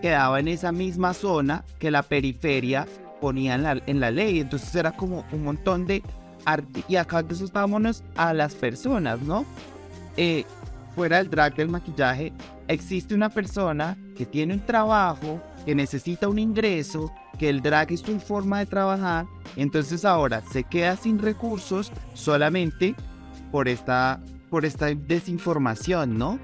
quedaba 0.00 0.40
en 0.40 0.48
esa 0.48 0.72
misma 0.72 1.14
zona 1.14 1.64
que 1.78 1.90
la 1.90 2.02
periferia 2.02 2.86
ponía 3.20 3.54
en 3.54 3.62
la, 3.62 3.82
en 3.86 4.00
la 4.00 4.10
ley. 4.10 4.40
Entonces 4.40 4.74
era 4.74 4.92
como 4.92 5.24
un 5.32 5.44
montón 5.44 5.86
de 5.86 6.02
arte. 6.44 6.82
Y 6.88 6.96
acá 6.96 7.20
entonces 7.20 7.52
vámonos 7.52 8.02
a 8.16 8.32
las 8.32 8.54
personas, 8.54 9.20
¿no? 9.22 9.44
Eh, 10.16 10.44
fuera 10.94 11.18
del 11.18 11.30
drag, 11.30 11.54
del 11.54 11.68
maquillaje, 11.68 12.32
existe 12.66 13.14
una 13.14 13.28
persona 13.28 13.96
que 14.16 14.26
tiene 14.26 14.54
un 14.54 14.66
trabajo, 14.66 15.40
que 15.64 15.74
necesita 15.74 16.28
un 16.28 16.38
ingreso, 16.38 17.12
que 17.38 17.48
el 17.48 17.62
drag 17.62 17.92
es 17.92 18.00
su 18.00 18.18
forma 18.18 18.58
de 18.58 18.66
trabajar. 18.66 19.26
Entonces 19.56 20.04
ahora 20.04 20.42
se 20.52 20.64
queda 20.64 20.96
sin 20.96 21.18
recursos 21.18 21.92
solamente 22.14 22.94
por 23.52 23.68
esta, 23.68 24.20
por 24.50 24.64
esta 24.64 24.86
desinformación, 24.86 26.18
¿no? 26.18 26.38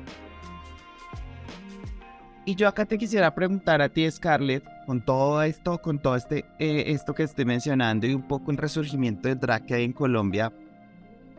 Y 2.47 2.57
yo 2.57 2.69
acá 2.69 2.85
te 2.85 2.99
quisiera 2.99 3.35
preguntar 3.35 3.81
a 3.81 3.89
ti, 3.89 4.11
Scarlett, 4.11 4.65
con 4.85 5.03
todo 5.03 5.43
esto, 5.43 5.81
con 5.81 5.99
todo 5.99 6.15
este, 6.15 6.45
eh, 6.59 6.85
esto 6.89 7.15
que 7.15 7.23
estoy 7.23 7.47
mencionando 7.47 8.07
y 8.07 8.13
un 8.13 8.29
poco 8.29 8.51
el 8.51 8.59
resurgimiento 8.59 9.29
del 9.29 9.41
drag 9.41 9.65
que 9.65 9.75
hay 9.75 9.85
en 9.85 9.95
Colombia, 9.95 10.53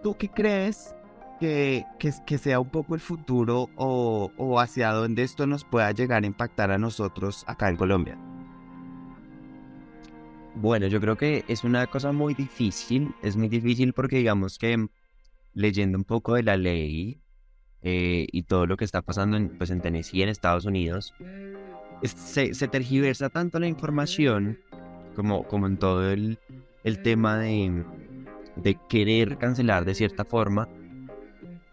¿tú 0.01 0.17
qué 0.17 0.29
crees 0.29 0.95
que, 1.39 1.85
que, 1.99 2.37
sea 2.39 2.59
un 2.59 2.69
poco 2.69 2.95
el 2.95 3.01
futuro 3.01 3.69
o, 3.75 4.31
o 4.35 4.59
hacia 4.59 4.91
dónde 4.93 5.21
esto 5.21 5.45
nos 5.45 5.63
pueda 5.63 5.91
llegar 5.91 6.23
a 6.23 6.27
impactar 6.27 6.71
a 6.71 6.79
nosotros 6.79 7.43
acá 7.45 7.69
en 7.69 7.75
Colombia? 7.75 8.17
Bueno, 10.55 10.87
yo 10.87 10.99
creo 10.99 11.17
que 11.17 11.45
es 11.47 11.63
una 11.63 11.85
cosa 11.85 12.13
muy 12.13 12.33
difícil. 12.33 13.13
Es 13.21 13.35
muy 13.35 13.49
difícil 13.49 13.93
porque 13.93 14.17
digamos 14.17 14.57
que 14.57 14.87
leyendo 15.53 15.97
un 15.97 16.05
poco 16.05 16.33
de 16.33 16.43
la 16.43 16.57
ley 16.57 17.21
eh, 17.85 18.25
y 18.31 18.43
todo 18.43 18.65
lo 18.65 18.77
que 18.77 18.83
está 18.83 19.03
pasando 19.03 19.37
en, 19.37 19.49
pues, 19.57 19.69
en 19.69 19.79
Tennessee, 19.79 20.23
en 20.23 20.29
Estados 20.29 20.65
Unidos, 20.65 21.13
se, 22.03 22.55
se 22.55 22.67
tergiversa 22.67 23.29
tanto 23.29 23.59
la 23.59 23.67
información 23.67 24.59
como, 25.15 25.43
como 25.43 25.67
en 25.67 25.77
todo 25.77 26.11
el, 26.11 26.39
el 26.83 27.01
tema 27.03 27.37
de, 27.37 27.83
de 28.55 28.77
querer 28.89 29.37
cancelar 29.37 29.85
de 29.85 29.93
cierta 29.93 30.25
forma. 30.25 30.67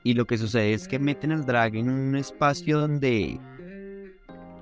Y 0.05 0.13
lo 0.13 0.27
que 0.27 0.37
sucede 0.37 0.75
es 0.75 0.87
que 0.87 0.99
meten 0.99 1.33
al 1.33 1.47
drag 1.47 1.77
en 1.77 1.89
un 1.89 2.15
espacio 2.17 2.81
donde, 2.81 3.41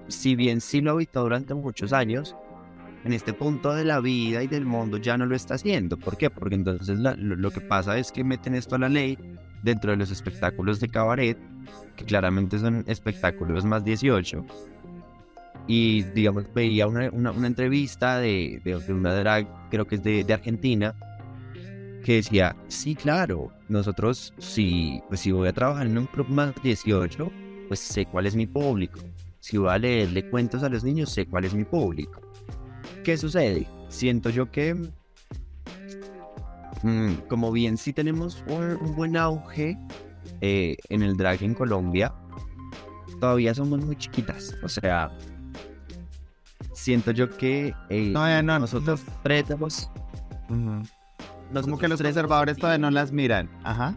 si 0.06 0.36
bien 0.36 0.60
sí 0.60 0.80
lo 0.80 0.92
habitó 0.92 1.22
durante 1.22 1.54
muchos 1.54 1.92
años, 1.92 2.36
en 3.04 3.12
este 3.12 3.32
punto 3.32 3.72
de 3.74 3.84
la 3.84 4.00
vida 4.00 4.42
y 4.42 4.46
del 4.46 4.66
mundo 4.66 4.96
ya 4.98 5.16
no 5.16 5.26
lo 5.26 5.34
está 5.34 5.54
haciendo. 5.54 5.96
¿Por 5.96 6.16
qué? 6.16 6.28
Porque 6.30 6.54
entonces 6.54 6.98
lo 6.98 7.50
que 7.50 7.60
pasa 7.60 7.98
es 7.98 8.12
que 8.12 8.24
meten 8.24 8.54
esto 8.54 8.74
a 8.76 8.78
la 8.78 8.88
ley 8.88 9.16
dentro 9.62 9.90
de 9.90 9.96
los 9.96 10.10
espectáculos 10.10 10.80
de 10.80 10.88
cabaret, 10.88 11.38
que 11.96 12.04
claramente 12.04 12.58
son 12.58 12.84
espectáculos 12.86 13.64
más 13.64 13.84
18. 13.84 14.44
Y 15.66 16.02
digamos, 16.14 16.44
veía 16.54 16.86
una, 16.86 17.10
una- 17.10 17.30
una 17.32 17.46
entrevista 17.46 18.18
de, 18.18 18.60
de- 18.64 18.78
de 18.80 18.92
una 18.92 19.14
drag, 19.14 19.46
creo 19.70 19.86
que 19.86 19.96
es 19.96 20.02
de, 20.02 20.24
de 20.24 20.34
Argentina, 20.34 20.94
que 22.04 22.14
decía, 22.14 22.56
sí, 22.68 22.94
claro, 22.94 23.52
nosotros 23.68 24.32
si, 24.38 25.00
pues, 25.08 25.20
si 25.20 25.32
voy 25.32 25.48
a 25.48 25.52
trabajar 25.52 25.86
en 25.86 25.98
un 25.98 26.06
club 26.06 26.28
más 26.28 26.54
18, 26.62 27.30
pues 27.68 27.78
sé 27.80 28.06
cuál 28.06 28.26
es 28.26 28.34
mi 28.34 28.46
público. 28.46 28.98
Si 29.38 29.58
voy 29.58 29.68
a 29.70 29.78
leerle 29.78 30.28
cuentos 30.28 30.62
a 30.62 30.68
los 30.68 30.82
niños, 30.82 31.10
sé 31.10 31.26
cuál 31.26 31.44
es 31.44 31.54
mi 31.54 31.64
público. 31.64 32.20
¿Qué 33.04 33.16
sucede? 33.16 33.66
Siento 33.88 34.30
yo 34.30 34.50
que, 34.50 34.74
mm, 36.82 37.12
como 37.28 37.52
bien 37.52 37.76
sí 37.76 37.92
tenemos 37.92 38.42
un, 38.46 38.76
un 38.80 38.94
buen 38.94 39.16
auge 39.16 39.78
eh, 40.40 40.76
en 40.88 41.02
el 41.02 41.16
drag 41.16 41.42
en 41.42 41.54
Colombia, 41.54 42.14
todavía 43.20 43.54
somos 43.54 43.84
muy 43.84 43.96
chiquitas. 43.96 44.56
O 44.62 44.68
sea, 44.68 45.10
siento 46.72 47.10
yo 47.10 47.28
que 47.36 47.74
eh, 47.88 48.10
No, 48.10 48.42
no, 48.42 48.58
nosotros 48.58 49.02
hemos... 49.24 49.90
Como 50.48 50.82
nosotros 51.52 51.80
que 51.80 51.88
los 51.88 52.00
conservadores 52.00 52.56
todavía 52.56 52.78
no 52.78 52.90
las 52.90 53.12
miran. 53.12 53.50
Ajá. 53.64 53.94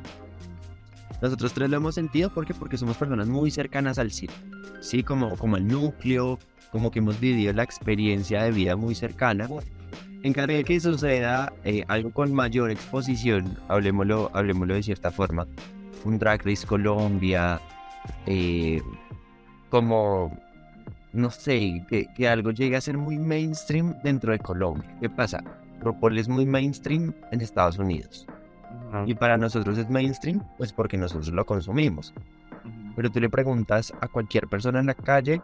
Nosotros 1.21 1.53
tres 1.53 1.69
lo 1.69 1.77
hemos 1.77 1.95
sentido 1.95 2.33
porque 2.33 2.53
porque 2.53 2.77
somos 2.77 2.97
personas 2.97 3.27
muy 3.27 3.51
cercanas 3.51 3.97
al 3.99 4.11
cine. 4.11 4.33
Sí, 4.83 5.01
como, 5.01 5.37
como 5.37 5.55
el 5.55 5.65
núcleo, 5.65 6.37
como 6.69 6.91
que 6.91 6.99
hemos 6.99 7.17
vivido 7.17 7.53
la 7.53 7.63
experiencia 7.63 8.43
de 8.43 8.51
vida 8.51 8.75
muy 8.75 8.95
cercana. 8.95 9.47
En 10.23 10.33
caso 10.33 10.47
de 10.47 10.65
que 10.65 10.77
suceda 10.77 11.53
eh, 11.63 11.85
algo 11.87 12.11
con 12.11 12.33
mayor 12.33 12.69
exposición, 12.69 13.57
hablemoslo, 13.69 14.29
hablemoslo 14.33 14.73
de 14.73 14.83
cierta 14.83 15.09
forma, 15.09 15.47
un 16.03 16.19
Drag 16.19 16.45
Race 16.45 16.67
Colombia, 16.67 17.61
eh, 18.25 18.81
como, 19.69 20.37
no 21.13 21.31
sé, 21.31 21.85
que, 21.87 22.07
que 22.13 22.27
algo 22.27 22.51
llegue 22.51 22.75
a 22.75 22.81
ser 22.81 22.97
muy 22.97 23.17
mainstream 23.17 23.95
dentro 24.03 24.33
de 24.33 24.39
Colombia. 24.39 24.97
¿Qué 24.99 25.09
pasa? 25.09 25.41
RuPaul 25.79 26.17
es 26.17 26.27
muy 26.27 26.45
mainstream 26.45 27.13
en 27.31 27.39
Estados 27.39 27.77
Unidos. 27.77 28.27
Y 29.05 29.15
para 29.15 29.37
nosotros 29.37 29.77
es 29.77 29.89
mainstream, 29.89 30.43
pues 30.57 30.73
porque 30.73 30.97
nosotros 30.97 31.29
lo 31.29 31.45
consumimos. 31.45 32.13
Pero 32.95 33.09
tú 33.11 33.19
le 33.19 33.29
preguntas 33.29 33.93
a 34.01 34.07
cualquier 34.07 34.47
persona 34.47 34.79
en 34.79 34.85
la 34.87 34.93
calle 34.93 35.41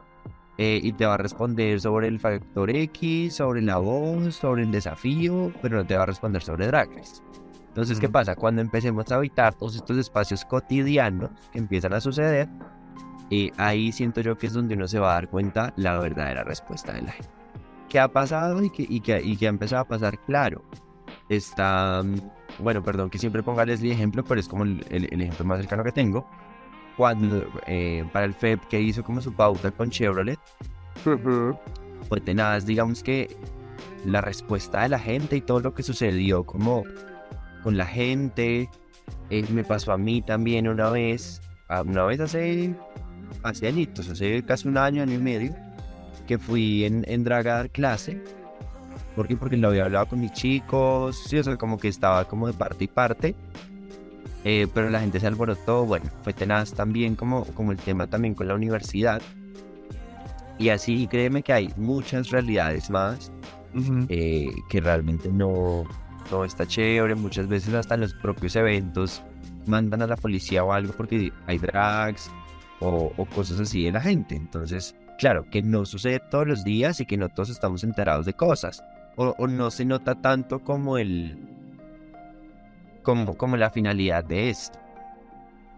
eh, 0.57 0.79
y 0.83 0.91
te 0.93 1.05
va 1.05 1.15
a 1.15 1.17
responder 1.17 1.79
sobre 1.79 2.07
el 2.07 2.19
factor 2.19 2.69
X, 2.69 3.35
sobre 3.35 3.61
la 3.61 3.77
voz, 3.77 4.35
sobre 4.35 4.63
el 4.63 4.71
desafío, 4.71 5.51
pero 5.61 5.77
no 5.77 5.85
te 5.85 5.95
va 5.97 6.03
a 6.03 6.05
responder 6.07 6.41
sobre 6.41 6.67
Drag 6.67 6.89
Race. 6.95 7.21
Entonces, 7.69 7.99
¿qué 7.99 8.09
pasa? 8.09 8.35
Cuando 8.35 8.61
empecemos 8.61 9.09
a 9.11 9.15
habitar 9.15 9.53
todos 9.53 9.75
estos 9.75 9.97
espacios 9.97 10.43
cotidianos 10.43 11.29
que 11.51 11.59
empiezan 11.59 11.93
a 11.93 12.01
suceder, 12.01 12.49
eh, 13.31 13.51
ahí 13.57 13.91
siento 13.91 14.21
yo 14.21 14.37
que 14.37 14.47
es 14.47 14.53
donde 14.53 14.75
uno 14.75 14.87
se 14.87 14.99
va 14.99 15.11
a 15.11 15.13
dar 15.13 15.29
cuenta 15.29 15.71
la 15.77 15.97
verdadera 15.99 16.43
respuesta 16.43 16.91
de 16.93 17.03
la 17.03 17.11
gente. 17.11 17.29
¿Qué 17.87 17.99
ha 17.99 18.07
pasado 18.07 18.61
y 18.63 18.69
qué, 18.69 18.85
y 18.89 18.99
qué- 19.01 19.21
y 19.23 19.37
qué 19.37 19.45
ha 19.45 19.49
empezado 19.49 19.83
a 19.83 19.87
pasar? 19.87 20.17
Claro, 20.25 20.63
está, 21.29 22.01
mm, 22.03 22.15
bueno, 22.63 22.83
perdón 22.83 23.09
que 23.09 23.17
siempre 23.17 23.43
ponga 23.43 23.65
Leslie 23.65 23.93
ejemplo, 23.93 24.23
pero 24.23 24.39
es 24.39 24.47
como 24.47 24.63
el, 24.63 24.85
el- 24.89 25.07
el 25.11 25.21
ejemplo 25.21 25.45
más 25.45 25.59
cercano 25.59 25.83
que 25.83 25.91
tengo. 25.91 26.27
Cuando, 26.99 27.49
eh, 27.65 28.03
para 28.11 28.25
el 28.25 28.33
FEP 28.33 28.67
que 28.67 28.81
hizo 28.81 29.05
como 29.05 29.21
su 29.21 29.31
pauta 29.31 29.71
con 29.71 29.89
Chevrolet, 29.89 30.37
pues 32.09 32.25
tenaz, 32.25 32.65
digamos 32.65 33.03
que 33.03 33.37
la 34.03 34.19
respuesta 34.19 34.81
de 34.81 34.89
la 34.89 34.99
gente 34.99 35.37
y 35.37 35.41
todo 35.41 35.61
lo 35.61 35.73
que 35.73 35.81
sucedió 35.81 36.43
como 36.43 36.83
con 37.63 37.77
la 37.77 37.85
gente, 37.85 38.69
eh, 39.29 39.45
me 39.49 39.63
pasó 39.63 39.93
a 39.93 39.97
mí 39.97 40.21
también 40.21 40.67
una 40.67 40.89
vez, 40.89 41.41
una 41.85 42.03
vez 42.03 42.19
hace, 42.19 42.75
hace 43.43 43.69
añitos, 43.69 44.09
hace 44.09 44.43
casi 44.43 44.67
un 44.67 44.77
año, 44.77 45.01
año 45.01 45.13
y 45.13 45.19
medio, 45.19 45.55
que 46.27 46.37
fui 46.37 46.83
en, 46.83 47.05
en 47.07 47.23
drag 47.23 47.47
a 47.47 47.53
dar 47.53 47.69
clase, 47.69 48.21
¿por 49.15 49.25
qué? 49.25 49.37
Porque 49.37 49.55
lo 49.55 49.69
había 49.69 49.85
hablado 49.85 50.07
con 50.07 50.19
mis 50.19 50.33
chicos, 50.33 51.17
sí, 51.29 51.37
o 51.37 51.43
sea, 51.45 51.55
como 51.55 51.77
que 51.77 51.87
estaba 51.87 52.25
como 52.25 52.47
de 52.47 52.51
parte 52.51 52.83
y 52.83 52.87
parte, 52.89 53.35
eh, 54.43 54.67
pero 54.73 54.89
la 54.89 54.99
gente 54.99 55.19
se 55.19 55.27
alborotó, 55.27 55.85
bueno, 55.85 56.05
fue 56.23 56.33
tenaz 56.33 56.73
también 56.73 57.15
como, 57.15 57.45
como 57.53 57.71
el 57.71 57.77
tema 57.77 58.07
también 58.07 58.35
con 58.35 58.47
la 58.47 58.55
universidad, 58.55 59.21
y 60.59 60.69
así 60.69 61.07
créeme 61.07 61.41
que 61.41 61.53
hay 61.53 61.73
muchas 61.77 62.29
realidades 62.31 62.89
más 62.89 63.31
eh, 64.09 64.49
que 64.69 64.81
realmente 64.81 65.31
no, 65.31 65.85
no 66.29 66.43
está 66.43 66.67
chévere. 66.67 67.15
Muchas 67.15 67.47
veces 67.47 67.73
hasta 67.73 67.95
en 67.95 68.01
los 68.01 68.13
propios 68.13 68.57
eventos 68.57 69.23
mandan 69.65 70.01
a 70.01 70.07
la 70.07 70.17
policía 70.17 70.63
o 70.65 70.73
algo 70.73 70.91
porque 70.93 71.31
hay 71.47 71.57
drags 71.57 72.29
o, 72.81 73.13
o 73.15 73.25
cosas 73.27 73.61
así 73.61 73.85
de 73.85 73.93
la 73.93 74.01
gente. 74.01 74.35
Entonces, 74.35 74.95
claro, 75.17 75.45
que 75.49 75.61
no 75.61 75.85
sucede 75.85 76.19
todos 76.29 76.45
los 76.45 76.65
días 76.65 76.99
y 76.99 77.05
que 77.05 77.15
no 77.15 77.29
todos 77.29 77.49
estamos 77.49 77.85
enterados 77.85 78.25
de 78.25 78.33
cosas. 78.33 78.83
O, 79.15 79.33
o 79.37 79.47
no 79.47 79.71
se 79.71 79.85
nota 79.85 80.15
tanto 80.15 80.59
como 80.59 80.97
el... 80.97 81.37
Como, 83.09 83.35
como 83.35 83.57
la 83.57 83.71
finalidad 83.71 84.23
de 84.23 84.51
esto. 84.51 84.77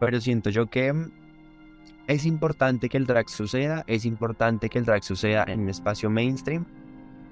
Pero 0.01 0.19
siento 0.19 0.49
yo 0.49 0.69
que 0.69 0.91
mm, 0.91 1.11
es 2.07 2.25
importante 2.25 2.89
que 2.89 2.97
el 2.97 3.05
drag 3.05 3.29
suceda, 3.29 3.85
es 3.87 4.03
importante 4.03 4.67
que 4.67 4.79
el 4.79 4.83
drag 4.83 5.01
suceda 5.01 5.45
en 5.47 5.61
un 5.61 5.69
espacio 5.69 6.09
mainstream, 6.09 6.65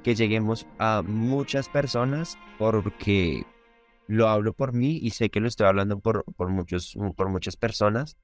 que 0.01 0.15
lleguemos 0.15 0.65
a 0.77 1.03
muchas 1.05 1.67
personas, 1.67 2.37
porque 2.57 3.45
lo 4.07 4.29
hablo 4.29 4.53
por 4.53 4.71
mí 4.71 4.97
y 5.01 5.09
sé 5.09 5.29
que 5.29 5.41
lo 5.41 5.49
estoy 5.49 5.67
hablando 5.67 5.99
por, 5.99 6.23
por, 6.37 6.47
muchos, 6.47 6.97
por 7.17 7.27
muchas 7.27 7.57
personas. 7.57 8.15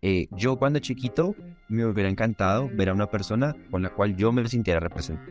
Eh, 0.00 0.28
yo 0.30 0.56
cuando 0.56 0.78
chiquito 0.78 1.36
me 1.68 1.84
hubiera 1.84 2.08
encantado 2.08 2.70
ver 2.72 2.88
a 2.88 2.94
una 2.94 3.10
persona 3.10 3.54
con 3.70 3.82
la 3.82 3.90
cual 3.90 4.16
yo 4.16 4.32
me 4.32 4.48
sintiera 4.48 4.80
representado. 4.80 5.30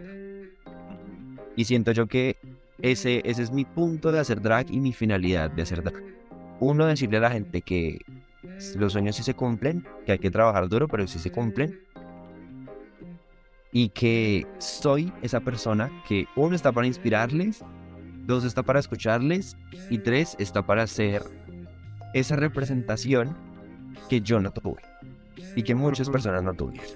Y 1.55 1.65
siento 1.65 1.91
yo 1.91 2.05
que 2.05 2.37
ese, 2.81 3.21
ese 3.25 3.43
es 3.43 3.51
mi 3.51 3.65
punto 3.65 4.11
de 4.11 4.19
hacer 4.19 4.41
drag 4.41 4.71
y 4.71 4.79
mi 4.79 4.93
finalidad 4.93 5.51
de 5.51 5.61
hacer 5.61 5.83
drag. 5.83 6.01
Uno, 6.59 6.85
decirle 6.85 7.17
a 7.17 7.21
la 7.21 7.31
gente 7.31 7.61
que 7.61 7.99
los 8.75 8.93
sueños 8.93 9.15
sí 9.15 9.23
se 9.23 9.33
cumplen, 9.33 9.85
que 10.05 10.13
hay 10.13 10.19
que 10.19 10.31
trabajar 10.31 10.67
duro, 10.67 10.87
pero 10.87 11.07
sí 11.07 11.19
se 11.19 11.31
cumplen. 11.31 11.79
Y 13.71 13.89
que 13.89 14.45
soy 14.59 15.13
esa 15.21 15.39
persona 15.39 15.89
que, 16.07 16.25
uno, 16.35 16.55
está 16.55 16.71
para 16.71 16.87
inspirarles, 16.87 17.63
dos, 18.25 18.43
está 18.43 18.63
para 18.63 18.79
escucharles, 18.79 19.57
y 19.89 19.97
tres, 19.99 20.35
está 20.39 20.65
para 20.65 20.83
hacer 20.83 21.23
esa 22.13 22.35
representación 22.35 23.35
que 24.09 24.21
yo 24.21 24.39
no 24.39 24.51
tuve 24.51 24.81
y 25.55 25.63
que 25.63 25.73
muchas 25.75 26.09
personas 26.09 26.43
no 26.43 26.53
tuvieron. 26.53 26.89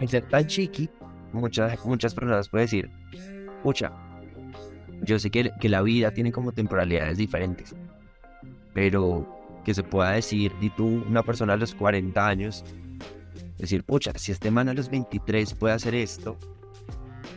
Al 0.00 0.08
ser 0.08 0.28
tan 0.28 0.46
chiqui, 0.46 0.88
muchas, 1.32 1.84
muchas 1.84 2.14
personas 2.14 2.48
pueden 2.48 2.66
decir, 2.66 2.90
pucha, 3.62 3.92
yo 5.02 5.18
sé 5.18 5.30
que, 5.30 5.50
que 5.60 5.68
la 5.68 5.82
vida 5.82 6.12
tiene 6.12 6.32
como 6.32 6.52
temporalidades 6.52 7.18
diferentes, 7.18 7.74
pero 8.72 9.60
que 9.64 9.74
se 9.74 9.82
pueda 9.82 10.12
decir, 10.12 10.52
y 10.60 10.70
tú, 10.70 11.04
una 11.08 11.22
persona 11.22 11.52
a 11.52 11.56
los 11.56 11.74
40 11.74 12.26
años, 12.26 12.64
decir, 13.58 13.84
pucha, 13.84 14.12
si 14.16 14.32
este 14.32 14.50
man 14.50 14.68
a 14.68 14.74
los 14.74 14.90
23 14.90 15.54
puede 15.54 15.74
hacer 15.74 15.94
esto, 15.94 16.36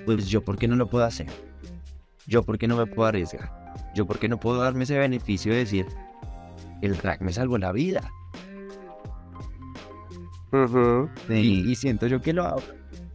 pues 0.06 0.28
yo, 0.28 0.44
¿por 0.44 0.58
qué 0.58 0.68
no 0.68 0.76
lo 0.76 0.88
puedo 0.88 1.06
hacer? 1.06 1.28
Yo, 2.28 2.44
¿por 2.44 2.58
qué 2.58 2.68
no 2.68 2.78
me 2.78 2.88
puedo 2.88 3.08
arriesgar? 3.08 3.74
Yo, 3.94 4.06
¿por 4.06 4.20
qué 4.20 4.28
no 4.28 4.40
puedo 4.40 4.62
darme 4.62 4.84
ese 4.84 4.98
beneficio 4.98 5.52
de 5.52 5.60
decir, 5.60 5.86
el 6.82 6.98
drag 6.98 7.22
me 7.22 7.32
salvó 7.32 7.58
la 7.58 7.72
vida? 7.72 8.12
Y, 11.30 11.72
y 11.72 11.76
siento 11.76 12.08
yo 12.08 12.22
que 12.22 12.34
lo 12.34 12.46
hablo. 12.46 12.66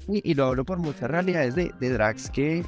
Y, 0.08 0.30
y 0.30 0.34
lo 0.34 0.46
hablo 0.46 0.64
por 0.64 0.78
muchas 0.78 1.10
realidades 1.10 1.54
de, 1.54 1.72
de 1.78 1.90
drags 1.90 2.30
que 2.30 2.64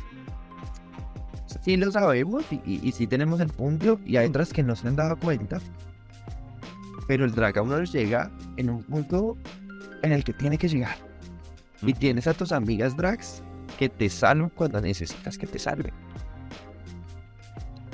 sí 1.62 1.76
lo 1.76 1.90
sabemos 1.90 2.44
y, 2.50 2.56
y, 2.66 2.80
y 2.82 2.92
sí 2.92 3.06
tenemos 3.06 3.40
el 3.40 3.48
punto 3.48 3.98
y 4.04 4.16
hay 4.16 4.28
otras 4.28 4.52
que 4.52 4.62
no 4.62 4.76
se 4.76 4.88
han 4.88 4.96
dado 4.96 5.16
cuenta. 5.16 5.60
Pero 7.06 7.24
el 7.24 7.32
drag 7.32 7.58
a 7.58 7.62
uno 7.62 7.78
les 7.78 7.92
llega 7.92 8.30
en 8.56 8.70
un 8.70 8.82
punto 8.82 9.36
en 10.02 10.12
el 10.12 10.24
que 10.24 10.32
tiene 10.32 10.58
que 10.58 10.68
llegar. 10.68 10.96
Y 11.82 11.94
tienes 11.94 12.26
a 12.26 12.34
tus 12.34 12.52
amigas 12.52 12.96
drags 12.96 13.42
que 13.78 13.88
te 13.88 14.08
salvan 14.08 14.50
cuando 14.50 14.80
necesitas 14.80 15.36
que 15.36 15.46
te 15.46 15.58
salven. 15.58 15.92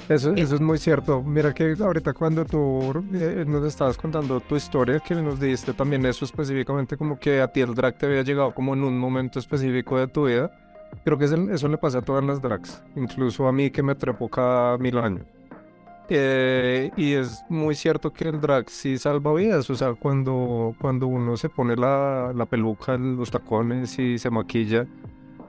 Eso, 0.08 0.34
eso 0.34 0.54
es 0.54 0.60
muy 0.60 0.78
cierto. 0.78 1.22
Mira 1.22 1.52
que 1.52 1.74
ahorita 1.78 2.14
cuando 2.14 2.44
tú 2.44 3.04
eh, 3.12 3.44
nos 3.46 3.66
estabas 3.66 3.98
contando 3.98 4.40
tu 4.40 4.56
historia, 4.56 5.00
que 5.00 5.14
nos 5.14 5.38
diste 5.38 5.74
también 5.74 6.04
eso 6.06 6.24
específicamente, 6.24 6.96
como 6.96 7.18
que 7.18 7.42
a 7.42 7.48
ti 7.48 7.60
el 7.60 7.74
drag 7.74 7.98
te 7.98 8.06
había 8.06 8.22
llegado 8.22 8.54
como 8.54 8.72
en 8.72 8.84
un 8.84 8.98
momento 8.98 9.38
específico 9.38 9.98
de 9.98 10.08
tu 10.08 10.26
vida. 10.26 10.50
Creo 11.04 11.18
que 11.18 11.24
eso 11.24 11.68
le 11.68 11.78
pasa 11.78 11.98
a 11.98 12.02
todas 12.02 12.24
las 12.24 12.40
drags, 12.42 12.82
incluso 12.96 13.46
a 13.46 13.52
mí 13.52 13.70
que 13.70 13.82
me 13.82 13.94
trepo 13.94 14.28
cada 14.28 14.76
mil 14.78 14.98
años. 14.98 15.24
Eh, 16.10 16.90
y 16.96 17.12
es 17.12 17.44
muy 17.50 17.74
cierto 17.74 18.12
que 18.12 18.28
el 18.28 18.40
drag 18.40 18.70
sí 18.70 18.96
salva 18.96 19.34
vidas, 19.34 19.68
o 19.68 19.74
sea, 19.74 19.94
cuando, 19.94 20.74
cuando 20.80 21.06
uno 21.06 21.36
se 21.36 21.50
pone 21.50 21.76
la, 21.76 22.32
la 22.34 22.46
peluca, 22.46 22.96
los 22.96 23.30
tacones 23.30 23.98
y 23.98 24.18
se 24.18 24.30
maquilla 24.30 24.86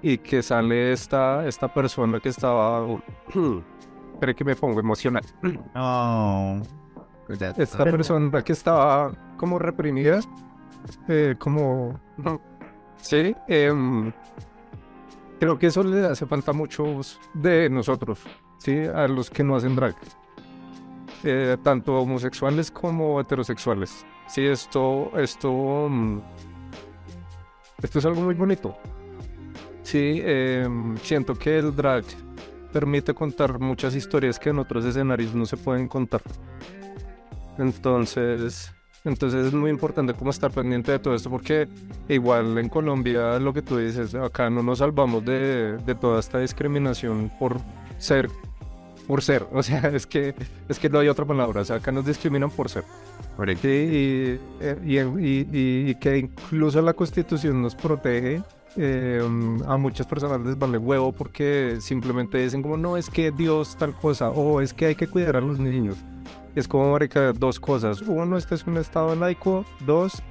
y 0.01 0.17
que 0.17 0.41
sale 0.41 0.91
esta, 0.91 1.47
esta 1.47 1.73
persona 1.73 2.19
que 2.19 2.29
estaba... 2.29 2.85
Espera 4.13 4.33
que 4.33 4.43
me 4.43 4.55
pongo 4.55 4.79
emocional. 4.79 5.23
No. 5.75 6.61
Esta 7.29 7.83
persona 7.83 8.43
que 8.43 8.53
estaba 8.53 9.11
como 9.37 9.59
reprimida, 9.59 10.19
eh, 11.07 11.35
como... 11.37 11.99
Sí, 12.97 13.35
em, 13.47 14.11
creo 15.39 15.57
que 15.57 15.67
eso 15.67 15.83
le 15.83 16.05
hace 16.05 16.25
falta 16.25 16.51
a 16.51 16.53
muchos 16.53 17.19
de 17.33 17.69
nosotros, 17.69 18.19
¿sí? 18.57 18.77
A 18.93 19.07
los 19.07 19.29
que 19.29 19.43
no 19.43 19.55
hacen 19.55 19.75
drag. 19.75 19.95
Eh, 21.23 21.57
tanto 21.63 21.99
homosexuales 21.99 22.71
como 22.71 23.19
heterosexuales. 23.19 24.05
Sí, 24.27 24.45
esto, 24.45 25.11
esto, 25.17 25.87
mm, 25.89 26.21
esto 27.81 27.99
es 27.99 28.05
algo 28.05 28.21
muy 28.21 28.35
bonito. 28.35 28.77
Sí, 29.81 30.21
em, 30.23 30.97
siento 30.97 31.33
que 31.33 31.57
el 31.57 31.75
drag 31.75 32.05
permite 32.71 33.13
contar 33.13 33.59
muchas 33.59 33.95
historias 33.95 34.37
que 34.37 34.49
en 34.49 34.59
otros 34.59 34.85
escenarios 34.85 35.33
no 35.33 35.45
se 35.45 35.57
pueden 35.57 35.87
contar. 35.87 36.21
Entonces, 37.57 38.71
entonces 39.05 39.47
es 39.47 39.53
muy 39.53 39.69
importante 39.71 40.13
como 40.13 40.29
estar 40.31 40.51
pendiente 40.51 40.91
de 40.91 40.99
todo 40.99 41.15
esto 41.15 41.29
porque 41.29 41.67
igual 42.07 42.57
en 42.57 42.69
Colombia 42.69 43.39
lo 43.39 43.53
que 43.53 43.61
tú 43.61 43.77
dices, 43.77 44.13
acá 44.15 44.49
no 44.49 44.61
nos 44.63 44.79
salvamos 44.79 45.23
de, 45.25 45.77
de 45.77 45.95
toda 45.95 46.19
esta 46.19 46.39
discriminación 46.39 47.31
por 47.39 47.57
ser, 47.97 48.29
por 49.07 49.21
ser, 49.21 49.45
o 49.53 49.63
sea, 49.63 49.79
es 49.89 50.05
que, 50.05 50.35
es 50.67 50.79
que 50.79 50.89
no 50.89 50.99
hay 50.99 51.07
otra 51.07 51.25
palabra, 51.25 51.61
o 51.61 51.65
sea, 51.65 51.77
acá 51.77 51.91
nos 51.91 52.05
discriminan 52.05 52.49
por 52.51 52.69
ser. 52.69 52.83
Sí, 53.61 53.67
y, 53.67 54.39
eh, 54.59 54.77
y, 54.83 54.97
y- 54.99 55.47
y- 55.51 55.89
y 55.91 55.95
que 55.95 56.17
incluso 56.17 56.81
la 56.81 56.93
constitución 56.93 57.61
nos 57.61 57.73
protege. 57.75 58.43
eh, 58.75 59.19
a 59.65 59.77
muchas 59.77 60.05
personas 60.05 60.41
les 60.41 60.57
vale 60.59 60.77
huevo 60.77 61.11
porque 61.11 61.77
simplemente 61.79 62.37
dicen 62.37 62.61
como 62.61 62.77
no 62.77 62.97
es 62.97 63.09
que 63.09 63.31
Dios 63.31 63.75
tal 63.77 63.93
cosa 63.95 64.29
o 64.29 64.61
es 64.61 64.73
que 64.73 64.85
hay 64.87 64.95
que 64.95 65.07
cuidar 65.07 65.37
a 65.37 65.41
los 65.41 65.57
niños. 65.57 65.95
Es 66.55 66.67
como 66.67 66.91
marica, 66.91 67.31
dos 67.33 67.59
cosas. 67.59 68.01
Uno, 68.01 68.37
este 68.37 68.55
es 68.55 68.65
un 68.65 68.77
estado 68.77 69.15
laico. 69.15 69.65
Dos, 69.85 70.21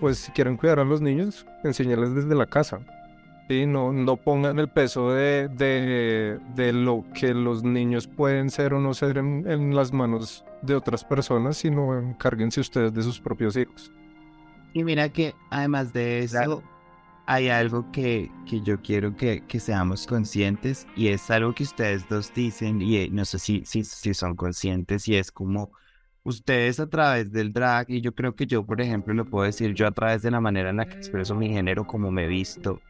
pues 0.00 0.18
si 0.18 0.32
quieren 0.32 0.56
cuidar 0.56 0.80
a 0.80 0.84
los 0.84 1.00
niños, 1.00 1.46
enseñarles 1.64 2.14
desde 2.14 2.34
la 2.34 2.46
casa. 2.46 2.80
Y 3.48 3.66
no, 3.66 3.92
no 3.92 4.16
pongan 4.16 4.58
el 4.60 4.68
peso 4.68 5.10
de, 5.12 5.48
de, 5.48 6.38
de 6.54 6.72
lo 6.72 7.04
que 7.14 7.34
los 7.34 7.64
niños 7.64 8.06
pueden 8.06 8.50
ser 8.50 8.74
o 8.74 8.80
no 8.80 8.94
ser 8.94 9.18
en, 9.18 9.44
en 9.50 9.74
las 9.74 9.92
manos 9.92 10.44
de 10.62 10.76
otras 10.76 11.04
personas, 11.04 11.56
sino 11.56 11.98
encárguense 11.98 12.60
ustedes 12.60 12.92
de 12.92 13.02
sus 13.02 13.20
propios 13.20 13.56
hijos. 13.56 13.90
Y 14.72 14.84
mira 14.84 15.08
que 15.08 15.34
además 15.50 15.92
de 15.92 16.20
eso, 16.20 16.62
hay 17.26 17.48
algo 17.48 17.90
que, 17.92 18.30
que 18.46 18.60
yo 18.60 18.80
quiero 18.80 19.16
que, 19.16 19.44
que, 19.46 19.60
seamos 19.60 20.06
conscientes 20.06 20.86
y 20.96 21.08
es 21.08 21.30
algo 21.30 21.54
que 21.54 21.64
ustedes 21.64 22.08
dos 22.08 22.32
dicen 22.34 22.82
y 22.82 22.96
eh, 22.96 23.08
no 23.10 23.24
sé 23.24 23.38
si, 23.38 23.64
si, 23.64 23.84
si 23.84 24.14
son 24.14 24.36
conscientes 24.36 25.06
y 25.08 25.16
es 25.16 25.30
como 25.30 25.70
ustedes 26.24 26.80
a 26.80 26.88
través 26.88 27.32
del 27.32 27.52
drag 27.52 27.90
y 27.90 28.00
yo 28.00 28.14
creo 28.14 28.34
que 28.34 28.46
yo 28.46 28.64
por 28.64 28.80
ejemplo 28.80 29.14
lo 29.14 29.24
puedo 29.24 29.44
decir 29.44 29.74
yo 29.74 29.86
a 29.86 29.92
través 29.92 30.22
de 30.22 30.30
la 30.30 30.40
manera 30.40 30.70
en 30.70 30.76
la 30.78 30.86
que 30.86 30.96
expreso 30.96 31.34
mi 31.34 31.48
género 31.48 31.86
como 31.86 32.10
me 32.10 32.24
he 32.24 32.28
visto. 32.28 32.80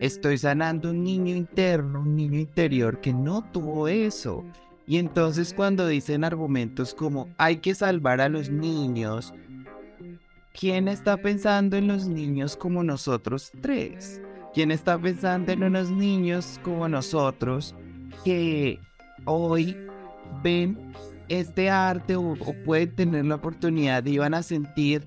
Estoy 0.00 0.38
sanando 0.38 0.90
un 0.90 1.04
niño 1.04 1.34
interno 1.34 2.00
un 2.00 2.16
niño 2.16 2.38
interior 2.38 3.00
que 3.00 3.12
no 3.12 3.42
tuvo 3.52 3.88
eso. 3.88 4.44
Y 4.86 4.98
entonces 4.98 5.54
cuando 5.54 5.86
dicen 5.86 6.24
argumentos 6.24 6.94
como 6.94 7.28
hay 7.38 7.58
que 7.58 7.74
salvar 7.74 8.20
a 8.20 8.28
los 8.28 8.50
niños 8.50 9.32
¿Quién 10.56 10.86
está 10.86 11.16
pensando 11.16 11.76
en 11.76 11.88
los 11.88 12.06
niños 12.06 12.56
como 12.56 12.84
nosotros 12.84 13.50
tres? 13.60 14.22
¿Quién 14.54 14.70
está 14.70 14.96
pensando 14.96 15.50
en 15.50 15.64
unos 15.64 15.90
niños 15.90 16.60
como 16.62 16.88
nosotros 16.88 17.74
que 18.24 18.78
hoy 19.24 19.76
ven 20.44 20.92
este 21.28 21.70
arte 21.70 22.14
o, 22.14 22.36
pueden 22.64 22.94
tener 22.94 23.24
la 23.24 23.34
oportunidad 23.34 24.06
y 24.06 24.12
iban 24.12 24.32
a 24.32 24.44
sentir 24.44 25.04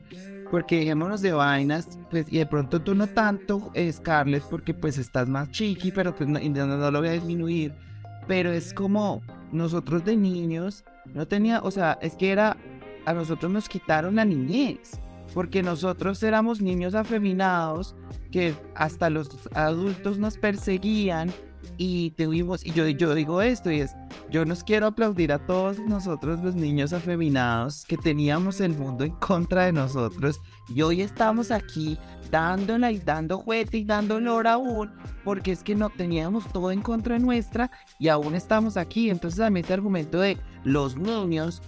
porque 0.51 0.79
dejémonos 0.79 1.21
de 1.21 1.31
vainas, 1.31 1.97
pues, 2.09 2.25
y 2.29 2.39
de 2.39 2.45
pronto 2.45 2.81
tú 2.81 2.93
no 2.93 3.07
tanto, 3.07 3.71
Scarlett, 3.89 4.43
porque 4.49 4.73
pues 4.73 4.97
estás 4.97 5.29
más 5.29 5.49
chiqui, 5.51 5.93
pero 5.93 6.13
pues 6.13 6.27
no, 6.27 6.39
no, 6.39 6.91
lo 6.91 6.99
voy 6.99 7.07
a 7.07 7.13
disminuir, 7.13 7.73
pero 8.27 8.51
es 8.51 8.73
como 8.73 9.21
nosotros 9.53 10.03
de 10.03 10.17
niños, 10.17 10.83
no 11.13 11.25
tenía, 11.25 11.61
o 11.61 11.71
sea, 11.71 11.97
es 12.01 12.17
que 12.17 12.31
era, 12.31 12.57
a 13.05 13.13
nosotros 13.13 13.49
nos 13.49 13.69
quitaron 13.69 14.15
la 14.15 14.25
niñez, 14.25 14.99
porque 15.33 15.63
nosotros 15.63 16.21
éramos 16.23 16.61
niños 16.61 16.95
afeminados 16.95 17.95
que 18.31 18.55
hasta 18.75 19.09
los 19.09 19.29
adultos 19.53 20.17
nos 20.17 20.37
perseguían 20.37 21.31
y 21.77 22.11
tuvimos, 22.11 22.65
y 22.65 22.71
yo, 22.71 22.87
yo 22.87 23.13
digo 23.13 23.41
esto, 23.41 23.71
y 23.71 23.81
es, 23.81 23.95
yo 24.31 24.45
nos 24.45 24.63
quiero 24.63 24.87
aplaudir 24.87 25.31
a 25.31 25.45
todos 25.45 25.79
nosotros 25.79 26.43
los 26.43 26.55
niños 26.55 26.93
afeminados 26.93 27.85
que 27.85 27.97
teníamos 27.97 28.61
el 28.61 28.73
mundo 28.73 29.03
en 29.03 29.11
contra 29.13 29.65
de 29.65 29.73
nosotros 29.73 30.39
y 30.73 30.81
hoy 30.81 31.01
estamos 31.01 31.51
aquí 31.51 31.97
dándola 32.31 32.91
y 32.91 32.99
dando 32.99 33.39
juguete 33.39 33.77
y 33.77 33.85
dando 33.85 34.15
olor 34.15 34.47
aún, 34.47 34.91
porque 35.23 35.51
es 35.51 35.63
que 35.63 35.75
no 35.75 35.89
teníamos 35.89 36.47
todo 36.51 36.71
en 36.71 36.81
contra 36.81 37.19
nuestra 37.19 37.71
y 37.99 38.09
aún 38.09 38.35
estamos 38.35 38.75
aquí. 38.75 39.09
Entonces 39.09 39.39
a 39.39 39.49
mí 39.49 39.61
este 39.61 39.73
argumento 39.73 40.19
de 40.19 40.37
los 40.63 40.97
niños 40.97 41.61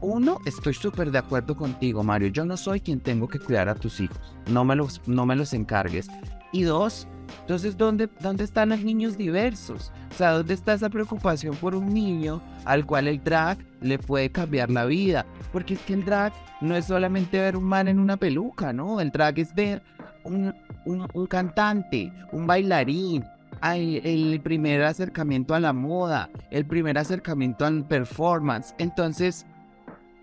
uno, 0.00 0.38
estoy 0.44 0.74
súper 0.74 1.10
de 1.10 1.18
acuerdo 1.18 1.56
contigo, 1.56 2.02
Mario. 2.02 2.28
Yo 2.28 2.44
no 2.44 2.56
soy 2.56 2.80
quien 2.80 3.00
tengo 3.00 3.28
que 3.28 3.38
cuidar 3.38 3.68
a 3.68 3.74
tus 3.74 4.00
hijos. 4.00 4.18
No 4.50 4.64
me 4.64 4.76
los, 4.76 5.00
no 5.06 5.26
me 5.26 5.36
los 5.36 5.52
encargues. 5.54 6.08
Y 6.52 6.62
dos, 6.62 7.06
entonces, 7.40 7.76
¿dónde, 7.76 8.08
¿dónde 8.20 8.44
están 8.44 8.70
los 8.70 8.80
niños 8.80 9.16
diversos? 9.16 9.92
O 10.12 10.14
sea, 10.14 10.32
¿dónde 10.32 10.54
está 10.54 10.74
esa 10.74 10.88
preocupación 10.88 11.56
por 11.56 11.74
un 11.74 11.92
niño 11.92 12.40
al 12.64 12.86
cual 12.86 13.08
el 13.08 13.22
drag 13.22 13.58
le 13.80 13.98
puede 13.98 14.30
cambiar 14.30 14.70
la 14.70 14.84
vida? 14.84 15.26
Porque 15.52 15.74
es 15.74 15.80
que 15.80 15.94
el 15.94 16.04
drag 16.04 16.32
no 16.60 16.76
es 16.76 16.86
solamente 16.86 17.38
ver 17.38 17.56
un 17.56 17.64
man 17.64 17.88
en 17.88 17.98
una 17.98 18.16
peluca, 18.16 18.72
¿no? 18.72 19.00
El 19.00 19.10
drag 19.10 19.38
es 19.38 19.54
ver 19.54 19.82
un, 20.22 20.54
un, 20.84 21.26
cantante, 21.26 22.12
un 22.32 22.46
bailarín, 22.46 23.24
el 23.62 24.40
primer 24.42 24.82
acercamiento 24.84 25.54
a 25.54 25.60
la 25.60 25.72
moda, 25.72 26.30
el 26.50 26.64
primer 26.64 26.98
acercamiento 26.98 27.64
al 27.66 27.84
performance. 27.84 28.74
Entonces, 28.78 29.46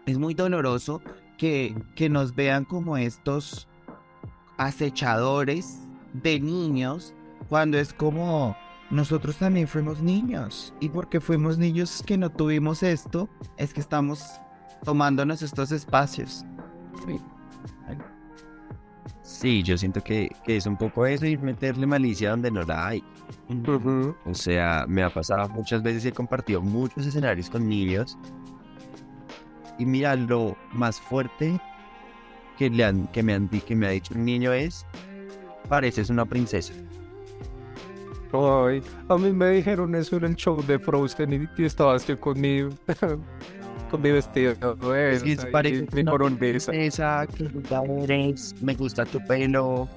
es 0.06 0.18
muy 0.18 0.34
doloroso 0.34 1.02
que, 1.38 1.76
que 1.95 2.10
nos 2.10 2.36
vean 2.36 2.66
como 2.66 2.97
estos 2.97 3.68
acechadores 4.58 5.80
de 6.14 6.39
niños 6.39 7.14
cuando 7.49 7.78
es 7.78 7.93
como 7.93 8.56
nosotros 8.91 9.38
también 9.38 9.68
fuimos 9.68 10.02
niños 10.02 10.74
y 10.80 10.89
porque 10.89 11.22
fuimos 11.22 11.58
niños 11.58 12.04
que 12.06 12.18
no 12.18 12.30
tuvimos 12.30 12.84
esto 12.84 13.30
es 13.58 13.74
que 13.74 13.80
estamos 13.80 14.24
tomándonos 14.84 15.41
estos 15.41 15.72
espacios. 15.72 16.45
Sí, 19.24 19.64
yo 19.64 19.78
siento 19.78 20.04
que, 20.04 20.30
que, 20.43 20.58
es 20.58 20.66
un 20.66 20.78
poco 20.78 21.06
eso 21.06 21.26
y 21.26 21.38
meterle 21.38 21.88
malicia 21.88 22.32
donde 22.32 22.52
no 22.52 22.64
la 22.64 22.88
hay. 22.88 23.04
O 24.26 24.34
sea, 24.34 24.86
me 24.88 25.04
ha 25.04 25.10
pasado 25.10 25.47
muchas 25.49 25.82
veces 25.82 26.06
y 26.06 26.10
he 26.10 26.12
compartido 26.12 26.62
muchos 26.62 27.06
escenarios 27.06 27.49
con 27.49 27.68
niños 27.68 28.18
y 29.82 29.86
mira, 29.88 30.16
lo 30.16 30.56
más 30.74 31.02
fuerte 31.02 31.60
que, 32.56 32.70
le 32.70 32.84
han, 32.84 33.08
que, 33.08 33.24
me, 33.24 33.34
han, 33.34 33.50
que 33.50 33.76
me 33.76 33.88
ha 33.88 33.90
dicho 33.90 34.14
un 34.14 34.26
niño 34.26 34.54
es, 34.54 34.86
pareces 35.68 36.12
una 36.12 36.24
princesa. 36.24 36.72
Ay, 38.32 38.84
a 39.10 39.18
mí 39.18 39.32
me 39.32 39.50
dijeron 39.50 39.96
eso 39.96 40.18
en 40.18 40.26
el 40.26 40.36
show 40.36 40.64
de 40.64 40.78
Frozen 40.78 41.50
y, 41.58 41.64
estaba 41.64 41.96
así 41.96 42.16
con 42.16 42.40
mi, 42.40 42.62
con 43.90 44.02
mi 44.04 44.12
vestido. 44.12 44.52
Es 44.52 45.24
que 45.24 45.36
parece 45.52 45.88
mi 45.92 46.04
princesa, 46.38 47.26
me 48.62 48.76
gusta 48.76 49.04
tu 49.04 49.20
pelo. 49.26 49.90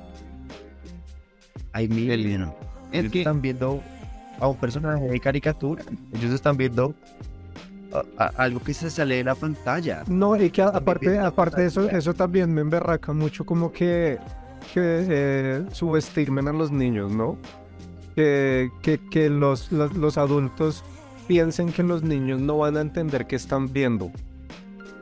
Ay, 1.75 1.89
miren, 1.89 2.51
es 2.91 3.13
que 3.13 3.19
están 3.19 3.43
viendo 3.43 3.83
a 4.41 4.49
un 4.49 4.57
personaje 4.57 5.05
de 5.05 5.21
caricatura. 5.21 5.85
Ellos 6.15 6.33
están 6.33 6.57
viendo 6.57 6.95
algo 8.37 8.61
que 8.61 8.75
se 8.75 8.91
sale 8.91 9.17
de 9.17 9.25
la 9.25 9.35
pantalla. 9.35 10.03
No, 10.07 10.37
y 10.37 10.51
que 10.51 10.63
aparte, 10.63 11.19
aparte 11.19 11.63
de 11.63 11.67
eso, 11.69 11.89
eso 11.89 12.15
también 12.15 12.53
me 12.53 12.61
emberraca 12.61 13.13
mucho 13.13 13.45
como 13.45 13.73
que, 13.73 14.19
que 14.73 15.07
eh, 15.09 15.65
subestimen 15.73 16.49
a 16.49 16.53
los 16.53 16.71
niños, 16.71 17.13
¿no? 17.13 17.37
Que, 18.15 18.71
que, 18.83 19.01
que 19.11 19.29
los, 19.29 19.73
los, 19.73 20.19
adultos 20.19 20.85
piensen 21.27 21.73
que 21.73 21.83
los 21.83 22.03
niños 22.03 22.41
no 22.41 22.59
van 22.59 22.77
a 22.77 22.81
entender 22.81 23.27
qué 23.27 23.37
están 23.37 23.73
viendo. 23.73 24.11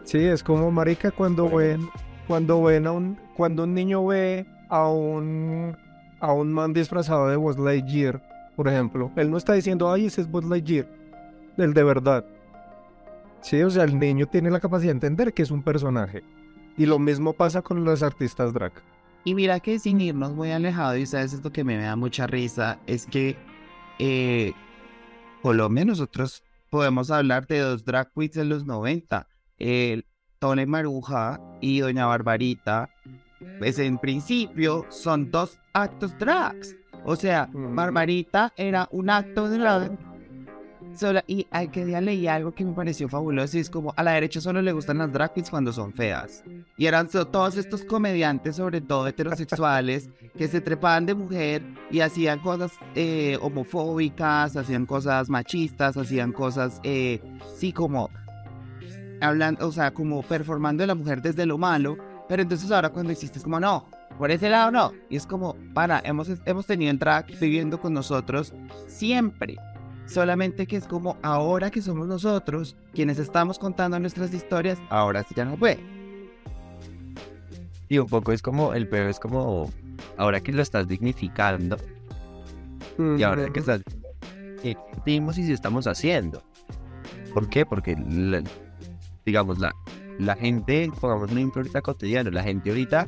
Sí, 0.04 0.18
es 0.18 0.42
como 0.42 0.70
marica 0.70 1.10
cuando 1.10 1.48
ven, 1.48 1.88
cuando 2.26 2.62
ven 2.62 2.86
a 2.86 2.92
un, 2.92 3.18
cuando 3.36 3.64
un 3.64 3.74
niño 3.74 4.06
ve 4.06 4.46
a 4.68 4.88
un, 4.88 5.76
a 6.20 6.32
un 6.32 6.52
man 6.52 6.72
disfrazado 6.72 7.28
de 7.28 7.36
Buzz 7.36 7.58
Lightyear, 7.58 8.22
por 8.56 8.68
ejemplo, 8.68 9.10
él 9.16 9.30
no 9.30 9.36
está 9.36 9.52
diciendo, 9.52 9.92
ay, 9.92 10.06
ese 10.06 10.22
es 10.22 10.30
Buzz 10.30 10.44
Lightyear, 10.44 10.86
el 11.58 11.74
de 11.74 11.84
verdad. 11.84 12.24
Sí, 13.42 13.60
o 13.60 13.70
sea, 13.70 13.84
el 13.84 13.98
niño 13.98 14.26
tiene 14.26 14.50
la 14.50 14.60
capacidad 14.60 14.92
de 14.92 14.96
entender 14.96 15.34
que 15.34 15.42
es 15.42 15.50
un 15.50 15.62
personaje. 15.62 16.22
Y 16.76 16.86
lo 16.86 16.98
mismo 16.98 17.32
pasa 17.32 17.60
con 17.60 17.84
los 17.84 18.02
artistas 18.02 18.54
drag. 18.54 18.72
Y 19.24 19.34
mira 19.34 19.60
que 19.60 19.78
sin 19.78 20.00
irnos 20.00 20.32
muy 20.32 20.50
alejado, 20.50 20.96
y 20.96 21.06
sabes 21.06 21.32
esto 21.32 21.52
que 21.52 21.64
me 21.64 21.76
da 21.76 21.96
mucha 21.96 22.26
risa, 22.26 22.78
es 22.86 23.06
que 23.06 23.36
eh, 23.98 24.52
Colombia 25.42 25.84
nosotros 25.84 26.42
podemos 26.70 27.10
hablar 27.10 27.46
de 27.46 27.58
dos 27.58 27.84
drag 27.84 28.12
queens 28.14 28.34
de 28.34 28.44
los 28.44 28.64
90, 28.64 29.28
el 29.58 30.06
Tone 30.38 30.66
Maruja 30.66 31.40
y 31.60 31.80
Doña 31.80 32.06
Barbarita, 32.06 32.90
pues 33.58 33.78
en 33.78 33.98
principio 33.98 34.86
son 34.88 35.30
dos 35.30 35.58
actos 35.72 36.16
drags. 36.18 36.76
O 37.04 37.16
sea, 37.16 37.48
Barbarita 37.52 38.52
era 38.56 38.88
un 38.92 39.10
acto 39.10 39.48
drag 39.48 40.11
y 41.26 41.46
hay 41.50 41.68
que 41.68 41.84
día 41.84 42.00
leí 42.00 42.26
algo 42.26 42.52
que 42.52 42.64
me 42.64 42.72
pareció 42.72 43.08
fabuloso 43.08 43.56
y 43.56 43.60
es 43.60 43.70
como 43.70 43.92
a 43.96 44.02
la 44.02 44.12
derecha 44.12 44.40
solo 44.40 44.62
le 44.62 44.72
gustan 44.72 44.98
las 44.98 45.12
drag 45.12 45.34
queens 45.34 45.50
cuando 45.50 45.72
son 45.72 45.92
feas. 45.92 46.44
Y 46.76 46.86
eran 46.86 47.08
todos 47.08 47.56
estos 47.56 47.84
comediantes, 47.84 48.56
sobre 48.56 48.80
todo 48.80 49.06
heterosexuales, 49.06 50.08
que 50.36 50.48
se 50.48 50.60
trepaban 50.60 51.06
de 51.06 51.14
mujer 51.14 51.62
y 51.90 52.00
hacían 52.00 52.40
cosas 52.40 52.72
eh, 52.94 53.38
homofóbicas, 53.40 54.56
hacían 54.56 54.86
cosas 54.86 55.28
machistas, 55.28 55.96
hacían 55.96 56.32
cosas, 56.32 56.80
eh, 56.82 57.20
sí, 57.56 57.72
como 57.72 58.10
hablando, 59.20 59.66
o 59.66 59.72
sea, 59.72 59.92
como 59.92 60.22
performando 60.22 60.84
a 60.84 60.86
la 60.86 60.94
mujer 60.94 61.22
desde 61.22 61.46
lo 61.46 61.58
malo. 61.58 61.96
Pero 62.28 62.42
entonces 62.42 62.70
ahora 62.70 62.90
cuando 62.90 63.12
existe 63.12 63.38
es 63.38 63.44
como 63.44 63.60
no, 63.60 63.86
por 64.18 64.30
ese 64.30 64.48
lado 64.48 64.70
no. 64.70 64.92
Y 65.10 65.16
es 65.16 65.26
como, 65.26 65.56
para, 65.74 66.00
hemos, 66.04 66.28
hemos 66.44 66.66
tenido 66.66 66.90
en 66.90 66.98
drag 66.98 67.26
viviendo 67.40 67.80
con 67.80 67.92
nosotros 67.92 68.52
siempre. 68.86 69.56
Solamente 70.12 70.66
que 70.66 70.76
es 70.76 70.86
como 70.86 71.16
ahora 71.22 71.70
que 71.70 71.80
somos 71.80 72.06
nosotros 72.06 72.76
quienes 72.92 73.18
estamos 73.18 73.58
contando 73.58 73.98
nuestras 73.98 74.34
historias, 74.34 74.78
ahora 74.90 75.22
sí 75.22 75.34
ya 75.34 75.46
no 75.46 75.56
puede. 75.56 75.80
Y 77.88 77.96
un 77.96 78.06
poco 78.06 78.32
es 78.32 78.42
como, 78.42 78.74
el 78.74 78.86
peor 78.88 79.08
es 79.08 79.18
como, 79.18 79.70
ahora 80.18 80.40
que 80.40 80.52
lo 80.52 80.60
estás 80.60 80.86
dignificando, 80.86 81.78
y 82.98 83.22
ahora 83.22 83.50
que 83.50 83.60
estás, 83.60 83.80
¿qué 84.62 84.76
dimos 85.06 85.38
y 85.38 85.46
si 85.46 85.52
estamos 85.54 85.86
haciendo? 85.86 86.42
¿Por 87.32 87.48
qué? 87.48 87.64
Porque, 87.64 87.96
digamos, 89.24 89.60
la, 89.60 89.74
la 90.18 90.36
gente, 90.36 90.90
pongamos 91.00 91.32
una 91.32 91.40
ahorita 91.40 91.80
cotidiano, 91.80 92.30
la 92.30 92.42
gente 92.42 92.68
ahorita 92.68 93.06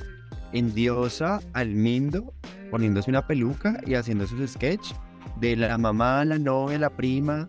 endiosa 0.55 1.43
al 1.53 1.69
mindo 1.69 2.33
poniéndose 2.71 3.11
una 3.11 3.27
peluca 3.27 3.79
y 3.87 3.95
haciendo 3.95 4.27
sus 4.27 4.51
sketches 4.51 4.97
de 5.37 5.57
la 5.57 5.77
mamá, 5.79 6.25
la 6.25 6.39
novia, 6.39 6.79
la 6.79 6.91
prima. 6.91 7.49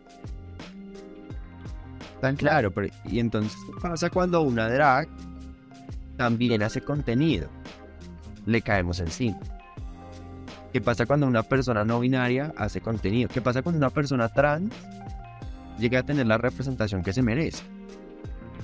Tan 2.21 2.35
claro, 2.35 2.71
pero, 2.71 2.93
y 3.05 3.19
entonces 3.19 3.57
pasa 3.81 4.09
cuando 4.09 4.41
una 4.41 4.69
drag 4.69 5.07
también 6.17 6.63
hace 6.63 6.81
contenido. 6.81 7.49
Le 8.45 8.61
caemos 8.61 8.99
encima. 8.99 9.37
¿Qué 10.71 10.81
pasa 10.81 11.05
cuando 11.05 11.25
una 11.27 11.43
persona 11.43 11.85
no 11.85 11.99
binaria 11.99 12.53
hace 12.57 12.81
contenido? 12.81 13.29
¿Qué 13.29 13.41
pasa 13.41 13.61
cuando 13.61 13.77
una 13.77 13.89
persona 13.89 14.27
trans 14.29 14.73
llega 15.79 15.99
a 15.99 16.03
tener 16.03 16.27
la 16.27 16.37
representación 16.37 17.01
que 17.01 17.13
se 17.13 17.21
merece? 17.21 17.63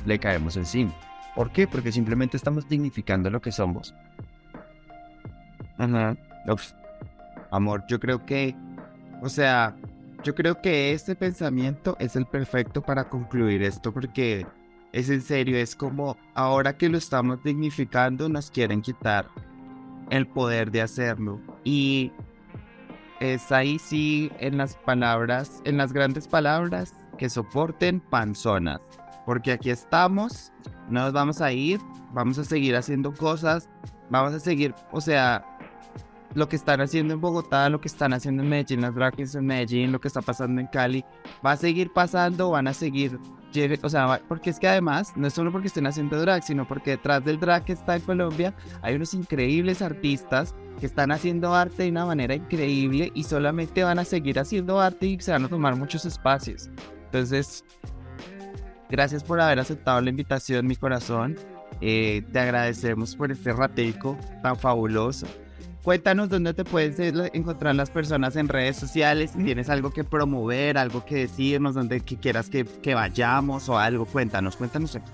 Le 0.05 0.19
caemos 0.19 0.57
encima. 0.57 0.93
¿Por 1.35 1.51
qué? 1.51 1.67
Porque 1.67 1.91
simplemente 1.91 2.35
estamos 2.35 2.67
dignificando 2.67 3.29
lo 3.29 3.41
que 3.41 3.51
somos. 3.51 3.93
Ajá. 5.77 6.17
Ups. 6.47 6.75
Amor, 7.51 7.85
yo 7.87 7.99
creo 7.99 8.25
que, 8.25 8.55
o 9.21 9.29
sea, 9.29 9.77
yo 10.23 10.35
creo 10.35 10.61
que 10.61 10.93
este 10.93 11.15
pensamiento 11.15 11.95
es 11.99 12.15
el 12.15 12.25
perfecto 12.25 12.81
para 12.81 13.09
concluir 13.09 13.63
esto 13.63 13.93
porque 13.93 14.45
es 14.91 15.09
en 15.09 15.21
serio, 15.21 15.57
es 15.57 15.75
como 15.75 16.17
ahora 16.35 16.77
que 16.77 16.89
lo 16.89 16.97
estamos 16.97 17.41
dignificando 17.43 18.27
nos 18.27 18.51
quieren 18.51 18.81
quitar 18.81 19.27
el 20.09 20.27
poder 20.27 20.71
de 20.71 20.81
hacerlo. 20.81 21.39
Y 21.63 22.11
es 23.19 23.51
ahí 23.51 23.79
sí 23.79 24.31
en 24.39 24.57
las 24.57 24.75
palabras, 24.75 25.61
en 25.63 25.77
las 25.77 25.93
grandes 25.93 26.27
palabras 26.27 26.93
que 27.17 27.29
soporten 27.29 27.99
panzonas. 27.99 28.81
Porque 29.25 29.53
aquí 29.53 29.69
estamos, 29.69 30.51
no 30.89 31.01
nos 31.01 31.13
vamos 31.13 31.41
a 31.41 31.51
ir, 31.51 31.79
vamos 32.13 32.37
a 32.37 32.43
seguir 32.43 32.75
haciendo 32.75 33.13
cosas, 33.13 33.69
vamos 34.09 34.33
a 34.33 34.39
seguir, 34.39 34.75
o 34.91 34.99
sea, 34.99 35.45
lo 36.33 36.47
que 36.47 36.55
están 36.55 36.81
haciendo 36.81 37.13
en 37.13 37.21
Bogotá, 37.21 37.69
lo 37.69 37.81
que 37.81 37.87
están 37.87 38.13
haciendo 38.13 38.43
en 38.43 38.49
Medellín, 38.49 38.81
las 38.81 38.95
drag 38.95 39.15
en 39.19 39.45
Medellín, 39.45 39.91
lo 39.91 39.99
que 39.99 40.07
está 40.07 40.21
pasando 40.21 40.61
en 40.61 40.67
Cali, 40.67 41.03
va 41.45 41.53
a 41.53 41.57
seguir 41.57 41.91
pasando, 41.91 42.51
van 42.51 42.67
a 42.67 42.73
seguir, 42.73 43.19
o 43.81 43.89
sea, 43.89 44.21
porque 44.27 44.49
es 44.49 44.59
que 44.59 44.67
además, 44.67 45.13
no 45.15 45.27
es 45.27 45.33
solo 45.33 45.51
porque 45.51 45.67
estén 45.67 45.87
haciendo 45.87 46.19
drag, 46.19 46.43
sino 46.43 46.67
porque 46.67 46.91
detrás 46.91 47.23
del 47.23 47.39
drag 47.39 47.65
que 47.65 47.73
está 47.73 47.95
en 47.95 48.01
Colombia, 48.01 48.53
hay 48.81 48.95
unos 48.95 49.13
increíbles 49.13 49.81
artistas 49.81 50.55
que 50.79 50.85
están 50.85 51.11
haciendo 51.11 51.53
arte 51.53 51.83
de 51.83 51.89
una 51.89 52.05
manera 52.05 52.33
increíble 52.33 53.11
y 53.13 53.23
solamente 53.23 53.83
van 53.83 53.99
a 53.99 54.05
seguir 54.05 54.39
haciendo 54.39 54.79
arte 54.79 55.05
y 55.05 55.19
se 55.19 55.31
van 55.31 55.45
a 55.45 55.49
tomar 55.49 55.75
muchos 55.75 56.05
espacios. 56.05 56.69
Entonces, 57.05 57.63
gracias 58.89 59.23
por 59.23 59.39
haber 59.41 59.59
aceptado 59.59 60.01
la 60.01 60.09
invitación, 60.09 60.65
mi 60.65 60.75
corazón. 60.75 61.35
Eh, 61.81 62.23
te 62.31 62.39
agradecemos 62.39 63.15
por 63.15 63.31
este 63.31 63.53
ratico 63.53 64.17
tan 64.41 64.55
fabuloso. 64.55 65.27
Cuéntanos 65.83 66.29
dónde 66.29 66.53
te 66.53 66.63
pueden 66.63 66.93
ser- 66.93 67.31
encontrar 67.33 67.73
las 67.75 67.89
personas 67.89 68.35
en 68.35 68.47
redes 68.47 68.75
sociales, 68.77 69.31
si 69.31 69.43
tienes 69.43 69.67
algo 69.69 69.89
que 69.89 70.03
promover, 70.03 70.77
algo 70.77 71.03
que 71.05 71.15
decirnos, 71.15 71.73
donde 71.73 72.01
quieras 72.01 72.49
que, 72.49 72.93
vayamos 72.93 73.67
o 73.67 73.77
algo. 73.79 74.05
Cuéntanos, 74.05 74.57
cuéntanos 74.57 74.95
aquí. 74.95 75.11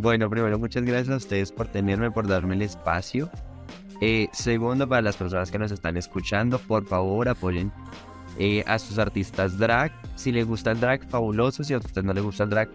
Bueno, 0.00 0.28
primero, 0.30 0.58
muchas 0.58 0.82
gracias 0.84 1.10
a 1.10 1.16
ustedes 1.16 1.52
por 1.52 1.68
tenerme, 1.68 2.10
por 2.10 2.26
darme 2.26 2.54
el 2.54 2.62
espacio. 2.62 3.30
Eh, 4.00 4.28
segundo, 4.32 4.88
para 4.88 5.02
las 5.02 5.16
personas 5.16 5.50
que 5.50 5.58
nos 5.58 5.70
están 5.70 5.96
escuchando, 5.96 6.58
por 6.58 6.86
favor 6.86 7.28
apoyen 7.28 7.70
eh, 8.38 8.64
a 8.66 8.78
sus 8.78 8.98
artistas 8.98 9.58
drag. 9.58 9.92
Si 10.16 10.32
les 10.32 10.46
gusta 10.46 10.72
el 10.72 10.80
drag, 10.80 11.08
fabuloso. 11.08 11.62
Si 11.62 11.74
a 11.74 11.78
usted 11.78 12.02
no 12.02 12.12
le 12.12 12.22
gusta 12.22 12.44
el 12.44 12.50
drag, 12.50 12.70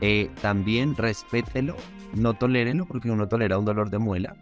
eh, 0.00 0.30
también 0.40 0.96
respételo. 0.96 1.76
No 2.14 2.34
tolérenlo 2.34 2.86
porque 2.86 3.10
uno 3.10 3.28
tolera 3.28 3.58
un 3.58 3.64
dolor 3.64 3.90
de 3.90 3.98
muela. 3.98 4.34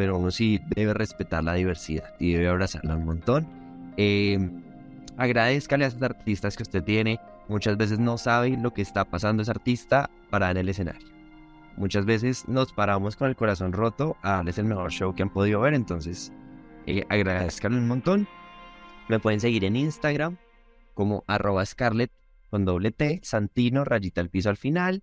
Pero 0.00 0.16
uno 0.16 0.30
sí 0.30 0.62
debe 0.74 0.94
respetar 0.94 1.44
la 1.44 1.52
diversidad 1.52 2.14
y 2.18 2.32
debe 2.32 2.48
abrazarla 2.48 2.96
un 2.96 3.04
montón. 3.04 3.46
Eh, 3.98 4.38
agradezcale 5.18 5.84
a 5.84 5.88
esos 5.88 6.00
artistas 6.00 6.56
que 6.56 6.62
usted 6.62 6.82
tiene. 6.82 7.20
Muchas 7.48 7.76
veces 7.76 7.98
no 7.98 8.16
sabe 8.16 8.56
lo 8.56 8.72
que 8.72 8.80
está 8.80 9.04
pasando 9.04 9.42
ese 9.42 9.50
artista 9.50 10.08
para 10.30 10.50
en 10.52 10.56
el 10.56 10.70
escenario. 10.70 11.06
Muchas 11.76 12.06
veces 12.06 12.48
nos 12.48 12.72
paramos 12.72 13.14
con 13.14 13.28
el 13.28 13.36
corazón 13.36 13.74
roto 13.74 14.16
a 14.22 14.36
darles 14.36 14.56
el 14.56 14.64
mejor 14.64 14.90
show 14.90 15.14
que 15.14 15.22
han 15.22 15.28
podido 15.28 15.60
ver, 15.60 15.74
entonces 15.74 16.32
eh, 16.86 17.04
agradezcanle 17.10 17.76
un 17.76 17.86
montón. 17.86 18.26
Me 19.10 19.20
pueden 19.20 19.38
seguir 19.38 19.66
en 19.66 19.76
Instagram 19.76 20.38
como 20.94 21.24
arroba 21.26 21.64
con 22.48 22.64
doble 22.64 22.90
T, 22.90 23.20
Santino, 23.22 23.84
rayita 23.84 24.22
al 24.22 24.30
piso 24.30 24.48
al 24.48 24.56
final. 24.56 25.02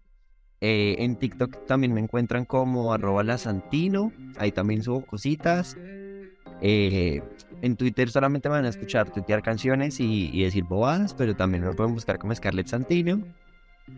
Eh, 0.60 0.96
en 1.00 1.16
TikTok 1.18 1.68
también 1.68 1.94
me 1.94 2.02
encuentran 2.02 2.46
como 2.46 2.92
arroba 2.92 3.24
la 3.24 3.38
Santino, 3.38 4.12
ahí 4.38 4.52
también 4.52 4.82
subo 4.82 5.06
cositas. 5.06 5.78
Eh, 6.62 7.22
en 7.62 7.76
Twitter 7.76 8.10
solamente 8.10 8.50
me 8.50 8.56
van 8.56 8.66
a 8.66 8.70
escuchar 8.70 9.12
tuitear 9.12 9.44
canciones 9.44 10.00
y, 10.00 10.44
decir 10.44 10.64
bobadas, 10.64 11.14
pero 11.14 11.36
también 11.36 11.64
me 11.64 11.74
pueden 11.74 11.94
buscar 11.94 12.18
como 12.18 12.34
Scarlett 12.34 12.68
Santino. 12.68 13.22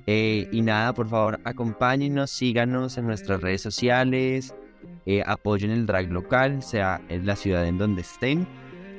Eh, 0.05 0.47
y 0.51 0.61
nada, 0.61 0.93
por 0.93 1.07
favor, 1.07 1.39
acompáñenos, 1.45 2.29
síganos 2.29 2.97
en 2.97 3.07
nuestras 3.07 3.41
redes 3.41 3.61
sociales, 3.61 4.53
apoyen 5.25 5.71
el 5.71 5.85
drag 5.85 6.11
local, 6.11 6.61
sea 6.61 7.01
en 7.09 7.25
la 7.25 7.35
ciudad 7.35 7.65
en 7.65 7.77
donde 7.77 8.01
estén. 8.01 8.45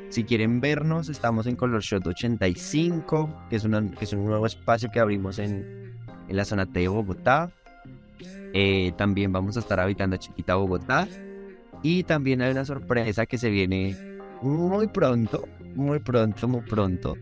Si 0.08 0.24
quieren 0.24 0.61
vernos, 0.61 1.08
estamos 1.08 1.46
en 1.46 1.54
Color 1.54 1.82
Shot 1.82 2.04
85, 2.04 3.46
que 3.48 3.56
es, 3.56 3.62
que 3.62 4.04
es 4.04 4.12
un 4.12 4.24
nuevo 4.24 4.44
espacio 4.44 4.90
que 4.90 4.98
abrimos 4.98 5.38
en, 5.38 5.89
en 6.31 6.37
la 6.37 6.45
zona 6.45 6.64
T 6.64 6.78
de 6.81 6.89
Bogotá. 6.89 7.51
Eh, 8.55 8.93
también 8.97 9.33
vamos 9.33 9.57
a 9.57 9.61
estar 9.61 9.81
habitando 9.81 10.16
Chiquita 10.16 10.55
Bogotá. 10.55 11.07
Y 11.83 12.05
también 12.05 12.41
hay 12.41 12.53
una 12.53 12.64
sorpresa 12.64 13.26
que 13.26 13.37
se 13.37 13.51
viene 13.51 13.97
muy 14.43 14.87
pronto, 14.87 15.47
muy 15.74 15.99
pronto, 15.99 16.47
muy 16.49 16.61
pronto, 16.62 17.16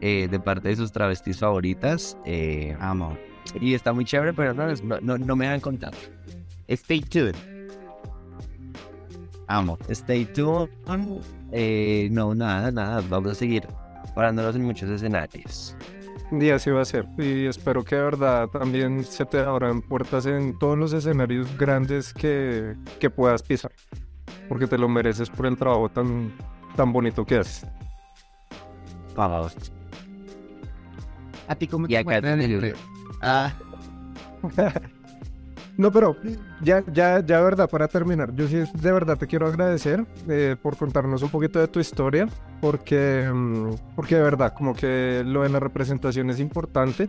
eh, 0.00 0.26
de 0.30 0.40
parte 0.40 0.68
de 0.68 0.76
sus 0.76 0.90
travestis 0.90 1.38
favoritas. 1.38 2.16
eh, 2.24 2.76
Amo. 2.80 3.16
y 3.60 3.74
está 3.74 3.92
muy 3.92 4.04
chévere, 4.04 4.32
pero 4.32 4.54
no, 5.00 5.36
me 5.36 5.48
han 5.48 5.60
contado. 5.60 5.96
Stay 6.68 7.00
tuned. 7.00 7.34
Amo. 9.46 9.78
Stay 9.88 10.24
tuned. 10.24 10.68
Eh, 11.52 12.08
no, 12.10 12.34
nada, 12.34 12.70
nada. 12.70 13.02
Vamos 13.08 13.32
a 13.32 13.34
seguir 13.34 13.66
parándonos 14.14 14.56
en 14.56 14.64
muchos 14.64 14.88
escenarios. 14.88 15.76
Y 16.32 16.50
así 16.50 16.70
va 16.70 16.82
a 16.82 16.84
ser. 16.84 17.06
Y 17.18 17.46
espero 17.46 17.82
que 17.84 17.96
de 17.96 18.02
verdad 18.02 18.48
también 18.48 19.04
se 19.04 19.24
te 19.26 19.40
abran 19.40 19.82
puertas 19.82 20.26
en 20.26 20.58
todos 20.58 20.78
los 20.78 20.92
escenarios 20.92 21.48
grandes 21.58 22.12
que, 22.14 22.76
que 23.00 23.10
puedas 23.10 23.42
pisar. 23.42 23.72
Porque 24.48 24.66
te 24.66 24.78
lo 24.78 24.88
mereces 24.88 25.28
por 25.28 25.46
el 25.46 25.56
trabajo 25.56 25.88
tan, 25.88 26.32
tan 26.76 26.92
bonito 26.92 27.24
que 27.24 27.38
haces. 27.38 27.66
Vamos. 29.16 29.56
¿A 31.48 31.54
ti 31.56 31.66
cómo 31.66 31.88
te 31.88 31.98
encuentran 31.98 32.40
en 32.40 32.50
el- 32.64 32.74
Ah, 33.22 33.52
No, 35.80 35.90
pero 35.90 36.14
ya, 36.60 36.84
ya, 36.92 37.24
ya 37.24 37.40
verdad, 37.40 37.70
para 37.70 37.88
terminar, 37.88 38.34
yo 38.34 38.46
sí 38.46 38.56
de 38.74 38.92
verdad 38.92 39.16
te 39.16 39.26
quiero 39.26 39.46
agradecer 39.46 40.04
eh, 40.28 40.54
por 40.60 40.76
contarnos 40.76 41.22
un 41.22 41.30
poquito 41.30 41.58
de 41.58 41.68
tu 41.68 41.80
historia, 41.80 42.28
porque, 42.60 43.26
mm, 43.32 43.70
porque 43.96 44.16
de 44.16 44.22
verdad, 44.22 44.52
como 44.52 44.74
que 44.74 45.22
lo 45.24 45.42
de 45.42 45.48
la 45.48 45.58
representación 45.58 46.28
es 46.28 46.38
importante. 46.38 47.08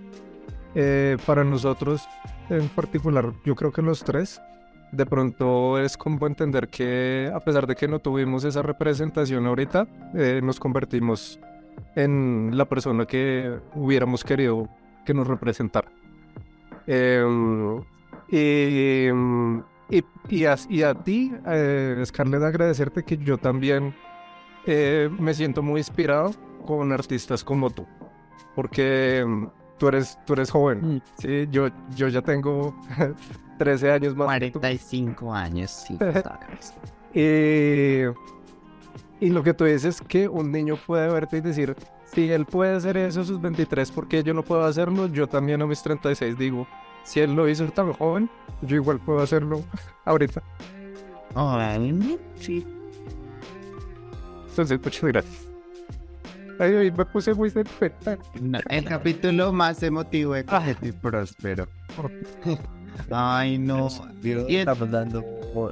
Eh, 0.74 1.18
para 1.26 1.44
nosotros 1.44 2.08
en 2.50 2.70
particular, 2.70 3.34
yo 3.44 3.56
creo 3.58 3.74
que 3.74 3.82
los 3.82 4.06
tres, 4.06 4.42
de 4.94 5.06
pronto 5.06 5.78
es 5.78 5.98
como 5.98 6.26
entender 6.26 6.70
que 6.70 7.30
a 7.36 7.42
pesar 7.42 7.68
de 7.68 7.76
que 7.76 7.90
no 7.90 8.00
tuvimos 8.00 8.46
esa 8.46 8.62
representación 8.62 9.48
ahorita, 9.48 9.86
eh, 10.16 10.40
nos 10.42 10.62
convertimos 10.62 11.42
en 11.98 12.52
la 12.54 12.64
persona 12.64 13.06
que 13.06 13.54
hubiéramos 13.76 14.24
querido 14.24 14.70
que 15.06 15.14
nos 15.14 15.28
representara. 15.28 15.92
Em, 16.88 17.82
y, 18.32 19.10
y, 19.90 20.04
y 20.30 20.46
a, 20.46 20.56
y 20.70 20.84
a 20.84 20.94
ti, 20.96 21.34
eh, 21.46 22.02
Scarlett, 22.06 22.42
agradecerte 22.44 23.04
que 23.04 23.18
yo 23.18 23.38
también 23.38 23.94
eh, 24.66 25.10
me 25.20 25.34
siento 25.34 25.62
muy 25.62 25.82
inspirado 25.82 26.32
con 26.66 26.92
artistas 26.92 27.44
como 27.44 27.70
tú. 27.70 27.86
Porque 28.56 29.24
mm, 29.26 29.46
tú 29.78 29.88
eres, 29.90 30.18
tú 30.26 30.34
eres 30.34 30.50
joven. 30.50 30.96
Mm. 30.96 31.02
Sí, 31.18 31.48
yo, 31.52 31.68
yo 31.96 32.08
ya 32.08 32.22
tengo 32.22 32.76
13 33.58 33.92
años 33.92 34.16
más. 34.16 34.40
que 34.40 34.52
tú. 34.52 34.60
45 34.60 35.34
años, 35.34 35.72
sí. 35.88 35.98
Y, 37.14 38.04
y 39.20 39.30
lo 39.32 39.44
que 39.44 39.54
tú 39.54 39.66
dices 39.66 39.96
es 39.96 40.02
que 40.02 40.30
un 40.30 40.50
niño 40.50 40.78
puede 40.88 41.12
verte 41.12 41.38
y 41.38 41.42
decir, 41.42 41.76
si 42.06 42.32
él 42.32 42.46
puede 42.46 42.74
hacer 42.74 42.96
eso 42.96 43.20
a 43.20 43.24
sus 43.26 43.42
23, 43.42 43.92
¿por 43.92 44.08
qué 44.08 44.24
yo 44.24 44.34
no 44.34 44.44
puedo 44.44 44.64
hacerlo? 44.64 45.08
Yo 45.08 45.28
también 45.28 45.62
a 45.62 45.68
mis 45.68 45.84
36 45.84 46.38
digo, 46.38 46.66
si 47.04 47.20
él 47.20 47.34
lo 47.36 47.48
hizo 47.50 47.66
tan 47.72 47.94
joven, 47.94 48.30
yo 48.62 48.76
igual 48.76 49.00
puedo 49.00 49.20
hacerlo 49.22 49.64
ahorita. 50.06 50.42
Sí. 52.40 52.66
Entonces, 54.50 54.80
muchas 54.84 55.04
gracias. 55.04 55.48
Ay, 56.60 56.74
ay, 56.76 56.92
me 56.92 57.06
puse 57.06 57.34
muy 57.34 57.50
sentimental. 57.50 58.20
No, 58.40 58.60
el 58.70 58.86
capítulo 58.86 59.52
más 59.52 59.82
emotivo 59.82 60.34
de 60.34 60.46
Coqueto 60.46 60.86
y 60.88 60.92
Próspero. 60.92 61.68
Ay, 63.10 63.58
no. 63.58 63.88
Y 64.22 64.32
en- 64.32 64.50
Estamos 64.70 64.92
dando 64.92 65.24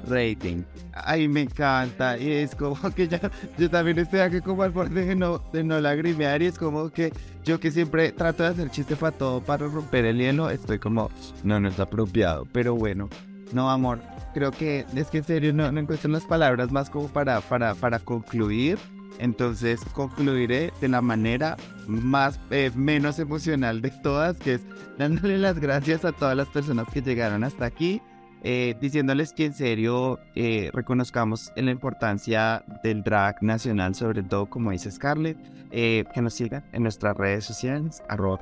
rating. 0.07 0.63
Ay, 0.93 1.27
me 1.27 1.41
encanta. 1.41 2.17
Y 2.17 2.31
es 2.31 2.55
como 2.55 2.75
que 2.95 3.07
ya, 3.07 3.19
yo 3.57 3.69
también 3.69 3.99
estoy 3.99 4.19
aquí 4.19 4.41
como 4.41 4.63
al 4.63 4.71
borde 4.71 5.05
de 5.05 5.15
no, 5.15 5.39
de 5.51 5.63
no 5.63 5.79
lagrimear. 5.79 6.41
Y 6.41 6.47
es 6.47 6.57
como 6.57 6.89
que 6.89 7.13
yo 7.43 7.59
que 7.59 7.71
siempre 7.71 8.11
trato 8.11 8.43
de 8.43 8.49
hacer 8.49 8.69
chiste 8.69 8.95
para 8.95 9.17
todo, 9.17 9.41
para 9.41 9.67
romper 9.67 10.05
el 10.05 10.17
hielo, 10.17 10.49
estoy 10.49 10.79
como, 10.79 11.09
no, 11.43 11.59
no 11.59 11.69
es 11.69 11.79
apropiado. 11.79 12.47
Pero 12.51 12.75
bueno, 12.75 13.09
No, 13.53 13.69
amor. 13.69 13.99
Creo 14.33 14.51
que 14.51 14.85
es 14.95 15.07
que 15.07 15.17
en 15.19 15.23
serio 15.23 15.53
no, 15.53 15.71
no 15.71 15.79
encuentro 15.79 16.09
las 16.11 16.23
palabras 16.23 16.71
más 16.71 16.89
como 16.89 17.07
para, 17.07 17.41
para, 17.41 17.73
para 17.73 17.99
concluir. 17.99 18.77
Entonces 19.17 19.81
concluiré 19.93 20.71
de 20.79 20.87
la 20.87 21.01
manera 21.01 21.57
más 21.87 22.39
eh, 22.51 22.71
menos 22.75 23.19
emocional 23.19 23.81
de 23.81 23.89
todas, 23.89 24.37
que 24.37 24.53
es 24.53 24.61
dándole 24.97 25.37
las 25.37 25.59
gracias 25.59 26.05
a 26.05 26.11
todas 26.13 26.37
las 26.37 26.47
personas 26.47 26.87
que 26.93 27.01
llegaron 27.01 27.43
hasta 27.43 27.65
aquí, 27.65 28.01
eh, 28.43 28.75
diciéndoles 28.79 29.33
que 29.33 29.45
en 29.45 29.53
serio 29.53 30.19
eh, 30.35 30.69
reconozcamos 30.73 31.51
la 31.55 31.71
importancia 31.71 32.63
del 32.83 33.03
drag 33.03 33.41
nacional, 33.43 33.95
sobre 33.95 34.23
todo 34.23 34.49
como 34.49 34.71
dice 34.71 34.91
Scarlett, 34.91 35.37
eh, 35.71 36.05
que 36.13 36.21
nos 36.21 36.33
sigan 36.33 36.63
en 36.71 36.83
nuestras 36.83 37.17
redes 37.17 37.43
sociales, 37.45 38.01
arroba 38.07 38.39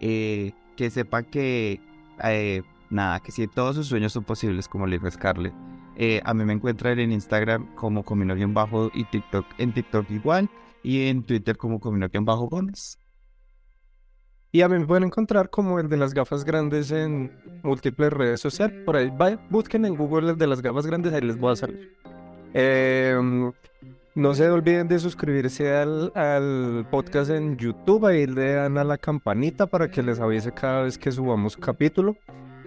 que 0.00 0.90
sepan 0.90 1.24
que 1.24 1.80
nada, 2.90 3.20
que 3.20 3.32
si 3.32 3.46
todos 3.46 3.76
sus 3.76 3.86
sueños 3.86 4.12
son 4.12 4.24
posibles, 4.24 4.68
como 4.68 4.86
le 4.86 4.96
dijo 4.96 5.10
Scarlett. 5.10 5.54
A 6.24 6.34
mí 6.34 6.44
me 6.44 6.52
encuentran 6.52 6.98
en 7.00 7.10
Instagram 7.10 7.74
como 7.74 8.04
Comino-Bajo 8.04 8.90
y 8.94 9.04
TikTok 9.04 9.44
en 9.58 9.72
TikTok 9.72 10.08
igual 10.10 10.48
y 10.84 11.08
en 11.08 11.24
Twitter 11.24 11.56
como 11.56 11.80
Comino-Bajo 11.80 12.48
Gómez. 12.48 12.98
Y 14.50 14.62
a 14.62 14.68
mí 14.68 14.78
me 14.78 14.86
pueden 14.86 15.04
encontrar 15.04 15.50
como 15.50 15.78
el 15.78 15.88
de 15.88 15.96
las 15.98 16.14
gafas 16.14 16.44
grandes 16.44 16.90
en 16.90 17.30
múltiples 17.62 18.12
redes 18.12 18.40
sociales. 18.40 18.76
Por 18.84 18.96
ahí 18.96 19.12
busquen 19.50 19.84
en 19.84 19.94
Google 19.94 20.30
el 20.30 20.38
de 20.38 20.46
las 20.46 20.62
gafas 20.62 20.86
grandes, 20.86 21.12
ahí 21.12 21.20
les 21.20 21.38
voy 21.38 21.52
a 21.52 21.56
salir. 21.56 21.94
Em, 22.54 23.52
no 24.14 24.34
se 24.34 24.48
olviden 24.48 24.88
de 24.88 24.98
suscribirse 24.98 25.76
al, 25.76 26.12
al 26.14 26.86
podcast 26.90 27.30
en 27.30 27.56
YouTube, 27.58 28.06
ahí 28.06 28.26
le 28.26 28.54
dan 28.54 28.78
a 28.78 28.84
la 28.84 28.96
campanita 28.96 29.66
para 29.66 29.90
que 29.90 30.02
les 30.02 30.18
avise 30.18 30.50
cada 30.52 30.82
vez 30.82 30.96
que 30.96 31.12
subamos 31.12 31.56
capítulo. 31.56 32.16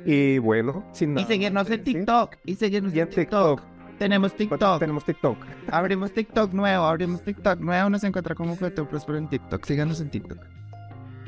Y 0.06 0.38
bueno, 0.40 0.84
sin 0.94 1.12
Y 1.12 1.16
nada. 1.16 1.28
seguirnos 1.28 1.70
en. 1.70 1.84
TikTok. 1.84 2.36
Y 2.46 2.56
seguirnos 2.56 2.94
Y 2.94 3.00
en 3.00 3.08
en 3.08 3.14
TikTok. 3.14 3.62
Tenemos 3.98 4.36
TikTok. 4.36 4.80
Tenemos 4.80 5.06
TikTok. 5.06 5.38
Abrimos 5.68 6.12
TikTok 6.12 6.54
nuevo. 6.54 6.86
Abrimos 6.86 7.22
TikTok 7.24 7.60
nuevo. 7.60 7.90
Nos 7.90 8.04
encuentra 8.04 8.34
como 8.34 8.56
Coquete 8.56 8.84
Próspero 8.84 9.18
en 9.20 9.28
TikTok. 9.30 9.64
Síganos 9.66 10.02
en 10.02 10.10
TikTok. 10.10 10.40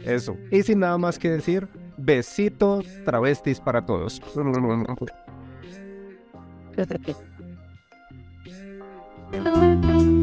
Eso. 0.05 0.37
Y 0.51 0.63
sin 0.63 0.79
nada 0.79 0.97
más 0.97 1.17
que 1.17 1.29
decir, 1.29 1.67
besitos 1.97 2.85
travestis 3.05 3.59
para 3.59 3.85
todos. 3.85 4.21